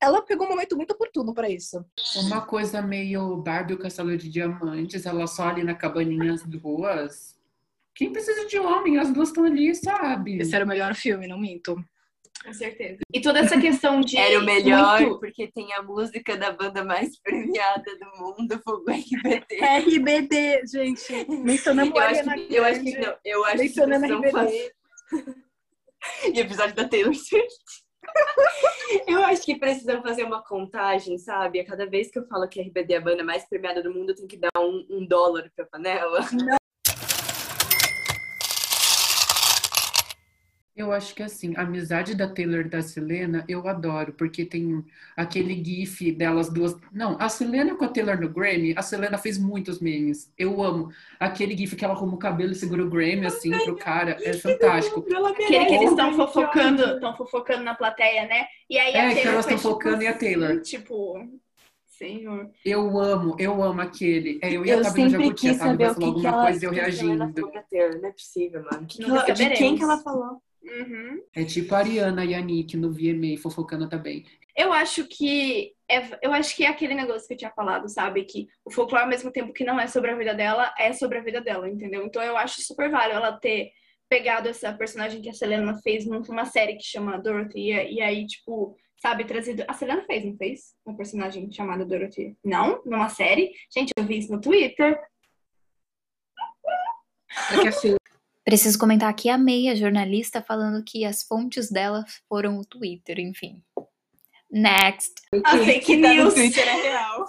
ela 0.01 0.23
pegou 0.23 0.47
um 0.47 0.51
momento 0.51 0.77
muito 0.77 0.93
oportuno 0.93 1.35
para 1.35 1.49
isso. 1.49 1.85
Uma 2.17 2.41
coisa 2.41 2.81
meio 2.83 3.37
Barbie 3.37 3.75
o 3.75 3.79
Castelo 3.79 4.17
de 4.17 4.29
Diamantes, 4.29 5.07
ela 5.07 5.27
só 5.27 5.49
ali 5.49 5.62
na 5.62 5.75
cabaninha 5.75 6.33
as 6.33 6.43
duas. 6.43 7.37
Quem 7.95 8.11
precisa 8.11 8.47
de 8.49 8.59
homem? 8.59 8.99
As 8.99 9.12
duas 9.12 9.29
estão 9.29 9.45
ali, 9.45 9.75
sabe? 9.75 10.38
Esse 10.38 10.57
era 10.57 10.65
o 10.65 10.69
melhor 10.69 10.95
filme, 10.95 11.29
não 11.29 11.38
minto. 11.38 11.77
Com 12.45 12.53
certeza. 12.53 12.99
E 13.14 13.21
toda 13.21 13.38
essa 13.40 13.61
questão 13.61 14.01
de. 14.01 14.16
Era 14.16 14.38
o 14.40 14.45
melhor, 14.45 15.01
muito- 15.01 15.21
porque 15.21 15.51
tem 15.53 15.73
a 15.75 15.83
música 15.83 16.37
da 16.37 16.51
banda 16.51 16.85
mais 16.85 17.18
premiada 17.21 17.85
do 17.99 18.07
mundo, 18.18 18.61
Fogo 18.64 18.90
RBD. 18.90 19.57
RBD, 19.62 20.66
gente. 20.66 21.27
Mencionamos 21.29 21.95
Eu 21.95 22.03
acho, 22.03 22.23
que, 22.25 22.55
eu 22.55 22.64
acho 22.64 22.83
que 22.83 22.99
não, 22.99 23.14
eu 23.25 23.45
acho 23.45 23.57
que 23.57 23.62
Mencionando 23.62 24.07
precisam 24.07 24.18
RBD. 24.18 24.33
fazer. 24.33 24.75
E 26.35 26.40
episódio 26.40 26.75
da 26.75 26.88
Taylor 26.88 27.14
Swift. 27.14 27.62
Eu 29.07 29.25
acho 29.25 29.42
que 29.42 29.55
precisam 29.59 30.03
fazer 30.03 30.25
uma 30.25 30.42
contagem, 30.42 31.16
sabe? 31.18 31.61
A 31.61 31.64
cada 31.64 31.87
vez 31.87 32.11
que 32.11 32.18
eu 32.18 32.27
falo 32.27 32.49
que 32.49 32.61
a 32.61 32.64
RBD 32.64 32.95
é 32.95 32.97
a 32.97 33.01
banda 33.01 33.23
mais 33.25 33.49
premiada 33.49 33.81
do 33.83 33.95
mundo, 33.95 34.11
eu 34.11 34.16
tenho 34.16 34.29
que 34.29 34.37
dar 34.37 34.51
um, 34.59 34.85
um 34.90 35.07
dólar 35.07 35.51
pra 35.55 35.64
panela. 35.66 36.21
Eu 40.75 40.91
acho 40.91 41.15
que 41.15 41.23
assim, 41.23 41.55
a 41.55 41.63
amizade 41.63 42.15
da 42.15 42.27
Taylor 42.27 42.61
e 42.61 42.69
da 42.69 42.81
Selena, 42.81 43.45
eu 43.47 43.69
adoro, 43.69 44.15
porque 44.15 44.43
tem 44.47 44.83
aquele 45.15 45.63
gif 45.63 46.11
delas 46.13 46.49
duas. 46.49 46.75
Não, 46.91 47.15
a 47.21 47.29
Selena 47.29 47.75
com 47.75 47.85
a 47.85 47.89
Taylor 47.89 48.19
no 48.19 48.31
Grammy, 48.31 48.73
a 48.75 48.81
Selena 48.81 49.19
fez 49.19 49.37
muitos 49.39 49.81
memes. 49.81 50.33
Eu 50.39 50.63
amo. 50.63 50.89
Aquele 51.21 51.55
gif 51.55 51.77
que 51.77 51.85
ela 51.85 51.93
arruma 51.93 52.15
o 52.15 52.19
cabelo 52.19 52.53
e 52.53 52.55
segura 52.55 52.83
o 52.83 52.89
Grammy 52.89 53.27
assim 53.27 53.51
pro 53.51 53.77
cara, 53.77 54.17
é 54.23 54.33
fantástico. 54.33 55.05
Aquele 55.27 55.67
que 55.67 55.75
eles 55.75 55.91
estão 55.91 56.15
fofocando, 56.15 56.83
estão 56.95 57.17
fofocando 57.19 57.63
na 57.65 57.75
plateia, 57.75 58.27
né? 58.27 58.47
E 58.71 58.79
aí 58.79 58.97
a 58.97 59.05
É, 59.05 59.09
que 59.11 59.15
Taylor 59.17 59.33
elas 59.35 59.45
foi, 59.45 59.55
estão 59.55 59.71
focando 59.73 60.03
e 60.03 60.07
a 60.07 60.15
Taylor. 60.17 60.51
assim, 60.53 60.61
Tipo, 60.63 61.29
senhor. 61.87 62.51
Eu 62.65 62.99
amo, 62.99 63.37
eu 63.39 63.63
amo 63.63 63.83
aquele. 63.83 64.39
É, 64.43 64.49
eu 64.57 64.65
ia 64.65 64.73
Eu 64.75 64.81
estar 64.81 64.95
vendo 64.95 65.11
sempre 65.11 65.25
Jabuti, 65.27 65.47
a 65.49 65.51
quis 65.51 65.59
saber 65.59 65.91
o 65.91 65.95
que, 65.95 66.01
que 66.01 66.05
alguma 66.07 66.29
ela, 66.29 66.43
coisa 66.45 66.65
e 66.65 66.67
eu 66.67 66.71
que 66.71 66.77
que 66.77 66.81
reagindo. 66.83 67.19
falou 67.35 67.51
pra 67.53 67.63
Taylor. 67.63 68.01
Não 68.01 68.09
é 68.09 68.13
possível, 68.13 68.65
mano. 68.73 68.87
Que 68.87 68.97
que 68.99 69.05
ela- 69.05 69.23
de 69.31 69.51
quem 69.51 69.77
que 69.77 69.83
ela 69.83 69.99
falou? 69.99 70.43
Uhum. 70.62 71.22
É 71.35 71.44
tipo 71.44 71.75
a 71.75 71.79
Ariana 71.79 72.25
e 72.25 72.35
a 72.35 72.40
Nick 72.40 72.77
no 72.77 72.92
VMA 72.92 73.37
fofocando 73.40 73.88
também. 73.88 74.25
Eu 74.57 74.72
acho 74.72 75.07
que 75.07 75.72
é, 75.88 76.18
eu 76.22 76.33
acho 76.33 76.55
que 76.55 76.64
é 76.64 76.68
aquele 76.68 76.94
negócio 76.94 77.27
que 77.27 77.35
eu 77.35 77.38
tinha 77.38 77.51
falado, 77.51 77.88
sabe? 77.88 78.25
Que 78.25 78.48
o 78.64 78.70
folclore, 78.70 79.05
ao 79.05 79.09
mesmo 79.09 79.31
tempo 79.31 79.53
que 79.53 79.64
não 79.64 79.79
é 79.79 79.87
sobre 79.87 80.11
a 80.11 80.16
vida 80.16 80.35
dela, 80.35 80.72
é 80.79 80.92
sobre 80.92 81.18
a 81.18 81.22
vida 81.22 81.40
dela, 81.40 81.68
entendeu? 81.68 82.05
Então 82.05 82.22
eu 82.22 82.37
acho 82.37 82.62
super 82.62 82.90
válido 82.90 83.18
ela 83.18 83.33
ter 83.33 83.72
pegado 84.09 84.48
essa 84.48 84.72
personagem 84.75 85.22
que 85.22 85.31
a 85.31 85.33
Selena 85.33 85.75
fez 85.83 86.05
numa 86.07 86.44
série 86.44 86.77
que 86.77 86.85
chama 86.85 87.18
Dorothy, 87.18 87.72
e, 87.72 88.01
aí, 88.03 88.27
tipo, 88.27 88.77
sabe, 89.01 89.25
trazido. 89.25 89.64
A 89.66 89.72
Selena 89.72 90.05
fez, 90.05 90.25
não 90.25 90.37
fez? 90.37 90.75
Uma 90.85 90.96
personagem 90.96 91.51
chamada 91.51 91.85
Dorothy. 91.85 92.37
Não? 92.44 92.83
Numa 92.85 93.09
série? 93.09 93.53
Gente, 93.75 93.90
eu 93.96 94.05
vi 94.05 94.18
isso 94.18 94.31
no 94.31 94.40
Twitter. 94.40 95.01
É 97.53 97.61
que 97.62 97.68
assim, 97.68 97.96
Preciso 98.45 98.79
comentar 98.79 99.09
aqui 99.09 99.29
a 99.29 99.39
Meia, 99.39 99.77
jornalista, 99.77 100.43
falando 100.43 100.85
que 100.85 101.05
as 101.05 101.23
fontes 101.23 101.71
dela 101.71 102.05
foram 102.29 102.59
o 102.59 102.65
Twitter, 102.65 103.21
enfim. 103.21 103.63
Next. 104.53 105.15
A 105.45 105.57
fake 105.57 105.81
que 105.81 106.03
tá 106.03 106.12
news. 106.12 106.35
Twitter 106.35 106.69
é 106.69 106.83
real. 106.83 107.25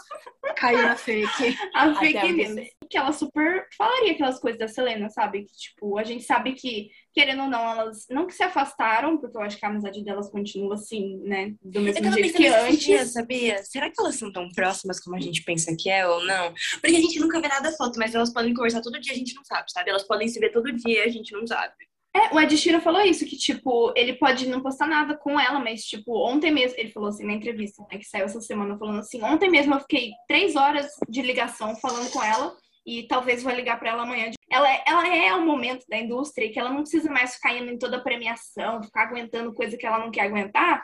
caiu 0.57 0.81
na 0.81 0.95
fake. 0.97 1.57
A 1.73 1.85
Até 1.85 1.99
fake 1.99 2.31
news. 2.33 2.69
Que 2.89 2.97
ela 2.97 3.13
super 3.13 3.65
falaria 3.77 4.11
aquelas 4.11 4.39
coisas 4.39 4.59
da 4.59 4.67
Selena, 4.67 5.09
sabe? 5.09 5.45
Que, 5.45 5.53
tipo, 5.55 5.97
a 5.97 6.03
gente 6.03 6.21
sabe 6.25 6.51
que, 6.51 6.89
querendo 7.13 7.43
ou 7.43 7.49
não, 7.49 7.61
elas 7.61 8.05
não 8.09 8.27
que 8.27 8.33
se 8.33 8.43
afastaram, 8.43 9.17
porque 9.17 9.37
eu 9.37 9.41
acho 9.41 9.57
que 9.57 9.65
a 9.65 9.69
amizade 9.69 10.03
delas 10.03 10.29
continua 10.29 10.73
assim, 10.73 11.17
né? 11.23 11.55
Do 11.61 11.79
mesmo 11.79 12.11
jeito 12.11 12.35
que 12.35 12.47
antes. 12.47 12.79
dias, 12.79 13.13
sabia? 13.13 13.63
Será 13.63 13.89
que 13.89 13.99
elas 13.99 14.15
são 14.15 14.29
tão 14.29 14.49
próximas 14.49 14.99
como 14.99 15.15
a 15.15 15.19
gente 15.21 15.43
pensa 15.43 15.73
que 15.79 15.89
é 15.89 16.05
ou 16.05 16.25
não? 16.25 16.53
Porque 16.81 16.97
a 16.97 17.01
gente 17.01 17.19
nunca 17.21 17.39
vê 17.39 17.47
nada 17.47 17.71
foto, 17.71 17.97
mas 17.97 18.13
elas 18.13 18.33
podem 18.33 18.53
conversar 18.53 18.81
todo 18.81 18.99
dia, 18.99 19.13
a 19.13 19.17
gente 19.17 19.33
não 19.33 19.45
sabe, 19.45 19.71
sabe? 19.71 19.89
Elas 19.89 20.03
podem 20.03 20.27
se 20.27 20.39
ver 20.41 20.51
todo 20.51 20.73
dia, 20.73 21.05
a 21.05 21.09
gente 21.09 21.31
não 21.31 21.47
sabe. 21.47 21.73
É, 22.15 22.33
o 22.33 22.39
Ed 22.39 22.55
Sheeran 22.55 22.79
falou 22.79 23.01
isso, 23.01 23.25
que, 23.25 23.35
tipo, 23.35 23.91
ele 23.95 24.13
pode 24.13 24.47
não 24.47 24.61
postar 24.61 24.85
nada 24.85 25.17
com 25.17 25.39
ela, 25.39 25.59
mas, 25.59 25.83
tipo, 25.83 26.15
ontem 26.15 26.51
mesmo, 26.51 26.77
ele 26.79 26.91
falou 26.91 27.09
assim 27.09 27.25
na 27.25 27.33
entrevista, 27.33 27.81
né, 27.91 27.97
que 27.97 28.05
saiu 28.05 28.25
essa 28.25 28.39
semana, 28.39 28.77
falando 28.77 28.99
assim, 28.99 29.23
ontem 29.23 29.49
mesmo 29.49 29.73
eu 29.73 29.79
fiquei 29.79 30.11
três 30.27 30.55
horas 30.55 30.91
de 31.09 31.23
ligação 31.23 31.75
falando 31.77 32.11
com 32.11 32.21
ela 32.23 32.55
e 32.85 33.07
talvez 33.07 33.41
vou 33.41 33.51
ligar 33.51 33.79
pra 33.79 33.89
ela 33.89 34.03
amanhã. 34.03 34.29
Ela, 34.51 34.71
é- 34.71 34.83
ela 34.85 35.07
é 35.07 35.33
um 35.33 35.43
momento 35.45 35.85
da 35.89 35.97
indústria 35.97 36.51
que 36.51 36.59
ela 36.59 36.69
não 36.69 36.81
precisa 36.81 37.09
mais 37.09 37.33
ficar 37.35 37.57
indo 37.57 37.71
em 37.71 37.79
toda 37.79 38.03
premiação, 38.03 38.83
ficar 38.83 39.07
aguentando 39.07 39.53
coisa 39.53 39.75
que 39.75 39.85
ela 39.85 39.97
não 39.97 40.11
quer 40.11 40.21
aguentar, 40.21 40.83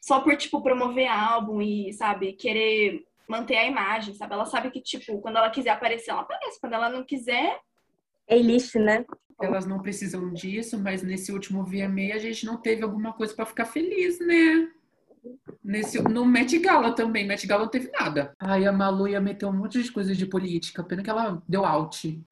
só 0.00 0.20
por, 0.20 0.34
tipo, 0.34 0.62
promover 0.62 1.08
álbum 1.08 1.60
e, 1.60 1.92
sabe, 1.92 2.32
querer 2.32 3.02
manter 3.28 3.56
a 3.56 3.66
imagem, 3.66 4.14
sabe? 4.14 4.32
Ela 4.32 4.46
sabe 4.46 4.70
que, 4.70 4.80
tipo, 4.80 5.20
quando 5.20 5.36
ela 5.36 5.50
quiser 5.50 5.70
aparecer, 5.70 6.10
ela 6.10 6.22
aparece. 6.22 6.58
Quando 6.58 6.72
ela 6.72 6.88
não 6.88 7.04
quiser, 7.04 7.58
É 8.30 8.38
ilícito, 8.38 8.78
né? 8.78 9.04
Elas 9.42 9.66
não 9.66 9.80
precisam 9.80 10.32
disso, 10.32 10.78
mas 10.78 11.02
nesse 11.02 11.32
último 11.32 11.64
VMA 11.64 12.14
a 12.14 12.18
gente 12.18 12.46
não 12.46 12.56
teve 12.56 12.84
alguma 12.84 13.12
coisa 13.12 13.34
pra 13.34 13.44
ficar 13.44 13.64
feliz, 13.64 14.20
né? 14.20 14.68
Nesse, 15.64 16.00
no 16.00 16.24
Met 16.24 16.56
Gala 16.60 16.94
também. 16.94 17.26
Met 17.26 17.44
Gala 17.44 17.64
não 17.64 17.70
teve 17.70 17.90
nada. 17.90 18.32
Ai, 18.38 18.66
a 18.66 18.72
Malu 18.72 19.08
ia 19.08 19.20
meter 19.20 19.46
um 19.46 19.52
monte 19.52 19.82
de 19.82 19.90
coisas 19.90 20.16
de 20.16 20.26
política. 20.26 20.84
Pena 20.84 21.02
que 21.02 21.10
ela 21.10 21.42
deu 21.48 21.64
out. 21.64 22.22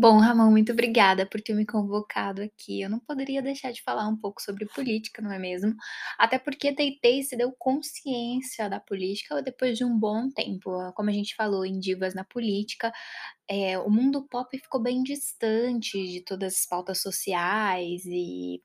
Bom, 0.00 0.18
Ramon, 0.20 0.52
muito 0.52 0.70
obrigada 0.70 1.26
por 1.26 1.40
ter 1.40 1.54
me 1.54 1.66
convocado 1.66 2.40
aqui. 2.40 2.80
Eu 2.80 2.88
não 2.88 3.00
poderia 3.00 3.42
deixar 3.42 3.72
de 3.72 3.82
falar 3.82 4.06
um 4.06 4.16
pouco 4.16 4.40
sobre 4.40 4.64
política, 4.66 5.20
não 5.20 5.32
é 5.32 5.40
mesmo? 5.40 5.74
Até 6.16 6.38
porque 6.38 6.72
Teitei 6.72 7.24
se 7.24 7.36
deu 7.36 7.50
consciência 7.58 8.68
da 8.70 8.78
política 8.78 9.42
depois 9.42 9.76
de 9.76 9.84
um 9.84 9.98
bom 9.98 10.30
tempo. 10.30 10.70
Como 10.94 11.10
a 11.10 11.12
gente 11.12 11.34
falou 11.34 11.66
em 11.66 11.80
Divas 11.80 12.14
na 12.14 12.22
Política, 12.22 12.92
é, 13.48 13.76
o 13.76 13.90
mundo 13.90 14.24
pop 14.28 14.56
ficou 14.56 14.80
bem 14.80 15.02
distante 15.02 15.98
de 16.06 16.20
todas 16.20 16.54
as 16.54 16.66
pautas 16.66 17.02
sociais 17.02 18.04
e 18.06 18.62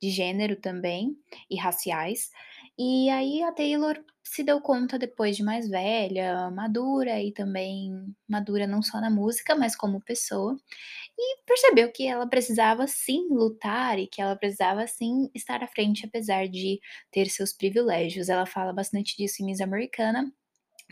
de 0.00 0.10
gênero 0.10 0.56
também, 0.56 1.16
e 1.50 1.56
raciais. 1.56 2.30
E 2.78 3.08
aí 3.10 3.42
a 3.42 3.52
Taylor 3.52 4.04
se 4.22 4.42
deu 4.42 4.60
conta 4.60 4.98
depois 4.98 5.36
de 5.36 5.42
mais 5.42 5.68
velha, 5.68 6.50
madura 6.50 7.22
e 7.22 7.32
também 7.32 7.90
madura 8.28 8.66
não 8.66 8.82
só 8.82 9.00
na 9.00 9.08
música, 9.08 9.54
mas 9.54 9.74
como 9.76 10.00
pessoa, 10.02 10.56
e 11.18 11.42
percebeu 11.46 11.90
que 11.92 12.06
ela 12.06 12.28
precisava 12.28 12.86
sim 12.86 13.28
lutar 13.30 13.98
e 13.98 14.06
que 14.06 14.20
ela 14.20 14.36
precisava 14.36 14.86
sim 14.86 15.30
estar 15.34 15.62
à 15.62 15.68
frente 15.68 16.06
apesar 16.06 16.48
de 16.48 16.80
ter 17.10 17.26
seus 17.30 17.52
privilégios. 17.52 18.28
Ela 18.28 18.46
fala 18.46 18.72
bastante 18.72 19.16
disso 19.16 19.42
em 19.42 19.46
Miss 19.46 19.60
Americana. 19.60 20.30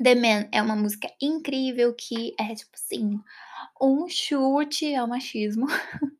The 0.02 0.14
Man 0.14 0.48
é 0.52 0.62
uma 0.62 0.76
música 0.76 1.08
incrível 1.22 1.94
que 1.94 2.34
é 2.40 2.54
tipo 2.54 2.72
assim, 2.74 3.20
um 3.80 4.08
chute 4.08 4.94
ao 4.94 5.08
machismo. 5.08 5.66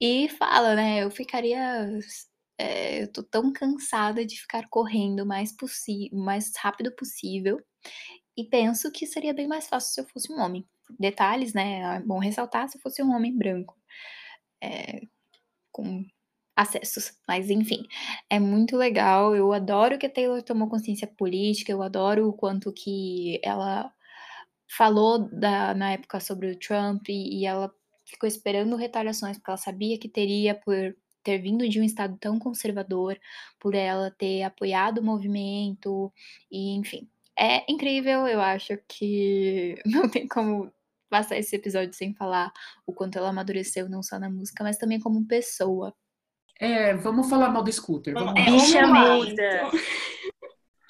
e 0.00 0.28
fala, 0.30 0.74
né? 0.74 1.02
Eu 1.04 1.10
ficaria 1.10 1.98
é, 2.58 3.02
eu 3.02 3.12
tô 3.12 3.22
tão 3.22 3.52
cansada 3.52 4.26
de 4.26 4.40
ficar 4.40 4.68
correndo 4.68 5.20
o 5.20 5.26
mais, 5.26 5.54
mais 6.12 6.52
rápido 6.56 6.94
possível 6.96 7.60
e 8.36 8.44
penso 8.44 8.90
que 8.92 9.06
seria 9.06 9.34
bem 9.34 9.48
mais 9.48 9.68
fácil 9.68 9.92
se 9.92 10.00
eu 10.00 10.08
fosse 10.08 10.32
um 10.32 10.40
homem. 10.40 10.66
Detalhes, 10.98 11.52
né? 11.54 11.96
É 11.96 12.00
bom 12.00 12.18
ressaltar 12.18 12.68
se 12.68 12.78
eu 12.78 12.82
fosse 12.82 13.02
um 13.02 13.14
homem 13.14 13.36
branco, 13.36 13.76
é, 14.62 15.02
com 15.72 16.04
acessos, 16.56 17.12
mas 17.28 17.50
enfim, 17.50 17.86
é 18.30 18.40
muito 18.40 18.76
legal. 18.76 19.34
Eu 19.36 19.52
adoro 19.52 19.98
que 19.98 20.06
a 20.06 20.10
Taylor 20.10 20.42
tomou 20.42 20.68
consciência 20.68 21.06
política, 21.06 21.72
eu 21.72 21.82
adoro 21.82 22.28
o 22.28 22.32
quanto 22.32 22.72
que 22.72 23.40
ela 23.44 23.92
falou 24.76 25.28
da, 25.30 25.74
na 25.74 25.92
época 25.92 26.20
sobre 26.20 26.50
o 26.52 26.58
Trump 26.58 27.08
e, 27.08 27.40
e 27.40 27.46
ela 27.46 27.72
ficou 28.06 28.28
esperando 28.28 28.76
retaliações 28.76 29.36
porque 29.36 29.50
ela 29.50 29.58
sabia 29.58 29.98
que 29.98 30.08
teria 30.08 30.54
por 30.54 30.96
ter 31.28 31.38
vindo 31.38 31.68
de 31.68 31.78
um 31.78 31.84
estado 31.84 32.16
tão 32.18 32.38
conservador, 32.38 33.18
por 33.60 33.74
ela 33.74 34.10
ter 34.10 34.42
apoiado 34.42 34.98
o 34.98 35.04
movimento, 35.04 36.10
e 36.50 36.74
enfim. 36.74 37.06
É 37.38 37.70
incrível, 37.70 38.26
eu 38.26 38.40
acho 38.40 38.78
que 38.88 39.78
não 39.84 40.08
tem 40.08 40.26
como 40.26 40.72
passar 41.10 41.36
esse 41.36 41.54
episódio 41.54 41.92
sem 41.92 42.14
falar 42.14 42.50
o 42.86 42.94
quanto 42.94 43.18
ela 43.18 43.28
amadureceu, 43.28 43.90
não 43.90 44.02
só 44.02 44.18
na 44.18 44.30
música, 44.30 44.64
mas 44.64 44.78
também 44.78 44.98
como 44.98 45.26
pessoa. 45.26 45.94
É, 46.58 46.94
vamos 46.94 47.28
falar 47.28 47.50
mal 47.50 47.62
do 47.62 47.70
Scooter. 47.70 48.14
Vamos 48.14 48.34
é, 48.40 48.50
Bicha 48.50 48.86
muda. 48.86 49.70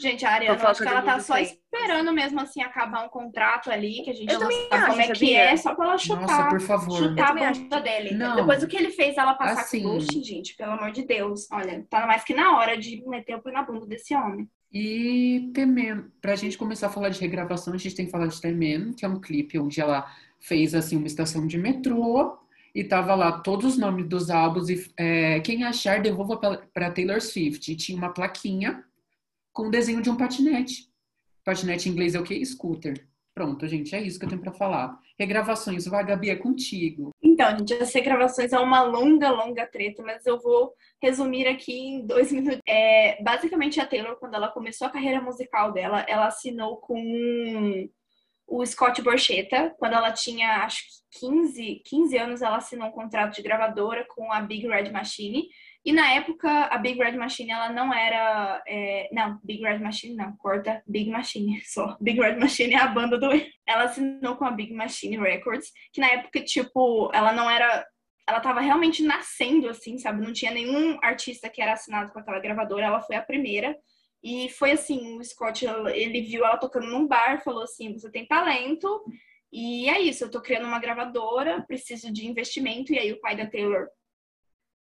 Gente, 0.00 0.24
a 0.24 0.30
Ariana, 0.30 0.68
acho 0.68 0.80
que 0.80 0.88
ela 0.88 1.02
tá 1.02 1.18
só 1.18 1.36
esperando 1.38 2.12
mesmo 2.12 2.40
assim 2.40 2.62
acabar 2.62 3.04
um 3.04 3.08
contrato 3.08 3.68
ali, 3.68 4.02
que 4.04 4.10
a 4.10 4.14
gente 4.14 4.32
eu 4.32 4.38
não 4.38 4.50
sabe 4.50 4.86
como 4.86 5.00
é 5.00 5.08
que 5.08 5.34
é, 5.34 5.56
só 5.56 5.74
pra 5.74 5.86
ela 5.86 5.98
chutar. 5.98 6.20
Nossa, 6.20 6.48
por 6.48 6.60
favor. 6.60 6.98
Chutar 6.98 7.36
a 7.36 7.52
bunda 7.52 7.80
dele. 7.80 8.14
Não. 8.14 8.36
Depois 8.36 8.60
do 8.60 8.68
que 8.68 8.76
ele 8.76 8.90
fez 8.90 9.16
ela 9.16 9.34
passar 9.34 9.62
assim, 9.62 9.82
com 9.82 9.94
Bush, 9.94 10.06
gente, 10.24 10.56
pelo 10.56 10.72
amor 10.72 10.92
de 10.92 11.04
Deus. 11.04 11.48
Olha, 11.50 11.84
tá 11.90 12.06
mais 12.06 12.22
que 12.22 12.32
na 12.32 12.56
hora 12.56 12.78
de 12.78 13.02
meter 13.08 13.34
o 13.34 13.42
pé 13.42 13.50
na 13.50 13.64
bunda 13.64 13.86
desse 13.86 14.14
homem. 14.14 14.48
E 14.72 15.50
Temen, 15.52 16.04
pra 16.20 16.36
gente 16.36 16.56
começar 16.56 16.86
a 16.86 16.90
falar 16.90 17.08
de 17.08 17.20
regravação, 17.20 17.74
a 17.74 17.78
gente 17.78 17.96
tem 17.96 18.06
que 18.06 18.12
falar 18.12 18.28
de 18.28 18.40
Temen, 18.40 18.92
que 18.92 19.04
é 19.04 19.08
um 19.08 19.20
clipe 19.20 19.58
onde 19.58 19.80
ela 19.80 20.06
fez 20.38 20.74
assim 20.74 20.96
uma 20.96 21.06
estação 21.06 21.44
de 21.46 21.58
metrô 21.58 22.38
e 22.74 22.84
tava 22.84 23.14
lá 23.14 23.32
todos 23.32 23.72
os 23.72 23.78
nomes 23.78 24.06
dos 24.06 24.30
álbuns 24.30 24.68
e 24.68 24.88
é, 24.96 25.40
quem 25.40 25.64
achar 25.64 26.00
devolva 26.00 26.36
para 26.72 26.90
Taylor 26.92 27.20
Swift. 27.20 27.72
E 27.72 27.76
tinha 27.76 27.98
uma 27.98 28.12
plaquinha 28.12 28.84
com 29.58 29.66
o 29.66 29.70
desenho 29.72 30.00
de 30.00 30.08
um 30.08 30.16
patinete. 30.16 30.84
Patinete 31.44 31.88
em 31.88 31.92
inglês 31.92 32.14
é 32.14 32.20
o 32.20 32.22
quê? 32.22 32.44
Scooter. 32.44 33.08
Pronto, 33.34 33.66
gente, 33.66 33.92
é 33.92 34.00
isso 34.00 34.16
que 34.16 34.24
eu 34.24 34.28
tenho 34.28 34.40
para 34.40 34.52
falar. 34.52 34.96
Regravações, 35.18 35.84
vai, 35.86 36.06
Gabi, 36.06 36.30
é 36.30 36.36
contigo. 36.36 37.10
Então, 37.20 37.58
gente, 37.58 37.74
as 37.74 37.92
regravações 37.92 38.52
é 38.52 38.58
uma 38.60 38.82
longa, 38.82 39.30
longa 39.30 39.66
treta, 39.66 40.00
mas 40.04 40.24
eu 40.24 40.38
vou 40.38 40.72
resumir 41.02 41.48
aqui 41.48 41.72
em 41.72 42.06
dois 42.06 42.30
minutos. 42.30 42.60
É, 42.68 43.20
basicamente, 43.20 43.80
a 43.80 43.86
Taylor, 43.86 44.14
quando 44.20 44.34
ela 44.34 44.46
começou 44.46 44.86
a 44.86 44.90
carreira 44.90 45.20
musical 45.20 45.72
dela, 45.72 46.06
ela 46.08 46.28
assinou 46.28 46.76
com 46.76 47.88
o 48.46 48.64
Scott 48.64 49.02
Borchetta. 49.02 49.74
Quando 49.76 49.94
ela 49.94 50.12
tinha, 50.12 50.62
acho 50.62 50.84
que 51.10 51.26
15, 51.26 51.82
15 51.84 52.16
anos, 52.16 52.42
ela 52.42 52.58
assinou 52.58 52.86
um 52.86 52.92
contrato 52.92 53.34
de 53.34 53.42
gravadora 53.42 54.06
com 54.08 54.32
a 54.32 54.40
Big 54.40 54.68
Red 54.68 54.92
Machine. 54.92 55.48
E 55.84 55.92
na 55.92 56.12
época, 56.12 56.64
a 56.64 56.76
Big 56.76 56.98
Red 56.98 57.16
Machine, 57.16 57.50
ela 57.50 57.70
não 57.70 57.92
era. 57.94 58.62
É, 58.66 59.08
não, 59.12 59.40
Big 59.42 59.62
Red 59.62 59.78
Machine 59.78 60.14
não, 60.14 60.36
corta 60.36 60.82
Big 60.86 61.10
Machine 61.10 61.62
só. 61.66 61.96
Big 62.00 62.20
Red 62.20 62.36
Machine 62.36 62.74
é 62.74 62.78
a 62.78 62.88
banda 62.88 63.18
do. 63.18 63.28
Ela 63.66 63.84
assinou 63.84 64.36
com 64.36 64.44
a 64.44 64.50
Big 64.50 64.72
Machine 64.72 65.16
Records, 65.16 65.70
que 65.92 66.00
na 66.00 66.08
época, 66.08 66.42
tipo, 66.42 67.10
ela 67.14 67.32
não 67.32 67.48
era. 67.48 67.86
Ela 68.28 68.40
tava 68.40 68.60
realmente 68.60 69.02
nascendo, 69.02 69.68
assim, 69.68 69.96
sabe? 69.96 70.22
Não 70.22 70.32
tinha 70.32 70.50
nenhum 70.50 70.98
artista 71.02 71.48
que 71.48 71.62
era 71.62 71.72
assinado 71.72 72.12
com 72.12 72.18
aquela 72.18 72.40
gravadora, 72.40 72.86
ela 72.86 73.00
foi 73.00 73.16
a 73.16 73.22
primeira. 73.22 73.74
E 74.22 74.50
foi 74.50 74.72
assim: 74.72 75.16
o 75.18 75.24
Scott, 75.24 75.64
ele 75.94 76.22
viu 76.22 76.44
ela 76.44 76.58
tocando 76.58 76.88
num 76.88 77.06
bar, 77.06 77.42
falou 77.42 77.62
assim: 77.62 77.92
você 77.92 78.10
tem 78.10 78.26
talento. 78.26 79.02
E 79.50 79.88
é 79.88 79.98
isso, 80.00 80.24
eu 80.24 80.30
tô 80.30 80.42
criando 80.42 80.66
uma 80.66 80.78
gravadora, 80.78 81.64
preciso 81.66 82.12
de 82.12 82.26
investimento. 82.26 82.92
E 82.92 82.98
aí 82.98 83.12
o 83.12 83.20
pai 83.20 83.34
da 83.34 83.46
Taylor 83.46 83.88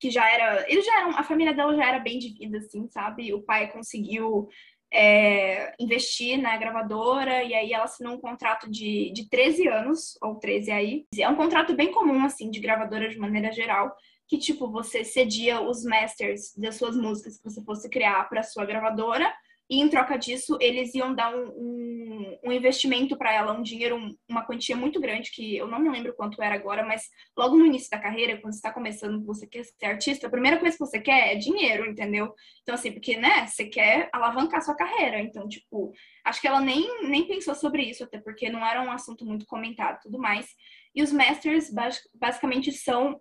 que 0.03 0.11
já 0.11 0.29
era. 0.29 0.69
Eles 0.69 0.85
já 0.85 0.99
eram. 0.99 1.17
A 1.17 1.23
família 1.23 1.55
dela 1.55 1.77
já 1.77 1.87
era 1.87 2.01
bem 2.01 2.19
de 2.19 2.31
vida, 2.31 2.59
assim, 2.59 2.89
sabe? 2.89 3.33
O 3.33 3.41
pai 3.41 3.71
conseguiu 3.71 4.49
é, 4.93 5.73
investir 5.79 6.37
na 6.43 6.57
gravadora 6.57 7.45
e 7.45 7.55
aí 7.55 7.73
ela 7.73 7.85
assinou 7.85 8.15
um 8.15 8.21
contrato 8.21 8.69
de, 8.69 9.13
de 9.13 9.29
13 9.29 9.69
anos, 9.69 10.19
ou 10.21 10.35
13 10.41 10.73
aí. 10.73 11.07
É 11.17 11.29
um 11.29 11.37
contrato 11.37 11.73
bem 11.77 11.93
comum, 11.93 12.25
assim, 12.25 12.51
de 12.51 12.59
gravadora 12.59 13.09
de 13.09 13.17
maneira 13.17 13.53
geral, 13.53 13.95
que, 14.27 14.39
tipo, 14.39 14.69
você 14.73 15.05
cedia 15.05 15.61
os 15.61 15.85
masters 15.85 16.53
das 16.57 16.75
suas 16.75 16.97
músicas 16.97 17.39
que 17.39 17.45
você 17.45 17.63
fosse 17.63 17.89
criar 17.89 18.29
para 18.29 18.43
sua 18.43 18.67
gravadora 18.67 19.33
e 19.71 19.81
em 19.81 19.89
troca 19.89 20.17
disso 20.17 20.59
eles 20.61 20.95
iam 20.95 21.15
dar 21.15 21.35
um, 21.35 21.49
um, 21.49 22.39
um 22.45 22.53
investimento 22.53 23.17
para 23.17 23.33
ela, 23.33 23.53
um 23.53 23.63
dinheiro, 23.63 23.97
um, 23.97 24.15
uma 24.29 24.45
quantia 24.45 24.77
muito 24.77 25.01
grande, 25.01 25.31
que 25.31 25.57
eu 25.57 25.67
não 25.67 25.79
me 25.79 25.89
lembro 25.89 26.15
quanto 26.15 26.43
era 26.43 26.55
agora, 26.55 26.85
mas 26.85 27.09
logo 27.37 27.57
no 27.57 27.67
início 27.67 27.91
da 27.91 27.99
carreira, 27.99 28.41
quando 28.41 28.53
você 28.53 28.59
está 28.59 28.73
começando, 28.73 29.25
você 29.25 29.47
quer 29.47 29.65
ser 29.65 29.87
artista, 29.87 30.27
a 30.27 30.31
primeira 30.31 30.59
coisa 30.59 30.77
que 30.77 30.85
você 30.85 31.01
quer 31.01 31.33
é 31.33 31.37
dinheiro, 31.37 31.89
entendeu? 31.89 32.35
Então, 32.63 32.75
assim, 32.75 32.93
porque, 32.93 33.17
né, 33.17 33.47
você 33.47 33.65
quer 33.65 34.09
alavancar 34.13 34.63
sua 34.63 34.75
carreira, 34.75 35.21
então, 35.21 35.49
tipo, 35.49 35.93
acho 36.25 36.41
que 36.41 36.49
ela 36.49 36.61
nem, 36.61 37.09
nem 37.09 37.27
pensou 37.27 37.55
sobre 37.55 37.83
isso, 37.83 38.05
até 38.05 38.21
porque 38.21 38.51
não 38.51 38.67
era 38.67 38.83
um 38.83 38.91
assunto 38.91 39.25
muito 39.25 39.47
comentado 39.47 39.99
e 39.99 40.03
tudo 40.03 40.19
mais. 40.19 40.49
E 40.95 41.03
os 41.03 41.13
masters, 41.13 41.73
basicamente, 42.15 42.71
são 42.73 43.21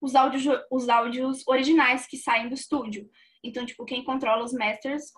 os 0.00 0.14
áudios, 0.14 0.44
os 0.70 0.88
áudios 0.88 1.46
originais 1.46 2.06
que 2.06 2.18
saem 2.18 2.48
do 2.48 2.54
estúdio. 2.54 3.08
Então, 3.44 3.66
tipo, 3.66 3.84
quem 3.84 4.02
controla 4.02 4.42
os 4.42 4.52
masters 4.52 5.12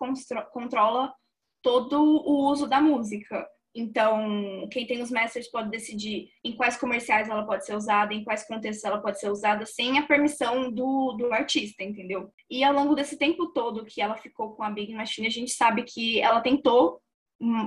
controla 0.53 1.15
todo 1.63 2.01
o 2.03 2.51
uso 2.51 2.67
da 2.67 2.81
música. 2.81 3.47
Então, 3.75 4.67
quem 4.73 4.87
tem 4.87 5.03
os 5.03 5.11
masters 5.11 5.51
pode 5.51 5.71
decidir 5.71 6.31
em 6.43 6.57
quais 6.57 6.79
comerciais 6.79 7.29
ela 7.29 7.45
pode 7.45 7.67
ser 7.67 7.75
usada, 7.75 8.15
em 8.15 8.25
quais 8.25 8.47
contextos 8.47 8.85
ela 8.85 9.03
pode 9.03 9.21
ser 9.21 9.31
usada, 9.31 9.67
sem 9.67 9.99
a 9.99 10.07
permissão 10.07 10.73
do, 10.73 11.13
do 11.13 11.33
artista, 11.33 11.85
entendeu? 11.85 12.33
E 12.51 12.65
ao 12.65 12.73
longo 12.73 12.95
desse 12.95 13.19
tempo 13.19 13.53
todo 13.53 13.85
que 13.85 14.01
ela 14.01 14.17
ficou 14.17 14.57
com 14.57 14.63
a 14.63 14.71
Big 14.71 14.95
Machine, 14.95 15.27
a 15.27 15.31
gente 15.31 15.51
sabe 15.51 15.83
que 15.83 16.21
ela 16.21 16.41
tentou 16.41 17.01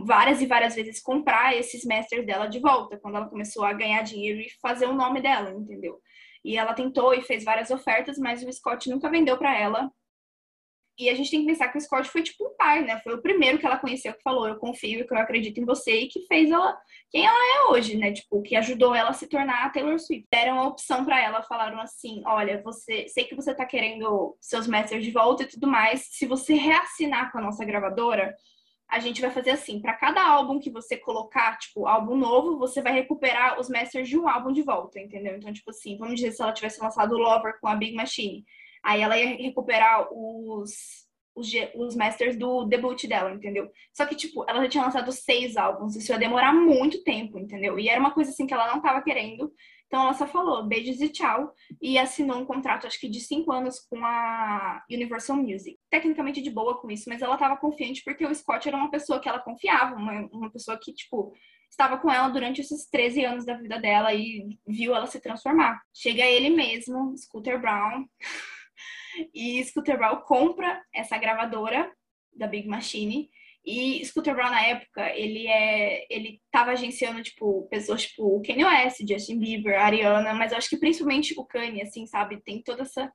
várias 0.03 0.41
e 0.41 0.47
várias 0.47 0.73
vezes 0.73 0.99
comprar 0.99 1.55
esses 1.55 1.85
masters 1.85 2.25
dela 2.25 2.47
de 2.47 2.59
volta, 2.59 2.97
quando 2.97 3.15
ela 3.15 3.29
começou 3.29 3.63
a 3.63 3.71
ganhar 3.71 4.01
dinheiro 4.01 4.39
e 4.39 4.49
fazer 4.59 4.87
o 4.87 4.95
nome 4.95 5.21
dela, 5.21 5.51
entendeu? 5.51 6.01
E 6.43 6.57
ela 6.57 6.73
tentou 6.73 7.13
e 7.13 7.21
fez 7.21 7.43
várias 7.43 7.69
ofertas, 7.69 8.17
mas 8.17 8.43
o 8.43 8.51
Scott 8.51 8.89
nunca 8.89 9.11
vendeu 9.11 9.37
para 9.37 9.55
ela 9.55 9.91
e 10.99 11.09
a 11.09 11.15
gente 11.15 11.31
tem 11.31 11.39
que 11.39 11.45
pensar 11.45 11.69
que 11.69 11.77
o 11.77 11.81
Scott 11.81 12.09
foi 12.09 12.21
tipo 12.21 12.45
um 12.45 12.55
pai, 12.57 12.83
né? 12.83 12.99
Foi 12.99 13.13
o 13.13 13.21
primeiro 13.21 13.57
que 13.57 13.65
ela 13.65 13.77
conheceu 13.77 14.13
que 14.13 14.21
falou: 14.21 14.45
Eu 14.45 14.57
confio, 14.57 15.07
que 15.07 15.13
eu 15.13 15.17
acredito 15.17 15.57
em 15.57 15.65
você, 15.65 16.01
e 16.01 16.07
que 16.09 16.25
fez 16.27 16.51
ela 16.51 16.77
quem 17.09 17.25
ela 17.25 17.37
é 17.37 17.71
hoje, 17.71 17.95
né? 17.95 18.11
Tipo, 18.11 18.41
que 18.41 18.55
ajudou 18.57 18.93
ela 18.93 19.11
a 19.11 19.13
se 19.13 19.27
tornar 19.27 19.65
a 19.65 19.69
Taylor 19.69 19.97
Swift. 19.97 20.27
Deram 20.29 20.59
a 20.59 20.67
opção 20.67 21.05
para 21.05 21.21
ela, 21.21 21.41
falaram 21.41 21.79
assim: 21.79 22.21
Olha, 22.25 22.61
você 22.61 23.07
sei 23.07 23.23
que 23.23 23.33
você 23.33 23.55
tá 23.55 23.65
querendo 23.65 24.35
seus 24.41 24.67
masters 24.67 25.05
de 25.05 25.11
volta 25.11 25.43
e 25.43 25.47
tudo 25.47 25.67
mais. 25.67 26.05
Se 26.11 26.25
você 26.25 26.53
reassinar 26.53 27.31
com 27.31 27.37
a 27.37 27.41
nossa 27.41 27.63
gravadora, 27.63 28.35
a 28.89 28.99
gente 28.99 29.21
vai 29.21 29.31
fazer 29.31 29.51
assim: 29.51 29.79
para 29.79 29.93
cada 29.93 30.21
álbum 30.21 30.59
que 30.59 30.69
você 30.69 30.97
colocar, 30.97 31.57
tipo, 31.59 31.87
álbum 31.87 32.17
novo, 32.17 32.57
você 32.57 32.81
vai 32.81 32.91
recuperar 32.91 33.57
os 33.57 33.69
masters 33.69 34.09
de 34.09 34.19
um 34.19 34.27
álbum 34.27 34.51
de 34.51 34.63
volta, 34.63 34.99
entendeu? 34.99 35.37
Então, 35.37 35.53
tipo 35.53 35.69
assim, 35.69 35.97
vamos 35.97 36.15
dizer 36.15 36.33
se 36.33 36.41
ela 36.41 36.51
tivesse 36.51 36.81
lançado 36.81 37.17
Lover 37.17 37.57
com 37.61 37.69
a 37.69 37.75
Big 37.75 37.95
Machine 37.95 38.43
Aí 38.83 39.01
ela 39.01 39.17
ia 39.17 39.37
recuperar 39.37 40.07
os, 40.11 40.71
os, 41.35 41.51
os 41.75 41.95
masters 41.95 42.37
do 42.37 42.65
debut 42.65 43.05
dela, 43.05 43.31
entendeu? 43.31 43.69
Só 43.93 44.05
que, 44.05 44.15
tipo, 44.15 44.45
ela 44.49 44.61
já 44.63 44.69
tinha 44.69 44.83
lançado 44.83 45.11
seis 45.11 45.57
álbuns, 45.57 45.95
isso 45.95 46.11
ia 46.11 46.19
demorar 46.19 46.53
muito 46.53 47.03
tempo, 47.03 47.39
entendeu? 47.39 47.79
E 47.79 47.89
era 47.89 47.99
uma 47.99 48.11
coisa 48.11 48.31
assim 48.31 48.45
que 48.45 48.53
ela 48.53 48.67
não 48.67 48.81
tava 48.81 49.01
querendo. 49.01 49.51
Então 49.87 50.03
ela 50.03 50.13
só 50.13 50.27
falou 50.27 50.67
beijos 50.67 51.01
e 51.01 51.09
tchau 51.09 51.51
e 51.81 51.97
assinou 51.97 52.37
um 52.37 52.45
contrato, 52.45 52.85
acho 52.85 52.99
que 52.99 53.09
de 53.09 53.19
cinco 53.19 53.51
anos 53.51 53.79
com 53.79 54.05
a 54.05 54.83
Universal 54.89 55.37
Music. 55.37 55.79
Tecnicamente 55.89 56.43
de 56.43 56.51
boa 56.51 56.79
com 56.79 56.91
isso, 56.91 57.05
mas 57.09 57.23
ela 57.23 57.37
tava 57.37 57.57
confiante 57.57 58.03
porque 58.03 58.23
o 58.23 58.35
Scott 58.35 58.67
era 58.67 58.77
uma 58.77 58.91
pessoa 58.91 59.19
que 59.19 59.27
ela 59.27 59.39
confiava, 59.39 59.95
uma, 59.95 60.29
uma 60.31 60.51
pessoa 60.51 60.77
que, 60.79 60.93
tipo, 60.93 61.33
estava 61.71 61.97
com 61.97 62.11
ela 62.11 62.29
durante 62.29 62.61
esses 62.61 62.87
13 62.87 63.25
anos 63.25 63.45
da 63.45 63.55
vida 63.55 63.79
dela 63.79 64.13
e 64.13 64.59
viu 64.67 64.93
ela 64.93 65.07
se 65.07 65.19
transformar. 65.19 65.81
Chega 65.91 66.23
ele 66.23 66.51
mesmo, 66.51 67.17
Scooter 67.17 67.59
Brown, 67.59 68.05
e 69.33 69.63
Scooter 69.65 69.97
Brown 69.97 70.21
compra 70.21 70.81
essa 70.93 71.17
gravadora 71.17 71.91
da 72.33 72.47
Big 72.47 72.67
Machine. 72.67 73.29
E 73.65 74.03
Scooter 74.05 74.33
Brown, 74.33 74.49
na 74.49 74.61
época, 74.61 75.09
ele 75.15 75.47
é. 75.47 76.05
Ele 76.09 76.41
tava 76.51 76.71
agenciando, 76.71 77.21
tipo, 77.21 77.67
pessoas 77.69 78.03
tipo 78.03 78.41
Kanye 78.41 78.65
West, 78.65 79.05
Justin 79.07 79.39
Bieber, 79.39 79.79
Ariana, 79.79 80.33
mas 80.33 80.51
eu 80.51 80.57
acho 80.57 80.69
que 80.69 80.77
principalmente 80.77 81.33
o 81.37 81.45
Kanye, 81.45 81.81
assim, 81.81 82.05
sabe, 82.05 82.41
tem 82.43 82.63
toda 82.63 82.83
essa. 82.83 83.11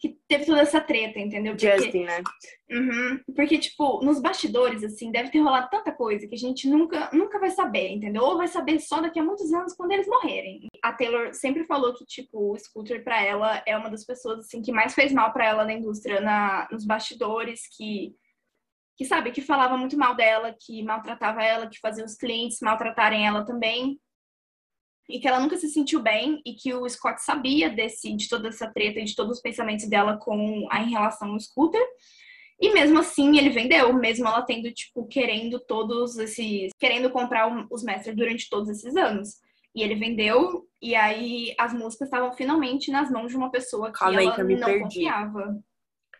Que 0.00 0.16
teve 0.28 0.46
toda 0.46 0.60
essa 0.60 0.80
treta, 0.80 1.18
entendeu? 1.18 1.54
Porque- 1.54 1.76
Justin, 1.76 2.04
né? 2.04 2.22
Uhum. 2.70 3.20
Porque, 3.34 3.58
tipo, 3.58 4.00
nos 4.04 4.20
bastidores, 4.20 4.84
assim, 4.84 5.10
deve 5.10 5.30
ter 5.30 5.40
rolado 5.40 5.68
tanta 5.70 5.90
coisa 5.90 6.28
que 6.28 6.34
a 6.36 6.38
gente 6.38 6.68
nunca, 6.68 7.10
nunca 7.12 7.40
vai 7.40 7.50
saber, 7.50 7.88
entendeu? 7.88 8.22
Ou 8.22 8.36
vai 8.36 8.46
saber 8.46 8.78
só 8.78 9.00
daqui 9.00 9.18
a 9.18 9.24
muitos 9.24 9.52
anos 9.52 9.74
quando 9.74 9.90
eles 9.90 10.06
morrerem. 10.06 10.68
A 10.84 10.92
Taylor 10.92 11.34
sempre 11.34 11.64
falou 11.64 11.94
que, 11.94 12.04
tipo, 12.04 12.52
o 12.52 12.56
Scooter 12.56 13.02
pra 13.02 13.20
ela 13.24 13.60
é 13.66 13.76
uma 13.76 13.90
das 13.90 14.04
pessoas, 14.04 14.38
assim, 14.40 14.62
que 14.62 14.70
mais 14.70 14.94
fez 14.94 15.12
mal 15.12 15.32
pra 15.32 15.46
ela 15.46 15.64
na 15.64 15.72
indústria, 15.72 16.20
na, 16.20 16.68
nos 16.70 16.86
bastidores, 16.86 17.62
que, 17.76 18.14
que, 18.96 19.04
sabe, 19.04 19.32
que 19.32 19.40
falava 19.40 19.76
muito 19.76 19.98
mal 19.98 20.14
dela, 20.14 20.54
que 20.64 20.80
maltratava 20.84 21.42
ela, 21.42 21.66
que 21.68 21.80
fazia 21.80 22.04
os 22.04 22.14
clientes 22.14 22.58
maltratarem 22.62 23.26
ela 23.26 23.44
também. 23.44 23.98
E 25.08 25.18
que 25.18 25.26
ela 25.26 25.40
nunca 25.40 25.56
se 25.56 25.68
sentiu 25.68 26.02
bem 26.02 26.42
e 26.44 26.52
que 26.54 26.74
o 26.74 26.88
Scott 26.88 27.22
sabia 27.22 27.70
desse, 27.70 28.14
de 28.14 28.28
toda 28.28 28.48
essa 28.48 28.70
treta 28.70 29.00
e 29.00 29.04
de 29.04 29.14
todos 29.14 29.36
os 29.36 29.42
pensamentos 29.42 29.88
dela 29.88 30.18
com 30.18 30.66
a 30.70 30.82
em 30.82 30.90
relação 30.90 31.32
ao 31.32 31.40
Scooter. 31.40 31.82
E 32.60 32.72
mesmo 32.72 32.98
assim, 32.98 33.38
ele 33.38 33.50
vendeu, 33.50 33.92
mesmo 33.94 34.26
ela 34.26 34.42
tendo, 34.42 34.70
tipo, 34.72 35.06
querendo 35.06 35.60
todos 35.60 36.18
esses. 36.18 36.72
querendo 36.78 37.08
comprar 37.10 37.66
os 37.70 37.84
Masters 37.84 38.16
durante 38.16 38.50
todos 38.50 38.68
esses 38.68 38.96
anos. 38.96 39.36
E 39.74 39.82
ele 39.82 39.94
vendeu, 39.94 40.66
e 40.82 40.94
aí 40.94 41.54
as 41.56 41.72
músicas 41.72 42.08
estavam 42.08 42.32
finalmente 42.32 42.90
nas 42.90 43.10
mãos 43.10 43.30
de 43.30 43.36
uma 43.36 43.50
pessoa 43.50 43.92
que 43.92 43.98
Calma 43.98 44.18
aí 44.18 44.26
ela 44.26 44.34
que 44.34 44.40
eu 44.40 44.46
me 44.46 44.56
não 44.56 44.66
perdi. 44.66 44.82
confiava. 44.82 45.62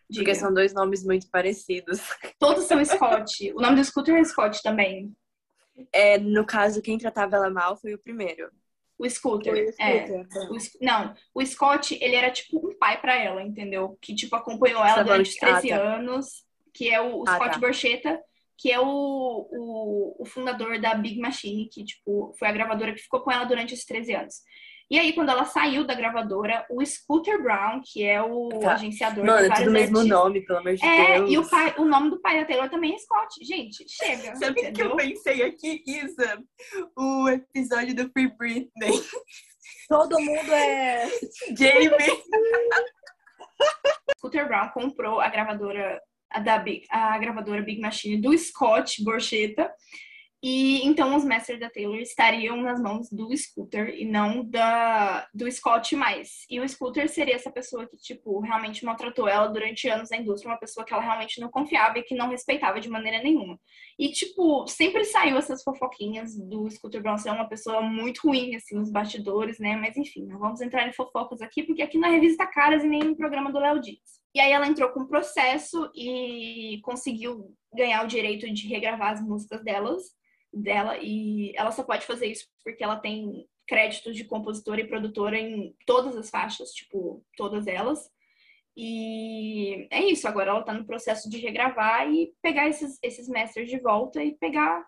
Porque 0.07 0.21
Diga. 0.21 0.35
são 0.35 0.55
dois 0.55 0.73
nomes 0.73 1.05
muito 1.05 1.29
parecidos. 1.29 2.01
Todos 2.39 2.65
são 2.65 2.83
Scott. 2.85 3.53
O 3.53 3.61
nome 3.61 3.77
do 3.77 3.85
Scooter 3.85 4.15
é 4.15 4.25
Scott 4.25 4.63
também. 4.63 5.13
É, 5.93 6.19
no 6.19 6.47
caso, 6.47 6.81
quem 6.81 6.97
tratava 6.99 7.37
ela 7.37 7.51
mal 7.51 7.77
foi 7.77 7.95
o 7.95 7.99
primeiro. 7.99 8.51
O 8.99 9.09
Scooter. 9.09 9.53
Foi 9.53 9.65
o 9.65 9.69
É. 9.81 10.07
Scooter. 10.07 10.53
O 10.53 10.59
Sc- 10.61 10.79
não, 10.83 11.15
o 11.35 11.45
Scott, 11.47 11.97
ele 12.01 12.17
era 12.17 12.31
tipo 12.31 12.59
um 12.59 12.77
pai 12.79 13.01
pra 13.01 13.17
ela, 13.17 13.43
entendeu? 13.43 13.97
Que, 14.01 14.15
tipo, 14.15 14.35
acompanhou 14.35 14.85
ela 14.85 14.97
tá 14.97 15.03
durante 15.05 15.39
que- 15.39 15.45
ah, 15.45 15.49
13 15.61 15.69
tá. 15.69 15.77
anos. 15.77 16.27
Que 16.75 16.91
é 16.91 17.01
o, 17.01 17.21
o 17.21 17.25
Ah, 17.29 17.35
Scott 17.37 17.51
tá. 17.55 17.59
Borchetta, 17.59 18.21
que 18.57 18.71
é 18.73 18.79
o, 18.81 18.85
o, 18.87 20.17
o 20.23 20.25
fundador 20.27 20.81
da 20.81 20.95
Big 20.95 21.19
Machine, 21.21 21.69
que, 21.69 21.85
tipo, 21.85 22.33
foi 22.39 22.49
a 22.49 22.53
gravadora 22.53 22.93
que 22.93 23.01
ficou 23.03 23.21
com 23.21 23.31
ela 23.31 23.45
durante 23.45 23.73
esses 23.75 23.87
13 23.87 24.13
anos. 24.15 24.35
E 24.91 24.99
aí, 24.99 25.13
quando 25.13 25.29
ela 25.31 25.45
saiu 25.45 25.85
da 25.85 25.95
gravadora, 25.95 26.65
o 26.71 26.85
Scooter 26.85 27.43
Brown, 27.43 27.83
que 27.85 28.05
é 28.07 28.23
o 28.23 28.49
Tá. 28.61 28.73
agenciador 28.73 29.23
Mano, 29.25 29.39
de 29.41 29.45
é 29.45 29.49
vários 29.49 29.67
tudo 29.67 29.71
o 29.71 29.73
mesmo 29.81 29.99
artistas- 29.99 30.19
nome, 30.25 30.41
pelo 30.47 30.59
amor 30.61 30.75
de 30.75 30.85
É, 30.87 31.15
Deus. 31.19 31.31
e 31.31 31.39
o, 31.39 31.49
pai, 31.51 31.75
o 31.79 31.85
nome 31.85 32.11
do 32.11 32.21
pai 32.23 32.41
da 32.41 32.47
Taylor 32.47 32.71
também 32.71 32.95
é 32.95 32.99
Scott. 32.99 33.45
Gente, 33.45 33.85
chega. 33.87 34.35
Sabe 34.37 34.61
o 34.69 34.73
que 34.73 34.83
eu 34.83 34.97
pensei 34.97 35.43
aqui, 35.43 35.83
Isa? 35.87 36.43
O 36.97 37.29
episódio 37.29 37.95
do 37.95 38.11
Free 38.11 38.35
Britney. 38.37 38.93
Todo 39.89 40.19
mundo 40.21 40.53
é. 40.55 41.07
Jamie. 41.57 41.91
Scooter 44.19 44.47
Brown 44.49 44.69
comprou 44.71 45.21
a 45.21 45.29
gravadora 45.29 46.01
a, 46.31 46.41
da 46.41 46.59
Big, 46.59 46.87
a 46.91 47.17
gravadora 47.19 47.63
Big 47.63 47.81
Machine 47.81 48.21
do 48.21 48.37
Scott 48.37 49.03
Borchetta. 49.03 49.73
E 50.43 50.87
então 50.87 51.17
os 51.17 51.25
masters 51.25 51.59
da 51.59 51.69
Taylor 51.69 51.97
estariam 51.97 52.57
nas 52.63 52.81
mãos 52.81 53.11
do 53.11 53.37
Scooter 53.37 53.89
e 53.89 54.05
não 54.05 54.45
da 54.45 55.27
do 55.35 55.51
Scott 55.51 55.97
mais. 55.97 56.45
E 56.49 56.61
o 56.61 56.69
Scooter 56.69 57.09
seria 57.09 57.35
essa 57.35 57.51
pessoa 57.51 57.89
que, 57.89 57.97
tipo, 57.97 58.39
realmente 58.41 58.85
maltratou 58.85 59.27
ela 59.27 59.49
durante 59.49 59.89
anos 59.89 60.11
na 60.11 60.17
indústria, 60.17 60.53
uma 60.53 60.61
pessoa 60.61 60.87
que 60.87 60.93
ela 60.93 61.03
realmente 61.03 61.41
não 61.41 61.51
confiava 61.51 61.99
e 61.99 62.03
que 62.05 62.15
não 62.15 62.29
respeitava 62.29 62.81
de 62.81 62.89
maneira 62.89 63.21
nenhuma. 63.21 63.59
E, 63.99 64.11
tipo, 64.13 64.65
sempre 64.69 65.05
saiu 65.05 65.37
essas 65.37 65.63
fofoquinhas 65.65 66.39
do 66.39 66.71
Scooter 66.71 67.03
Brown 67.03 67.19
ser 67.19 67.31
uma 67.31 67.49
pessoa 67.49 67.83
muito 67.83 68.21
ruim, 68.29 68.55
assim, 68.55 68.77
nos 68.77 68.93
bastidores, 68.93 69.59
né? 69.59 69.77
Mas 69.77 69.97
enfim, 69.97 70.25
não 70.25 70.39
vamos 70.39 70.61
entrar 70.61 70.87
em 70.87 70.93
fofocas 70.93 71.43
aqui, 71.43 71.65
porque 71.65 71.83
aqui 71.83 71.99
na 71.99 72.09
revista 72.09 72.47
Caras 72.47 72.85
e 72.85 72.89
nem 72.89 73.03
no 73.03 73.17
programa 73.17 73.51
do 73.51 73.59
Léo 73.59 73.81
Dias. 73.81 74.19
E 74.35 74.41
aí 74.41 74.53
ela 74.53 74.69
entrou 74.69 74.91
com 74.91 75.01
o 75.01 75.09
processo 75.09 75.91
e 75.95 76.81
conseguiu 76.83 77.53
ganhar 77.75 78.05
o 78.05 78.07
direito 78.07 78.49
de 78.53 78.69
regravar 78.69 79.13
as 79.13 79.21
músicas 79.21 79.65
delas, 79.65 80.03
dela, 80.53 80.97
e 81.01 81.53
ela 81.57 81.71
só 81.71 81.83
pode 81.83 82.07
fazer 82.07 82.27
isso 82.27 82.47
porque 82.65 82.83
ela 82.83 82.97
tem 82.97 83.47
créditos 83.67 84.17
de 84.17 84.25
compositora 84.25 84.81
e 84.81 84.87
produtora 84.89 85.39
em 85.39 85.75
todas 85.87 86.17
as 86.17 86.31
faixas, 86.31 86.71
tipo, 86.71 87.23
todas 87.37 87.67
elas. 87.67 88.11
E 88.81 89.89
é 89.91 90.05
isso, 90.05 90.27
agora 90.29 90.51
ela 90.51 90.63
tá 90.63 90.73
no 90.73 90.85
processo 90.87 91.29
de 91.29 91.37
regravar 91.39 92.09
e 92.09 92.33
pegar 92.41 92.69
esses, 92.69 92.99
esses 93.03 93.29
masters 93.29 93.69
de 93.69 93.79
volta 93.81 94.23
e 94.23 94.37
pegar 94.37 94.87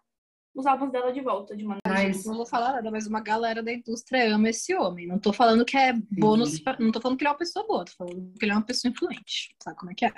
os 0.55 0.65
álbuns 0.67 0.93
dela 0.93 1.13
de 1.13 1.21
volta 1.21 1.57
de 1.57 1.65
maneira. 1.65 1.81
Mas 1.87 2.25
Não 2.25 2.37
vou 2.37 2.47
falar 2.47 2.73
nada, 2.75 2.91
mas 2.91 3.07
uma 3.07 3.21
galera 3.21 3.63
da 3.63 3.73
indústria 3.73 4.35
ama 4.35 4.49
esse 4.49 4.75
homem. 4.75 5.07
Não 5.07 5.19
tô 5.19 5.33
falando 5.33 5.65
que 5.65 5.77
é 5.77 5.93
bônus, 5.93 6.61
pra- 6.61 6.77
não 6.79 6.93
tô 6.93 7.01
falando 7.01 7.19
que 7.19 7.25
ele 7.25 7.29
é 7.29 7.33
uma 7.33 7.39
pessoa 7.39 7.67
boa, 7.67 7.85
tô 7.85 7.93
falando 7.93 8.33
que 8.39 8.45
ele 8.45 8.53
é 8.53 8.55
uma 8.55 8.65
pessoa 8.65 8.91
influente. 8.91 9.55
Sabe 9.63 9.77
como 9.77 9.91
é 9.91 9.95
que 9.95 10.05
é? 10.07 10.13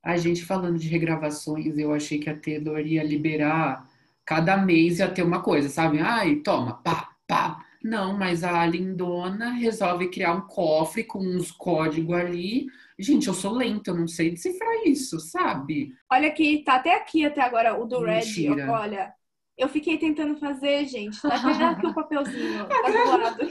a 0.00 0.16
gente 0.16 0.44
falando 0.44 0.78
de 0.78 0.88
regravações, 0.88 1.76
eu 1.76 1.92
achei 1.92 2.18
que 2.18 2.30
a 2.30 2.38
Taylor 2.38 2.78
ia 2.80 3.02
liberar 3.02 3.87
cada 4.28 4.58
mês 4.58 4.98
ia 4.98 5.08
ter 5.08 5.22
uma 5.22 5.42
coisa, 5.42 5.70
sabe? 5.70 6.00
Ai, 6.00 6.36
toma, 6.36 6.74
pá, 6.82 7.08
pá. 7.26 7.64
Não, 7.82 8.12
mas 8.14 8.44
a 8.44 8.66
lindona 8.66 9.52
resolve 9.52 10.10
criar 10.10 10.34
um 10.34 10.42
cofre 10.42 11.02
com 11.02 11.18
uns 11.18 11.50
códigos 11.50 12.14
ali. 12.14 12.66
Gente, 12.98 13.26
eu 13.26 13.32
sou 13.32 13.52
lenta, 13.52 13.90
eu 13.90 13.94
não 13.94 14.06
sei 14.06 14.30
decifrar 14.30 14.84
isso, 14.84 15.18
sabe? 15.18 15.94
Olha 16.12 16.28
aqui, 16.28 16.62
tá 16.62 16.74
até 16.74 16.94
aqui 16.94 17.24
até 17.24 17.40
agora 17.40 17.80
o 17.80 17.86
do 17.86 18.00
Red. 18.00 18.16
Mentira. 18.16 18.70
Olha, 18.70 19.14
eu 19.56 19.66
fiquei 19.66 19.96
tentando 19.96 20.36
fazer, 20.38 20.84
gente. 20.84 21.22
Tá 21.22 21.36
vendo 21.38 21.64
aqui 21.64 21.86
o 21.86 21.94
papelzinho? 21.94 22.68
Tá 22.68 22.90
do 22.90 23.18
lado. 23.22 23.50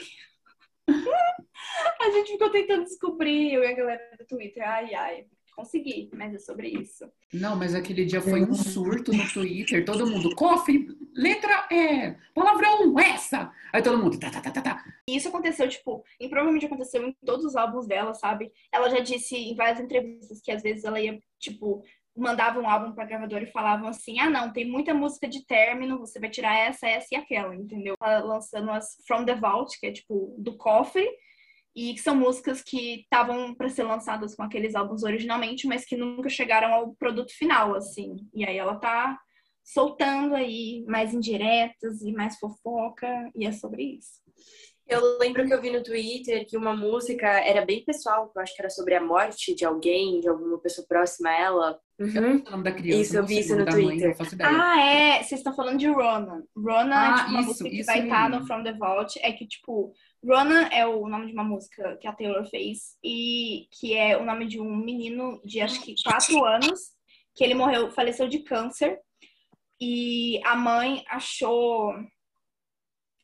A 1.99 2.11
gente 2.11 2.33
ficou 2.33 2.51
tentando 2.51 2.83
descobrir, 2.83 3.53
eu 3.53 3.63
e 3.63 3.67
a 3.67 3.73
galera 3.73 4.15
do 4.17 4.25
Twitter. 4.27 4.63
Ai, 4.63 4.93
ai. 4.93 5.25
Consegui, 5.57 6.07
mas 6.13 6.35
é 6.35 6.37
sobre 6.37 6.67
isso. 6.67 7.11
Não, 7.33 7.55
mas 7.55 7.73
aquele 7.73 8.05
dia 8.05 8.21
foi 8.21 8.43
um 8.43 8.53
surto 8.53 9.11
no 9.11 9.27
Twitter, 9.27 9.83
todo 9.83 10.05
mundo, 10.05 10.35
cofre, 10.35 10.87
letra 11.15 11.67
é, 11.71 12.15
palavrão, 12.35 12.99
essa. 12.99 13.51
Aí 13.73 13.81
todo 13.81 13.97
mundo, 13.97 14.19
tá, 14.19 14.29
tá, 14.29 14.39
tá, 14.39 14.51
tá, 14.51 14.61
tá. 14.61 14.85
E 15.09 15.15
isso 15.15 15.29
aconteceu, 15.29 15.67
tipo, 15.67 16.03
e 16.19 16.29
provavelmente 16.29 16.67
aconteceu 16.67 17.07
em 17.07 17.17
todos 17.25 17.43
os 17.43 17.55
álbuns 17.55 17.87
dela, 17.87 18.13
sabe? 18.13 18.51
Ela 18.71 18.87
já 18.91 18.99
disse 18.99 19.35
em 19.35 19.55
várias 19.55 19.79
entrevistas 19.79 20.39
que 20.39 20.51
às 20.51 20.61
vezes 20.61 20.83
ela 20.83 21.01
ia, 21.01 21.19
tipo, 21.39 21.83
mandava 22.15 22.59
um 22.59 22.69
álbum 22.69 22.91
pra 22.91 23.05
gravadora 23.05 23.43
e 23.43 23.51
falavam 23.51 23.87
assim: 23.87 24.19
ah, 24.19 24.29
não, 24.29 24.53
tem 24.53 24.63
muita 24.63 24.93
música 24.93 25.27
de 25.27 25.43
término, 25.43 25.97
você 25.97 26.19
vai 26.19 26.29
tirar 26.29 26.55
essa, 26.55 26.87
essa 26.87 27.07
e 27.13 27.15
aquela, 27.15 27.55
entendeu? 27.55 27.95
Ela 27.99 28.19
lançando 28.19 28.69
as 28.69 28.95
From 29.07 29.25
the 29.25 29.33
Vault, 29.33 29.79
que 29.79 29.87
é 29.87 29.91
tipo 29.91 30.35
do 30.37 30.55
cofre, 30.55 31.09
e 31.77 31.93
que 31.93 32.01
são 32.01 32.15
músicas 32.15 32.63
que 32.63 33.01
estavam 33.01 33.53
para 33.53 33.69
ser 33.69 33.83
lançadas 33.83 34.35
com 34.35 34.41
aqueles 34.41 34.73
álbuns 34.73 35.03
originalmente, 35.03 35.67
mas 35.67 35.85
que 35.85 35.95
nunca 35.95 36.27
chegaram 36.27 36.73
ao 36.73 36.95
produto 36.95 37.31
final, 37.37 37.75
assim. 37.75 38.15
E 38.33 38.43
aí 38.43 38.57
ela 38.57 38.77
tá 38.77 39.15
soltando 39.63 40.33
aí 40.33 40.83
mais 40.87 41.13
indiretas 41.13 42.01
e 42.01 42.11
mais 42.11 42.39
fofoca, 42.39 43.07
e 43.35 43.45
é 43.45 43.51
sobre 43.51 43.83
isso. 43.83 44.23
Eu 44.89 45.17
lembro 45.19 45.45
que 45.45 45.53
eu 45.53 45.61
vi 45.61 45.69
no 45.69 45.83
Twitter 45.83 46.45
que 46.47 46.55
uma 46.55 46.75
música 46.75 47.27
era 47.27 47.65
bem 47.65 47.83
pessoal, 47.83 48.29
que 48.29 48.37
eu 48.37 48.41
acho 48.41 48.55
que 48.55 48.61
era 48.61 48.69
sobre 48.69 48.95
a 48.95 49.01
morte 49.01 49.53
de 49.53 49.65
alguém, 49.65 50.21
de 50.21 50.29
alguma 50.29 50.57
pessoa 50.59 50.87
próxima 50.87 51.29
a 51.29 51.37
ela. 51.37 51.79
Eu 51.99 52.05
não 52.05 52.11
sei 52.13 52.21
o 52.21 52.51
nome 52.51 52.63
da 52.63 52.71
criança, 52.71 53.01
Isso, 53.01 53.17
eu 53.17 53.25
vi 53.25 53.39
isso 53.39 53.55
no 53.55 53.65
mãe, 53.65 53.73
Twitter. 53.73 54.15
ideia. 54.33 54.49
Ah, 54.49 54.81
é. 54.81 55.17
Vocês 55.23 55.39
estão 55.39 55.53
falando 55.55 55.77
de 55.79 55.87
Ronan. 55.87 56.43
Ronan 56.55 56.95
Ah, 56.95 57.09
é 57.11 57.15
tipo 57.17 57.29
uma 57.31 57.39
isso, 57.41 57.47
música 57.49 57.69
que 57.69 57.83
vai 57.83 58.03
estar 58.03 58.29
mesmo. 58.29 58.39
no 58.41 58.47
From 58.47 58.63
the 58.63 58.73
Vault. 58.73 59.19
É 59.21 59.31
que, 59.33 59.47
tipo, 59.47 59.93
Ronan 60.23 60.67
é 60.71 60.85
o 60.87 61.07
nome 61.09 61.27
de 61.27 61.33
uma 61.33 61.43
música 61.43 61.97
que 61.99 62.07
a 62.07 62.13
Taylor 62.13 62.45
fez. 62.49 62.95
E 63.03 63.67
que 63.79 63.93
é 63.95 64.15
o 64.17 64.23
nome 64.23 64.47
de 64.47 64.59
um 64.61 64.73
menino 64.75 65.41
de 65.43 65.59
acho 65.59 65.81
que 65.81 65.95
quatro 66.03 66.45
anos. 66.45 66.79
Que 67.35 67.43
ele 67.43 67.55
morreu, 67.55 67.91
faleceu 67.91 68.27
de 68.27 68.39
câncer. 68.39 68.97
E 69.81 70.39
a 70.45 70.55
mãe 70.55 71.03
achou. 71.09 71.93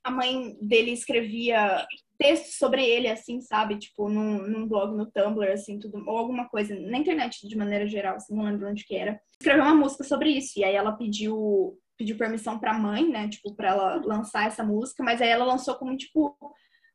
A 0.03 0.11
mãe 0.11 0.57
dele 0.61 0.91
escrevia 0.91 1.85
textos 2.17 2.57
sobre 2.57 2.83
ele, 2.85 3.07
assim, 3.07 3.41
sabe? 3.41 3.77
Tipo, 3.77 4.09
num, 4.09 4.47
num 4.47 4.67
blog 4.67 4.95
no 4.95 5.09
Tumblr, 5.09 5.51
assim, 5.51 5.79
tudo, 5.79 6.03
ou 6.07 6.17
alguma 6.17 6.47
coisa, 6.47 6.75
na 6.75 6.97
internet 6.97 7.47
de 7.47 7.57
maneira 7.57 7.87
geral, 7.87 8.15
assim, 8.15 8.35
não 8.35 8.43
lembro 8.43 8.69
onde 8.69 8.85
que 8.85 8.95
era. 8.95 9.19
Escreveu 9.39 9.63
uma 9.63 9.75
música 9.75 10.03
sobre 10.03 10.29
isso, 10.29 10.59
e 10.59 10.63
aí 10.63 10.75
ela 10.75 10.93
pediu, 10.93 11.77
pediu 11.97 12.17
permissão 12.17 12.59
pra 12.59 12.73
mãe, 12.73 13.09
né, 13.09 13.27
tipo, 13.27 13.55
pra 13.55 13.69
ela 13.69 14.01
lançar 14.05 14.47
essa 14.47 14.63
música, 14.63 15.03
mas 15.03 15.21
aí 15.21 15.29
ela 15.29 15.45
lançou 15.45 15.75
como, 15.75 15.95
tipo, 15.97 16.37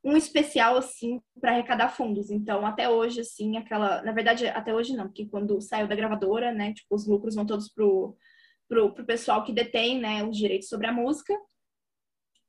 um 0.05 0.17
especial, 0.17 0.77
assim, 0.77 1.21
para 1.41 1.53
arrecadar 1.53 1.91
fundos. 1.91 2.31
Então, 2.31 2.65
até 2.65 2.89
hoje, 2.89 3.21
assim, 3.21 3.57
aquela. 3.57 4.03
Na 4.03 4.13
verdade, 4.13 4.47
até 4.47 4.73
hoje 4.73 4.95
não, 4.97 5.07
porque 5.07 5.27
quando 5.27 5.61
saiu 5.61 5.89
da 5.89 5.97
gravadora, 5.97 6.53
né, 6.53 6.73
tipo, 6.73 6.95
os 6.95 7.07
lucros 7.07 7.35
vão 7.35 7.45
todos 7.45 7.69
pro, 7.69 8.17
pro, 8.69 8.95
pro 8.95 9.05
pessoal 9.05 9.45
que 9.45 9.53
detém, 9.53 9.99
né, 9.99 10.25
os 10.25 10.37
direitos 10.37 10.69
sobre 10.69 10.87
a 10.87 10.93
música. 10.93 11.35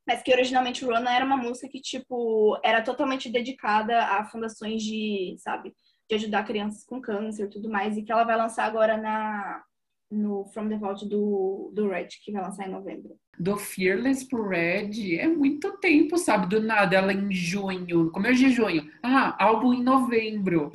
Mas 0.07 0.21
que 0.21 0.31
originalmente 0.31 0.83
Rona 0.83 1.13
era 1.15 1.25
uma 1.25 1.37
música 1.37 1.67
que, 1.69 1.81
tipo, 1.81 2.59
era 2.63 2.81
totalmente 2.81 3.29
dedicada 3.29 4.03
a 4.05 4.25
fundações 4.25 4.81
de, 4.81 5.35
sabe, 5.37 5.73
de 6.09 6.15
ajudar 6.15 6.45
crianças 6.45 6.83
com 6.83 6.99
câncer 6.99 7.45
e 7.45 7.49
tudo 7.49 7.69
mais, 7.69 7.95
e 7.95 8.03
que 8.03 8.11
ela 8.11 8.23
vai 8.23 8.35
lançar 8.35 8.65
agora 8.65 8.97
na, 8.97 9.63
no 10.11 10.45
From 10.45 10.67
the 10.69 10.77
Vault 10.77 11.07
do, 11.07 11.71
do 11.73 11.87
Red, 11.89 12.07
que 12.23 12.31
vai 12.31 12.41
lançar 12.41 12.67
em 12.67 12.71
novembro. 12.71 13.15
Do 13.37 13.55
Fearless 13.55 14.27
pro 14.27 14.47
Red 14.47 15.17
é 15.17 15.27
muito 15.27 15.77
tempo, 15.77 16.17
sabe? 16.17 16.47
Do 16.47 16.61
nada, 16.61 16.95
ela 16.95 17.13
em 17.13 17.31
junho, 17.31 18.11
começo 18.11 18.39
de 18.39 18.49
junho. 18.49 18.89
Ah, 19.03 19.35
álbum 19.43 19.73
em 19.73 19.83
novembro. 19.83 20.71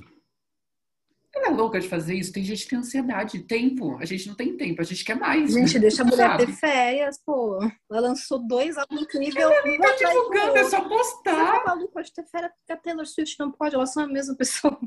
Ela 1.34 1.48
é 1.48 1.50
louca 1.50 1.80
de 1.80 1.88
fazer 1.88 2.14
isso. 2.14 2.32
Tem 2.32 2.44
gente 2.44 2.62
que 2.62 2.70
tem 2.70 2.78
ansiedade, 2.78 3.40
tempo. 3.40 3.96
A 3.98 4.04
gente 4.04 4.28
não 4.28 4.34
tem 4.34 4.56
tempo, 4.56 4.80
a 4.80 4.84
gente 4.84 5.04
quer 5.04 5.16
mais. 5.16 5.52
Gente, 5.52 5.78
deixa 5.78 6.02
a 6.02 6.04
mulher 6.04 6.30
sabe? 6.30 6.46
ter 6.46 6.52
férias, 6.52 7.18
pô. 7.24 7.58
Ela 7.90 8.00
lançou 8.00 8.38
dois 8.46 8.76
álbuns 8.78 9.02
incríveis. 9.02 9.36
Ela 9.36 9.62
nem 9.64 9.78
tá 9.78 9.94
divulgando, 9.96 10.56
é 10.56 10.64
só 10.64 10.80
Você 10.82 10.88
postar. 10.88 11.60
tá 11.60 11.64
maluco, 11.66 11.92
pode 11.92 12.12
ter 12.12 12.24
férias, 12.26 12.52
porque 12.52 12.72
a 12.72 12.76
Taylor 12.76 13.06
Swift 13.06 13.36
não 13.38 13.50
pode, 13.50 13.74
elas 13.74 13.92
são 13.92 14.04
a 14.04 14.08
mesma 14.08 14.36
pessoa. 14.36 14.78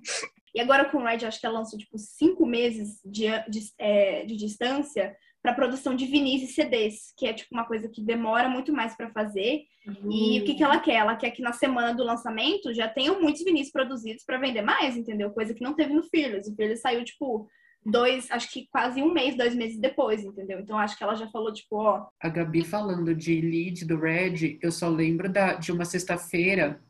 E 0.56 0.62
agora 0.62 0.86
com 0.86 0.98
o 0.98 1.04
Red, 1.04 1.26
acho 1.26 1.40
que 1.40 1.46
ela 1.46 1.60
lançou, 1.60 1.78
tipo, 1.78 1.98
cinco 1.98 2.46
meses 2.46 3.00
de, 3.06 3.26
de, 3.50 3.72
é, 3.78 4.26
de 4.26 4.36
distância 4.36 5.16
para 5.48 5.54
produção 5.54 5.96
de 5.96 6.06
vinis 6.06 6.44
e 6.44 6.48
CDs, 6.48 7.14
que 7.16 7.26
é, 7.26 7.32
tipo, 7.32 7.56
uma 7.56 7.64
coisa 7.64 7.88
que 7.88 8.02
demora 8.02 8.50
muito 8.50 8.74
mais 8.74 8.98
para 8.98 9.10
fazer. 9.12 9.62
E 10.10 10.42
o 10.42 10.44
que, 10.44 10.56
que 10.56 10.64
ela 10.64 10.78
quer? 10.78 10.96
Ela 10.96 11.16
quer 11.16 11.32
que 11.32 11.42
na 11.42 11.54
semana 11.54 11.94
do 11.94 12.04
lançamento 12.04 12.74
já 12.74 12.90
tenham 12.90 13.22
muitos 13.22 13.46
vinis 13.46 13.72
produzidos 13.72 14.26
para 14.26 14.38
vender 14.38 14.62
mais, 14.62 14.98
entendeu? 14.98 15.32
Coisa 15.32 15.54
que 15.54 15.64
não 15.64 15.74
teve 15.74 15.94
no 15.94 16.04
Fearless. 16.04 16.52
O 16.52 16.56
Fearless 16.56 16.82
saiu, 16.82 17.06
tipo, 17.06 17.48
dois, 17.86 18.30
acho 18.30 18.52
que 18.52 18.68
quase 18.70 19.02
um 19.02 19.14
mês, 19.14 19.38
dois 19.38 19.56
meses 19.56 19.80
depois, 19.80 20.22
entendeu? 20.22 20.60
Então 20.60 20.78
acho 20.78 20.98
que 20.98 21.04
ela 21.04 21.16
já 21.16 21.30
falou, 21.30 21.54
tipo, 21.54 21.78
ó, 21.78 22.08
A 22.22 22.28
Gabi 22.28 22.66
falando 22.66 23.16
de 23.16 23.40
lead 23.40 23.86
do 23.86 23.98
Red, 23.98 24.60
eu 24.62 24.72
só 24.72 24.90
lembro 24.90 25.30
da, 25.30 25.54
de 25.54 25.72
uma 25.72 25.86
sexta-feira, 25.86 26.82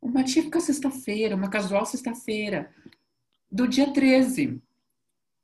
uma 0.00 0.22
típica 0.22 0.60
sexta-feira, 0.60 1.34
uma 1.34 1.50
casual 1.50 1.84
sexta-feira, 1.84 2.72
do 3.50 3.66
dia 3.66 3.92
13. 3.92 4.62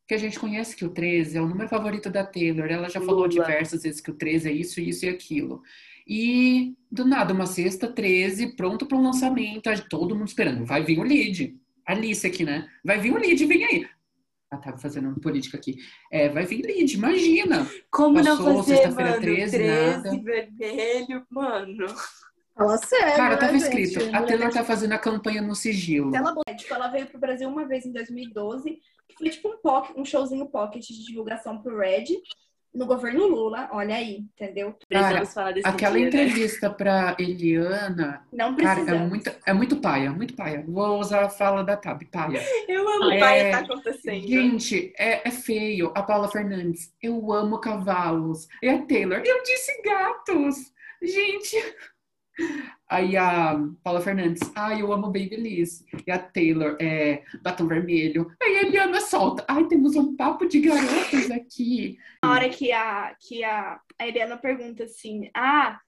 Que 0.06 0.14
a 0.14 0.18
gente 0.18 0.38
conhece 0.38 0.76
que 0.76 0.84
o 0.84 0.90
13 0.90 1.38
é 1.38 1.40
o 1.40 1.48
número 1.48 1.68
favorito 1.68 2.10
da 2.10 2.24
Taylor. 2.24 2.66
Ela 2.66 2.88
já 2.90 3.00
falou 3.00 3.26
Lula. 3.26 3.28
diversas 3.28 3.82
vezes 3.82 4.00
que 4.00 4.10
o 4.10 4.14
13 4.14 4.48
é 4.48 4.52
isso, 4.52 4.80
isso 4.80 5.06
e 5.06 5.08
aquilo. 5.08 5.62
E 6.06 6.74
do 6.90 7.06
nada, 7.06 7.32
uma 7.32 7.46
sexta, 7.46 7.88
13, 7.88 8.54
pronto 8.54 8.84
para 8.86 8.98
um 8.98 9.02
lançamento. 9.02 9.70
Todo 9.88 10.14
mundo 10.14 10.28
esperando. 10.28 10.64
Vai 10.66 10.82
vir 10.84 10.98
o 10.98 11.02
lead. 11.02 11.56
Alice 11.86 12.26
aqui, 12.26 12.44
né? 12.44 12.68
Vai 12.84 12.98
vir 12.98 13.12
o 13.12 13.18
lead, 13.18 13.44
vem 13.46 13.64
aí. 13.64 13.86
Ah, 14.50 14.58
tá 14.58 14.76
fazendo 14.76 15.18
política 15.20 15.56
aqui. 15.56 15.76
É, 16.12 16.28
vai 16.28 16.44
vir 16.44 16.62
lead, 16.64 16.94
imagina. 16.94 17.66
Como 17.90 18.20
não 18.22 18.36
Passou 18.36 18.56
fazer, 18.62 18.76
sexta-feira 18.76 19.10
mano? 19.12 19.22
13, 19.22 19.56
13, 19.56 20.02
nada. 20.02 20.22
vermelho, 20.22 21.26
mano. 21.30 21.86
Fala 22.56 22.76
sério, 22.78 23.16
Cara, 23.16 23.34
né, 23.34 23.36
tava 23.40 23.58
gente? 23.58 23.62
escrito, 23.62 24.14
a 24.14 24.22
Taylor 24.22 24.52
tá 24.52 24.62
fazendo 24.62 24.92
a 24.92 24.98
campanha 24.98 25.42
no 25.42 25.56
sigilo. 25.56 26.14
ela, 26.14 26.32
tipo, 26.56 26.72
ela 26.72 26.86
veio 26.88 27.06
pro 27.06 27.18
Brasil 27.18 27.48
uma 27.48 27.66
vez 27.66 27.84
em 27.84 27.90
2012, 27.92 28.70
que 28.70 28.80
foi 29.16 29.30
tipo 29.30 29.48
um, 29.48 29.58
pocket, 29.58 29.96
um 29.96 30.04
showzinho 30.04 30.46
pocket 30.46 30.84
de 30.86 31.04
divulgação 31.06 31.60
pro 31.62 31.78
Red, 31.78 32.04
no 32.74 32.86
governo 32.86 33.28
Lula, 33.28 33.68
olha 33.72 33.94
aí, 33.94 34.24
entendeu? 34.34 34.72
Cara, 34.90 35.04
Precisamos 35.06 35.32
falar 35.34 35.52
desse 35.52 35.68
Aquela 35.68 35.94
dia, 35.94 36.02
né? 36.02 36.08
entrevista 36.08 36.68
pra 36.68 37.14
Eliana, 37.20 38.26
Não 38.32 38.56
cara, 38.56 38.74
precisamos. 38.80 39.00
é 39.00 39.08
muito, 39.08 39.32
é 39.46 39.52
muito 39.52 39.76
paia, 39.76 40.10
muito 40.10 40.34
paia. 40.34 40.64
Vou 40.66 40.98
usar 40.98 41.22
a 41.24 41.28
fala 41.30 41.62
da 41.62 41.76
Tab, 41.76 42.02
paia. 42.10 42.42
Eu 42.66 42.88
amo 42.88 43.12
É, 43.12 43.16
o 43.16 43.20
pai 43.20 43.50
tá 43.52 43.58
acontecendo. 43.60 44.26
Gente, 44.26 44.92
é, 44.98 45.28
é 45.28 45.30
feio. 45.30 45.92
A 45.94 46.02
Paula 46.02 46.26
Fernandes, 46.28 46.92
eu 47.00 47.32
amo 47.32 47.60
cavalos. 47.60 48.48
E 48.60 48.68
a 48.68 48.82
Taylor, 48.84 49.22
eu 49.24 49.42
disse 49.44 49.80
gatos. 49.82 50.56
Gente. 51.00 51.56
Aí 52.94 53.16
a 53.16 53.60
Paula 53.82 54.00
Fernandes, 54.00 54.52
ai, 54.54 54.80
eu 54.80 54.92
amo 54.92 55.08
Babyliss. 55.08 55.84
E 56.06 56.12
a 56.12 56.16
Taylor, 56.16 56.76
é, 56.80 57.24
batom 57.42 57.66
vermelho. 57.66 58.30
Aí 58.40 58.58
a 58.58 58.62
Eliana 58.62 59.00
solta, 59.00 59.44
ai, 59.48 59.64
temos 59.64 59.96
um 59.96 60.14
papo 60.14 60.46
de 60.46 60.60
garotas 60.60 61.28
aqui. 61.32 61.98
Na 62.22 62.30
hora 62.30 62.48
que 62.48 62.70
a, 62.70 63.12
que 63.18 63.42
a, 63.42 63.80
a 63.98 64.06
Eliana 64.06 64.36
pergunta 64.36 64.84
assim, 64.84 65.28
ah, 65.34 65.80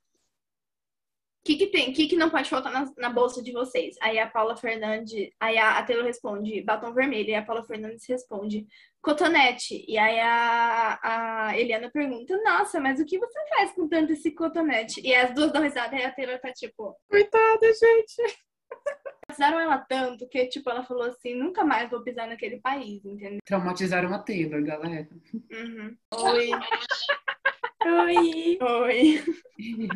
que 1.46 1.56
que 1.56 1.66
tem, 1.68 1.90
o 1.90 1.94
que 1.94 2.08
que 2.08 2.16
não 2.16 2.28
pode 2.28 2.50
faltar 2.50 2.72
na, 2.72 2.90
na 2.98 3.08
bolsa 3.08 3.40
de 3.40 3.52
vocês? 3.52 3.94
Aí 4.02 4.18
a 4.18 4.26
Paula 4.26 4.56
Fernandes, 4.56 5.30
aí 5.38 5.56
a, 5.56 5.78
a 5.78 5.82
Taylor 5.84 6.04
responde, 6.04 6.60
batom 6.62 6.92
vermelho, 6.92 7.30
e 7.30 7.34
a 7.34 7.42
Paula 7.42 7.64
Fernandes 7.64 8.04
responde, 8.08 8.66
cotonete. 9.00 9.84
E 9.86 9.96
aí 9.96 10.18
a, 10.18 10.98
a 11.02 11.58
Eliana 11.58 11.88
pergunta, 11.88 12.36
nossa, 12.42 12.80
mas 12.80 12.98
o 12.98 13.06
que 13.06 13.18
você 13.18 13.38
faz 13.48 13.72
com 13.72 13.88
tanto 13.88 14.12
esse 14.12 14.32
cotonete? 14.32 15.00
E 15.00 15.14
as 15.14 15.32
duas 15.32 15.52
dão 15.52 15.62
risada, 15.62 15.94
e 15.94 16.04
a 16.04 16.10
Taylor 16.10 16.40
tá 16.40 16.52
tipo, 16.52 16.96
Coitada, 17.08 17.66
gente. 17.72 18.36
pisaram 19.28 19.60
ela 19.60 19.78
tanto 19.78 20.28
que, 20.28 20.46
tipo, 20.46 20.70
ela 20.70 20.84
falou 20.84 21.04
assim, 21.04 21.34
nunca 21.34 21.64
mais 21.64 21.90
vou 21.90 22.02
pisar 22.02 22.26
naquele 22.26 22.58
país, 22.60 23.04
entendeu? 23.04 23.38
Traumatizaram 23.44 24.12
a 24.12 24.18
Taylor, 24.18 24.62
galera. 24.64 25.08
Uhum. 25.52 25.96
Oi. 26.12 26.50
Oi. 27.86 28.58
Oi. 28.60 29.24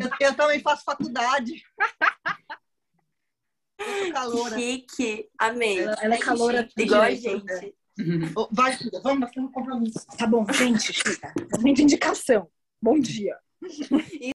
Eu, 0.01 0.11
eu 0.28 0.34
também 0.36 0.61
faço 0.61 0.84
faculdade. 0.84 1.62
Caloura. 4.12 4.59
Chique. 4.59 5.28
Amei. 5.38 5.80
Ela- 5.80 5.97
ela 6.03 6.14
é 6.14 6.18
caloura. 6.18 6.68
Igual 6.76 7.03
a 7.03 7.11
gente. 7.11 7.74
Ô, 8.36 8.49
Vai, 8.53 8.72
filha, 8.76 9.01
vamos, 9.03 9.20
nós 9.20 9.30
temos 9.30 9.51
um 9.51 9.53
compromisso. 9.53 10.07
Tá 10.16 10.26
bom, 10.26 10.45
gente, 10.53 10.93
chega. 10.93 11.32
Momento 11.57 11.76
de 11.76 11.82
indicação. 11.82 12.49
Bom 12.80 12.99
dia. 12.99 13.36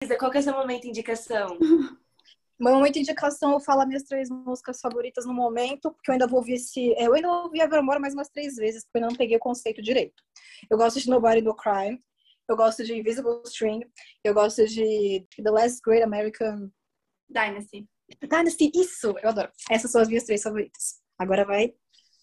Isa, 0.01 0.17
qual 0.17 0.29
que 0.31 0.37
é 0.37 0.39
o 0.39 0.43
seu 0.43 0.53
momento 0.53 0.83
de 0.83 0.89
indicação? 0.89 1.57
Meu 2.59 2.73
momento 2.75 2.93
de 2.93 2.99
indicação, 3.01 3.51
eu 3.53 3.59
falo 3.59 3.81
as 3.81 3.87
minhas 3.87 4.03
três 4.03 4.29
músicas 4.29 4.79
favoritas 4.79 5.25
no 5.25 5.33
momento, 5.33 5.91
porque 5.91 6.09
eu 6.09 6.13
ainda 6.13 6.27
vou 6.27 6.39
ouvir 6.39 6.53
esse. 6.53 6.93
é, 6.93 7.07
Eu 7.07 7.13
ainda 7.13 7.27
vou 7.27 7.43
ouvir 7.45 7.61
Evermore 7.61 7.99
mais 7.99 8.13
umas 8.13 8.29
três 8.29 8.55
vezes, 8.55 8.83
porque 8.83 8.97
eu 8.97 9.01
ainda 9.01 9.11
não 9.11 9.17
peguei 9.17 9.35
o 9.37 9.39
conceito 9.39 9.81
direito. 9.81 10.23
Eu 10.69 10.77
gosto 10.77 10.99
de 10.99 11.09
Nobody 11.09 11.41
No 11.41 11.55
Crime, 11.55 11.99
eu 12.47 12.55
gosto 12.55 12.83
de 12.83 12.93
Invisible 12.93 13.41
String, 13.45 13.85
eu 14.23 14.33
gosto 14.33 14.65
de 14.67 15.25
The 15.35 15.49
Last 15.49 15.81
Great 15.83 16.03
American 16.03 16.71
Dynasty. 17.29 17.87
Dynasty, 18.21 18.71
isso! 18.75 19.15
Eu 19.21 19.29
adoro. 19.29 19.49
Essas 19.69 19.91
são 19.91 20.01
as 20.01 20.07
minhas 20.07 20.23
três 20.23 20.43
favoritas. 20.43 21.01
Agora 21.17 21.43
vai 21.45 21.73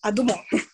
a 0.02 0.10
do 0.10 0.24
Mon. 0.24 0.34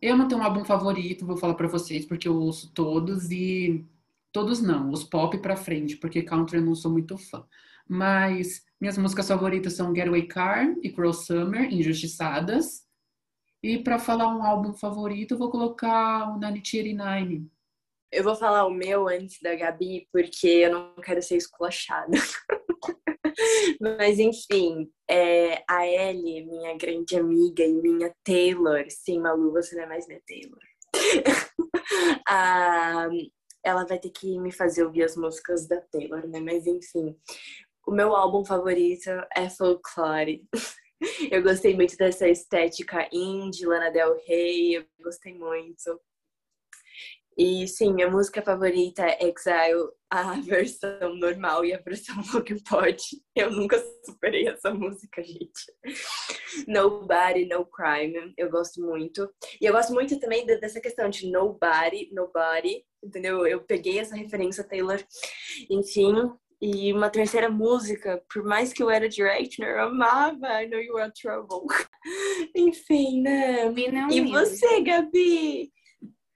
Eu 0.00 0.16
não 0.16 0.26
tenho 0.26 0.40
um 0.40 0.44
álbum 0.44 0.64
favorito, 0.64 1.26
vou 1.26 1.36
falar 1.36 1.52
pra 1.52 1.68
vocês, 1.68 2.06
porque 2.06 2.26
eu 2.26 2.34
ouço 2.34 2.72
todos 2.72 3.30
e. 3.30 3.86
Todos 4.32 4.62
não, 4.62 4.90
os 4.90 5.04
pop 5.04 5.36
pra 5.38 5.56
frente, 5.56 5.96
porque 5.96 6.22
country 6.22 6.56
eu 6.56 6.64
não 6.64 6.74
sou 6.74 6.90
muito 6.90 7.18
fã. 7.18 7.46
Mas 7.86 8.64
minhas 8.80 8.96
músicas 8.96 9.28
favoritas 9.28 9.74
são 9.74 9.94
Getaway 9.94 10.26
Car 10.26 10.74
e 10.82 10.90
Cruel 10.90 11.12
Summer, 11.12 11.72
Injustiçadas. 11.72 12.86
E 13.62 13.78
pra 13.78 13.98
falar 13.98 14.34
um 14.34 14.42
álbum 14.42 14.72
favorito, 14.72 15.34
eu 15.34 15.38
vou 15.38 15.50
colocar 15.50 16.30
o 16.30 16.38
1989. 16.38 17.46
Eu 18.10 18.24
vou 18.24 18.34
falar 18.34 18.66
o 18.66 18.70
meu 18.70 19.06
antes 19.08 19.38
da 19.42 19.54
Gabi, 19.54 20.08
porque 20.12 20.46
eu 20.46 20.72
não 20.72 20.94
quero 20.96 21.22
ser 21.22 21.36
esculachada. 21.36 22.10
Mas 23.80 24.18
enfim, 24.18 24.90
é, 25.08 25.62
a 25.68 25.86
Ellie, 25.86 26.46
minha 26.46 26.76
grande 26.76 27.16
amiga 27.16 27.62
e 27.62 27.72
minha 27.72 28.12
Taylor, 28.24 28.84
sim, 28.88 29.20
Malu, 29.20 29.52
você 29.52 29.76
não 29.76 29.84
é 29.84 29.86
mais 29.86 30.06
minha 30.06 30.20
Taylor. 30.26 30.58
Ah, 32.28 33.08
ela 33.64 33.86
vai 33.86 33.98
ter 33.98 34.10
que 34.10 34.38
me 34.38 34.52
fazer 34.52 34.84
ouvir 34.84 35.04
as 35.04 35.16
músicas 35.16 35.66
da 35.66 35.80
Taylor, 35.80 36.26
né? 36.28 36.38
Mas 36.38 36.66
enfim, 36.66 37.16
o 37.86 37.90
meu 37.90 38.14
álbum 38.14 38.44
favorito 38.44 39.08
é 39.34 39.48
Folklore. 39.48 40.44
Eu 41.30 41.42
gostei 41.42 41.74
muito 41.76 41.96
dessa 41.96 42.28
estética 42.28 43.08
indie, 43.12 43.64
Lana 43.64 43.90
Del 43.90 44.20
Rey, 44.26 44.74
eu 44.74 44.84
gostei 45.00 45.32
muito. 45.32 46.00
E 47.38 47.68
sim, 47.68 47.94
minha 47.94 48.10
música 48.10 48.42
favorita 48.42 49.02
é 49.06 49.18
Exile, 49.28 49.88
a 50.10 50.32
versão 50.42 51.14
normal 51.14 51.64
e 51.64 51.72
a 51.72 51.78
versão 51.78 52.16
Logan 52.34 52.56
Pod. 52.68 53.00
Eu 53.36 53.50
nunca 53.52 53.80
superei 54.04 54.48
essa 54.48 54.74
música, 54.74 55.22
gente. 55.22 55.72
Nobody, 56.66 57.46
No 57.46 57.64
Crime, 57.64 58.32
eu 58.36 58.50
gosto 58.50 58.80
muito. 58.80 59.30
E 59.60 59.66
eu 59.66 59.72
gosto 59.72 59.92
muito 59.92 60.18
também 60.18 60.44
de- 60.44 60.58
dessa 60.58 60.80
questão 60.80 61.08
de 61.08 61.30
Nobody, 61.30 62.10
Nobody, 62.12 62.84
entendeu? 63.04 63.46
Eu 63.46 63.62
peguei 63.62 63.98
essa 63.98 64.16
referência, 64.16 64.64
Taylor. 64.64 65.00
Enfim, 65.70 66.32
E 66.60 66.92
uma 66.92 67.08
terceira 67.08 67.48
música, 67.48 68.20
por 68.34 68.42
mais 68.42 68.72
que 68.72 68.82
eu 68.82 68.90
era 68.90 69.08
Directioner, 69.08 69.76
eu 69.76 69.80
amava 69.84 70.60
I 70.60 70.68
Know 70.68 70.80
You 70.80 70.96
Are 70.98 71.12
Trouble. 71.12 71.60
Enfim, 72.56 73.22
né? 73.22 73.70
E 74.10 74.20
você, 74.32 74.80
Gabi? 74.82 75.70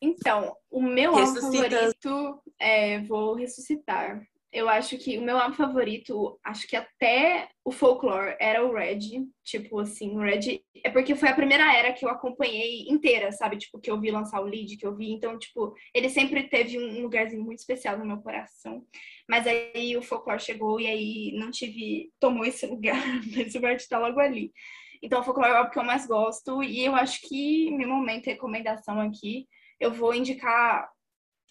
Então, 0.03 0.53
o 0.68 0.82
meu 0.82 1.16
álbum 1.16 1.40
favorito 1.40 2.42
é 2.59 2.98
Vou 3.03 3.34
Ressuscitar. 3.34 4.20
Eu 4.53 4.68
acho 4.68 4.98
que 4.98 5.16
o 5.16 5.22
meu 5.22 5.38
álbum 5.38 5.55
favorito, 5.55 6.38
acho 6.44 6.66
que 6.66 6.76
até 6.76 7.48
o 7.64 7.70
Folklore 7.70 8.36
era 8.38 8.66
o 8.66 8.74
Red. 8.74 9.24
Tipo 9.44 9.78
assim, 9.78 10.11
o 10.11 10.18
Red. 10.18 10.61
É 10.84 10.90
porque 10.90 11.14
foi 11.14 11.28
a 11.28 11.34
primeira 11.34 11.72
era 11.72 11.92
que 11.92 12.05
eu 12.05 12.11
acompanhei 12.11 12.86
inteira, 12.88 13.30
sabe? 13.30 13.57
Tipo, 13.57 13.78
que 13.78 13.90
eu 13.90 13.98
vi 13.98 14.11
lançar 14.11 14.40
o 14.40 14.44
lead, 14.44 14.76
que 14.76 14.84
eu 14.84 14.94
vi. 14.94 15.12
Então, 15.12 15.38
tipo, 15.38 15.72
ele 15.94 16.11
sempre 16.11 16.48
teve 16.48 16.78
um 16.78 17.00
lugarzinho 17.00 17.44
muito 17.44 17.61
especial 17.61 17.96
no 17.96 18.05
meu 18.05 18.18
coração. 18.18 18.84
Mas 19.28 19.46
aí 19.46 19.96
o 19.96 20.03
Folklore 20.03 20.40
chegou 20.40 20.80
e 20.80 20.86
aí 20.88 21.32
não 21.38 21.50
tive. 21.53 22.11
tomou 22.18 22.44
esse 22.44 22.66
lugar. 22.66 23.00
Mas 23.34 23.55
o 23.55 23.61
Red 23.61 23.78
tá 23.88 24.00
logo 24.00 24.18
ali. 24.18 24.53
Então, 25.00 25.20
o 25.20 25.22
Folklore 25.22 25.50
é 25.50 25.55
o 25.55 25.57
álbum 25.59 25.70
que 25.70 25.78
eu 25.78 25.84
mais 25.84 26.07
gosto. 26.07 26.61
E 26.62 26.84
eu 26.84 26.94
acho 26.96 27.20
que, 27.22 27.70
meu 27.70 27.88
momento 27.88 28.24
de 28.24 28.30
recomendação 28.30 29.00
aqui, 29.00 29.46
eu 29.82 29.92
vou 29.92 30.14
indicar 30.14 30.88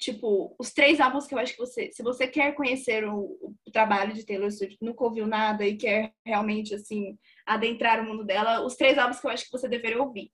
tipo, 0.02 0.56
os 0.58 0.74
três 0.74 1.00
álbuns 1.00 1.28
que 1.28 1.36
eu 1.36 1.38
acho 1.38 1.54
que 1.54 1.60
você, 1.60 1.92
se 1.92 2.02
você 2.02 2.28
quer 2.28 2.56
conhecer 2.56 3.08
o, 3.08 3.38
o 3.64 3.72
trabalho 3.72 4.14
de 4.14 4.26
Taylor 4.26 4.52
Swift, 4.52 4.78
nunca 4.82 5.04
ouviu 5.04 5.28
nada 5.28 5.64
e 5.64 5.78
quer 5.78 6.12
realmente, 6.26 6.74
assim, 6.74 7.20
adentrar 7.46 8.00
o 8.00 8.04
mundo 8.04 8.26
dela, 8.26 8.66
os 8.66 8.76
três 8.76 8.98
álbuns 8.98 9.20
que 9.20 9.28
eu 9.28 9.32
acho 9.32 9.46
que 9.46 9.52
você 9.52 9.70
deveria 9.70 10.02
ouvir. 10.02 10.32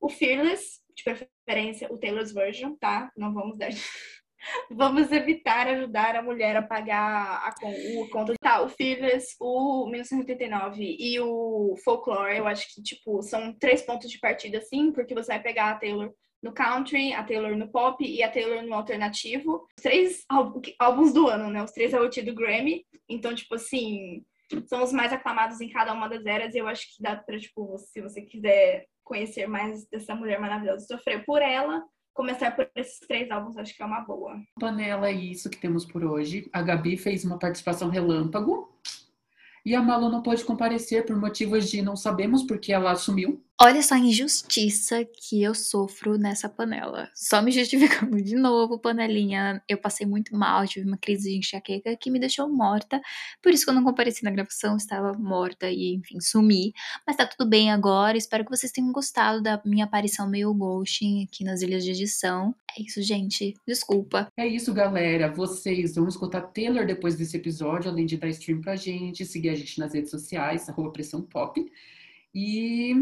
O 0.00 0.08
Fearless, 0.08 0.80
de 0.96 1.04
preferência, 1.04 1.92
o 1.92 1.98
Taylor's 1.98 2.32
Version, 2.32 2.74
tá? 2.76 3.12
Não 3.14 3.34
vamos 3.34 3.58
dar... 3.58 3.68
Vamos 4.70 5.12
evitar 5.12 5.66
ajudar 5.68 6.16
a 6.16 6.22
mulher 6.22 6.56
a 6.56 6.62
pagar 6.62 7.44
a, 7.44 7.54
o 7.98 8.08
conta. 8.08 8.32
Tá, 8.40 8.62
o 8.62 8.70
Fearless, 8.70 9.36
o 9.38 9.86
1989 9.90 10.96
e 10.98 11.20
o 11.20 11.76
Folklore, 11.84 12.38
eu 12.38 12.46
acho 12.46 12.74
que, 12.74 12.82
tipo, 12.82 13.20
são 13.20 13.52
três 13.52 13.82
pontos 13.82 14.10
de 14.10 14.18
partida, 14.18 14.62
sim, 14.62 14.92
porque 14.92 15.12
você 15.12 15.26
vai 15.26 15.42
pegar 15.42 15.72
a 15.72 15.74
Taylor 15.74 16.10
no 16.42 16.52
country, 16.52 17.12
a 17.12 17.22
Taylor 17.22 17.56
no 17.56 17.68
pop 17.68 18.04
e 18.04 18.22
a 18.22 18.30
Taylor 18.30 18.62
no 18.62 18.74
alternativo. 18.74 19.66
Os 19.76 19.82
três 19.82 20.24
álbuns 20.78 21.12
do 21.12 21.28
ano, 21.28 21.50
né? 21.50 21.62
Os 21.62 21.72
três 21.72 21.92
é 21.92 22.00
o 22.00 22.08
do 22.08 22.34
Grammy. 22.34 22.84
Então, 23.08 23.34
tipo 23.34 23.54
assim, 23.54 24.24
são 24.66 24.82
os 24.82 24.92
mais 24.92 25.12
aclamados 25.12 25.60
em 25.60 25.68
cada 25.68 25.92
uma 25.92 26.08
das 26.08 26.24
eras. 26.24 26.54
E 26.54 26.58
eu 26.58 26.66
acho 26.66 26.82
que 26.94 27.02
dá 27.02 27.16
pra, 27.16 27.38
tipo, 27.38 27.76
se 27.78 28.00
você 28.00 28.22
quiser 28.22 28.86
conhecer 29.04 29.46
mais 29.46 29.86
dessa 29.88 30.14
mulher 30.14 30.40
maravilhosa, 30.40 30.86
sofrer 30.86 31.24
por 31.24 31.42
ela, 31.42 31.82
começar 32.14 32.54
por 32.54 32.70
esses 32.76 32.98
três 33.00 33.30
álbuns, 33.30 33.56
acho 33.56 33.74
que 33.74 33.82
é 33.82 33.86
uma 33.86 34.00
boa. 34.00 34.40
Panela 34.58 35.08
é 35.08 35.12
isso 35.12 35.50
que 35.50 35.58
temos 35.58 35.84
por 35.84 36.04
hoje. 36.04 36.48
A 36.52 36.62
Gabi 36.62 36.96
fez 36.96 37.24
uma 37.24 37.38
participação 37.38 37.90
relâmpago. 37.90 38.70
E 39.64 39.74
a 39.74 39.82
Malu 39.82 40.08
não 40.08 40.22
pôde 40.22 40.44
comparecer 40.44 41.04
por 41.04 41.16
motivos 41.16 41.70
de 41.70 41.82
não 41.82 41.94
sabemos 41.94 42.42
porque 42.44 42.72
ela 42.72 42.92
assumiu. 42.92 43.44
Olha 43.62 43.82
só 43.82 43.94
a 43.94 43.98
injustiça 43.98 45.04
que 45.04 45.42
eu 45.42 45.54
sofro 45.54 46.16
nessa 46.16 46.48
panela. 46.48 47.10
Só 47.14 47.42
me 47.42 47.52
justificando 47.52 48.16
de 48.16 48.34
novo, 48.34 48.78
panelinha. 48.78 49.62
Eu 49.68 49.76
passei 49.76 50.06
muito 50.06 50.34
mal, 50.34 50.66
tive 50.66 50.86
uma 50.88 50.96
crise 50.96 51.28
de 51.28 51.36
enxaqueca 51.36 51.94
que 51.94 52.10
me 52.10 52.18
deixou 52.18 52.48
morta. 52.48 53.02
Por 53.42 53.52
isso 53.52 53.64
que 53.64 53.70
eu 53.70 53.74
não 53.74 53.84
compareci 53.84 54.24
na 54.24 54.30
gravação, 54.30 54.78
estava 54.78 55.12
morta 55.12 55.70
e, 55.70 55.94
enfim, 55.94 56.18
sumi. 56.20 56.72
Mas 57.06 57.16
tá 57.16 57.26
tudo 57.26 57.46
bem 57.46 57.70
agora. 57.70 58.16
Espero 58.16 58.46
que 58.46 58.50
vocês 58.50 58.72
tenham 58.72 58.90
gostado 58.92 59.42
da 59.42 59.60
minha 59.62 59.84
aparição 59.84 60.26
meio 60.26 60.54
ghosting 60.54 61.24
aqui 61.24 61.44
nas 61.44 61.60
ilhas 61.60 61.84
de 61.84 61.90
edição. 61.90 62.54
É 62.74 62.80
isso, 62.80 63.02
gente. 63.02 63.52
Desculpa. 63.68 64.28
É 64.38 64.46
isso, 64.46 64.72
galera. 64.72 65.30
Vocês 65.30 65.96
vão 65.96 66.08
escutar 66.08 66.40
Taylor 66.40 66.86
depois 66.86 67.14
desse 67.14 67.36
episódio, 67.36 67.90
além 67.90 68.06
de 68.06 68.16
dar 68.16 68.28
stream 68.28 68.62
pra 68.62 68.74
gente, 68.74 69.26
seguir 69.26 69.50
a 69.50 69.54
gente 69.54 69.78
nas 69.78 69.92
redes 69.92 70.10
sociais, 70.10 70.66
arroba 70.66 70.90
Pressão 70.90 71.20
Pop. 71.20 71.62
E 72.34 72.94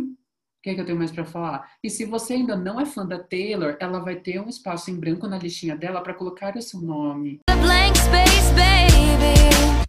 o 0.59 0.61
que, 0.61 0.71
é 0.71 0.75
que 0.75 0.81
eu 0.81 0.85
tenho 0.85 0.99
mais 0.99 1.13
pra 1.13 1.25
falar? 1.25 1.71
E 1.83 1.89
se 1.89 2.05
você 2.05 2.35
ainda 2.35 2.57
não 2.57 2.81
é 2.81 2.85
fã 2.85 3.07
da 3.07 3.19
Taylor, 3.19 3.77
ela 3.79 4.01
vai 4.01 4.17
ter 4.17 4.41
um 4.41 4.49
espaço 4.49 4.91
em 4.91 4.99
branco 4.99 5.29
na 5.29 5.39
listinha 5.39 5.77
dela 5.77 6.01
pra 6.01 6.15
colocar 6.15 6.57
o 6.57 6.63
seu 6.63 6.81
nome. 6.81 7.41
blank 7.63 7.97
space, 7.97 8.51
baby, 8.55 9.85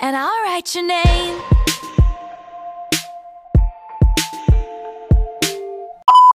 and 0.00 0.16
I'll 0.16 0.42
write 0.44 0.74
your 0.74 0.86
name. 0.86 1.73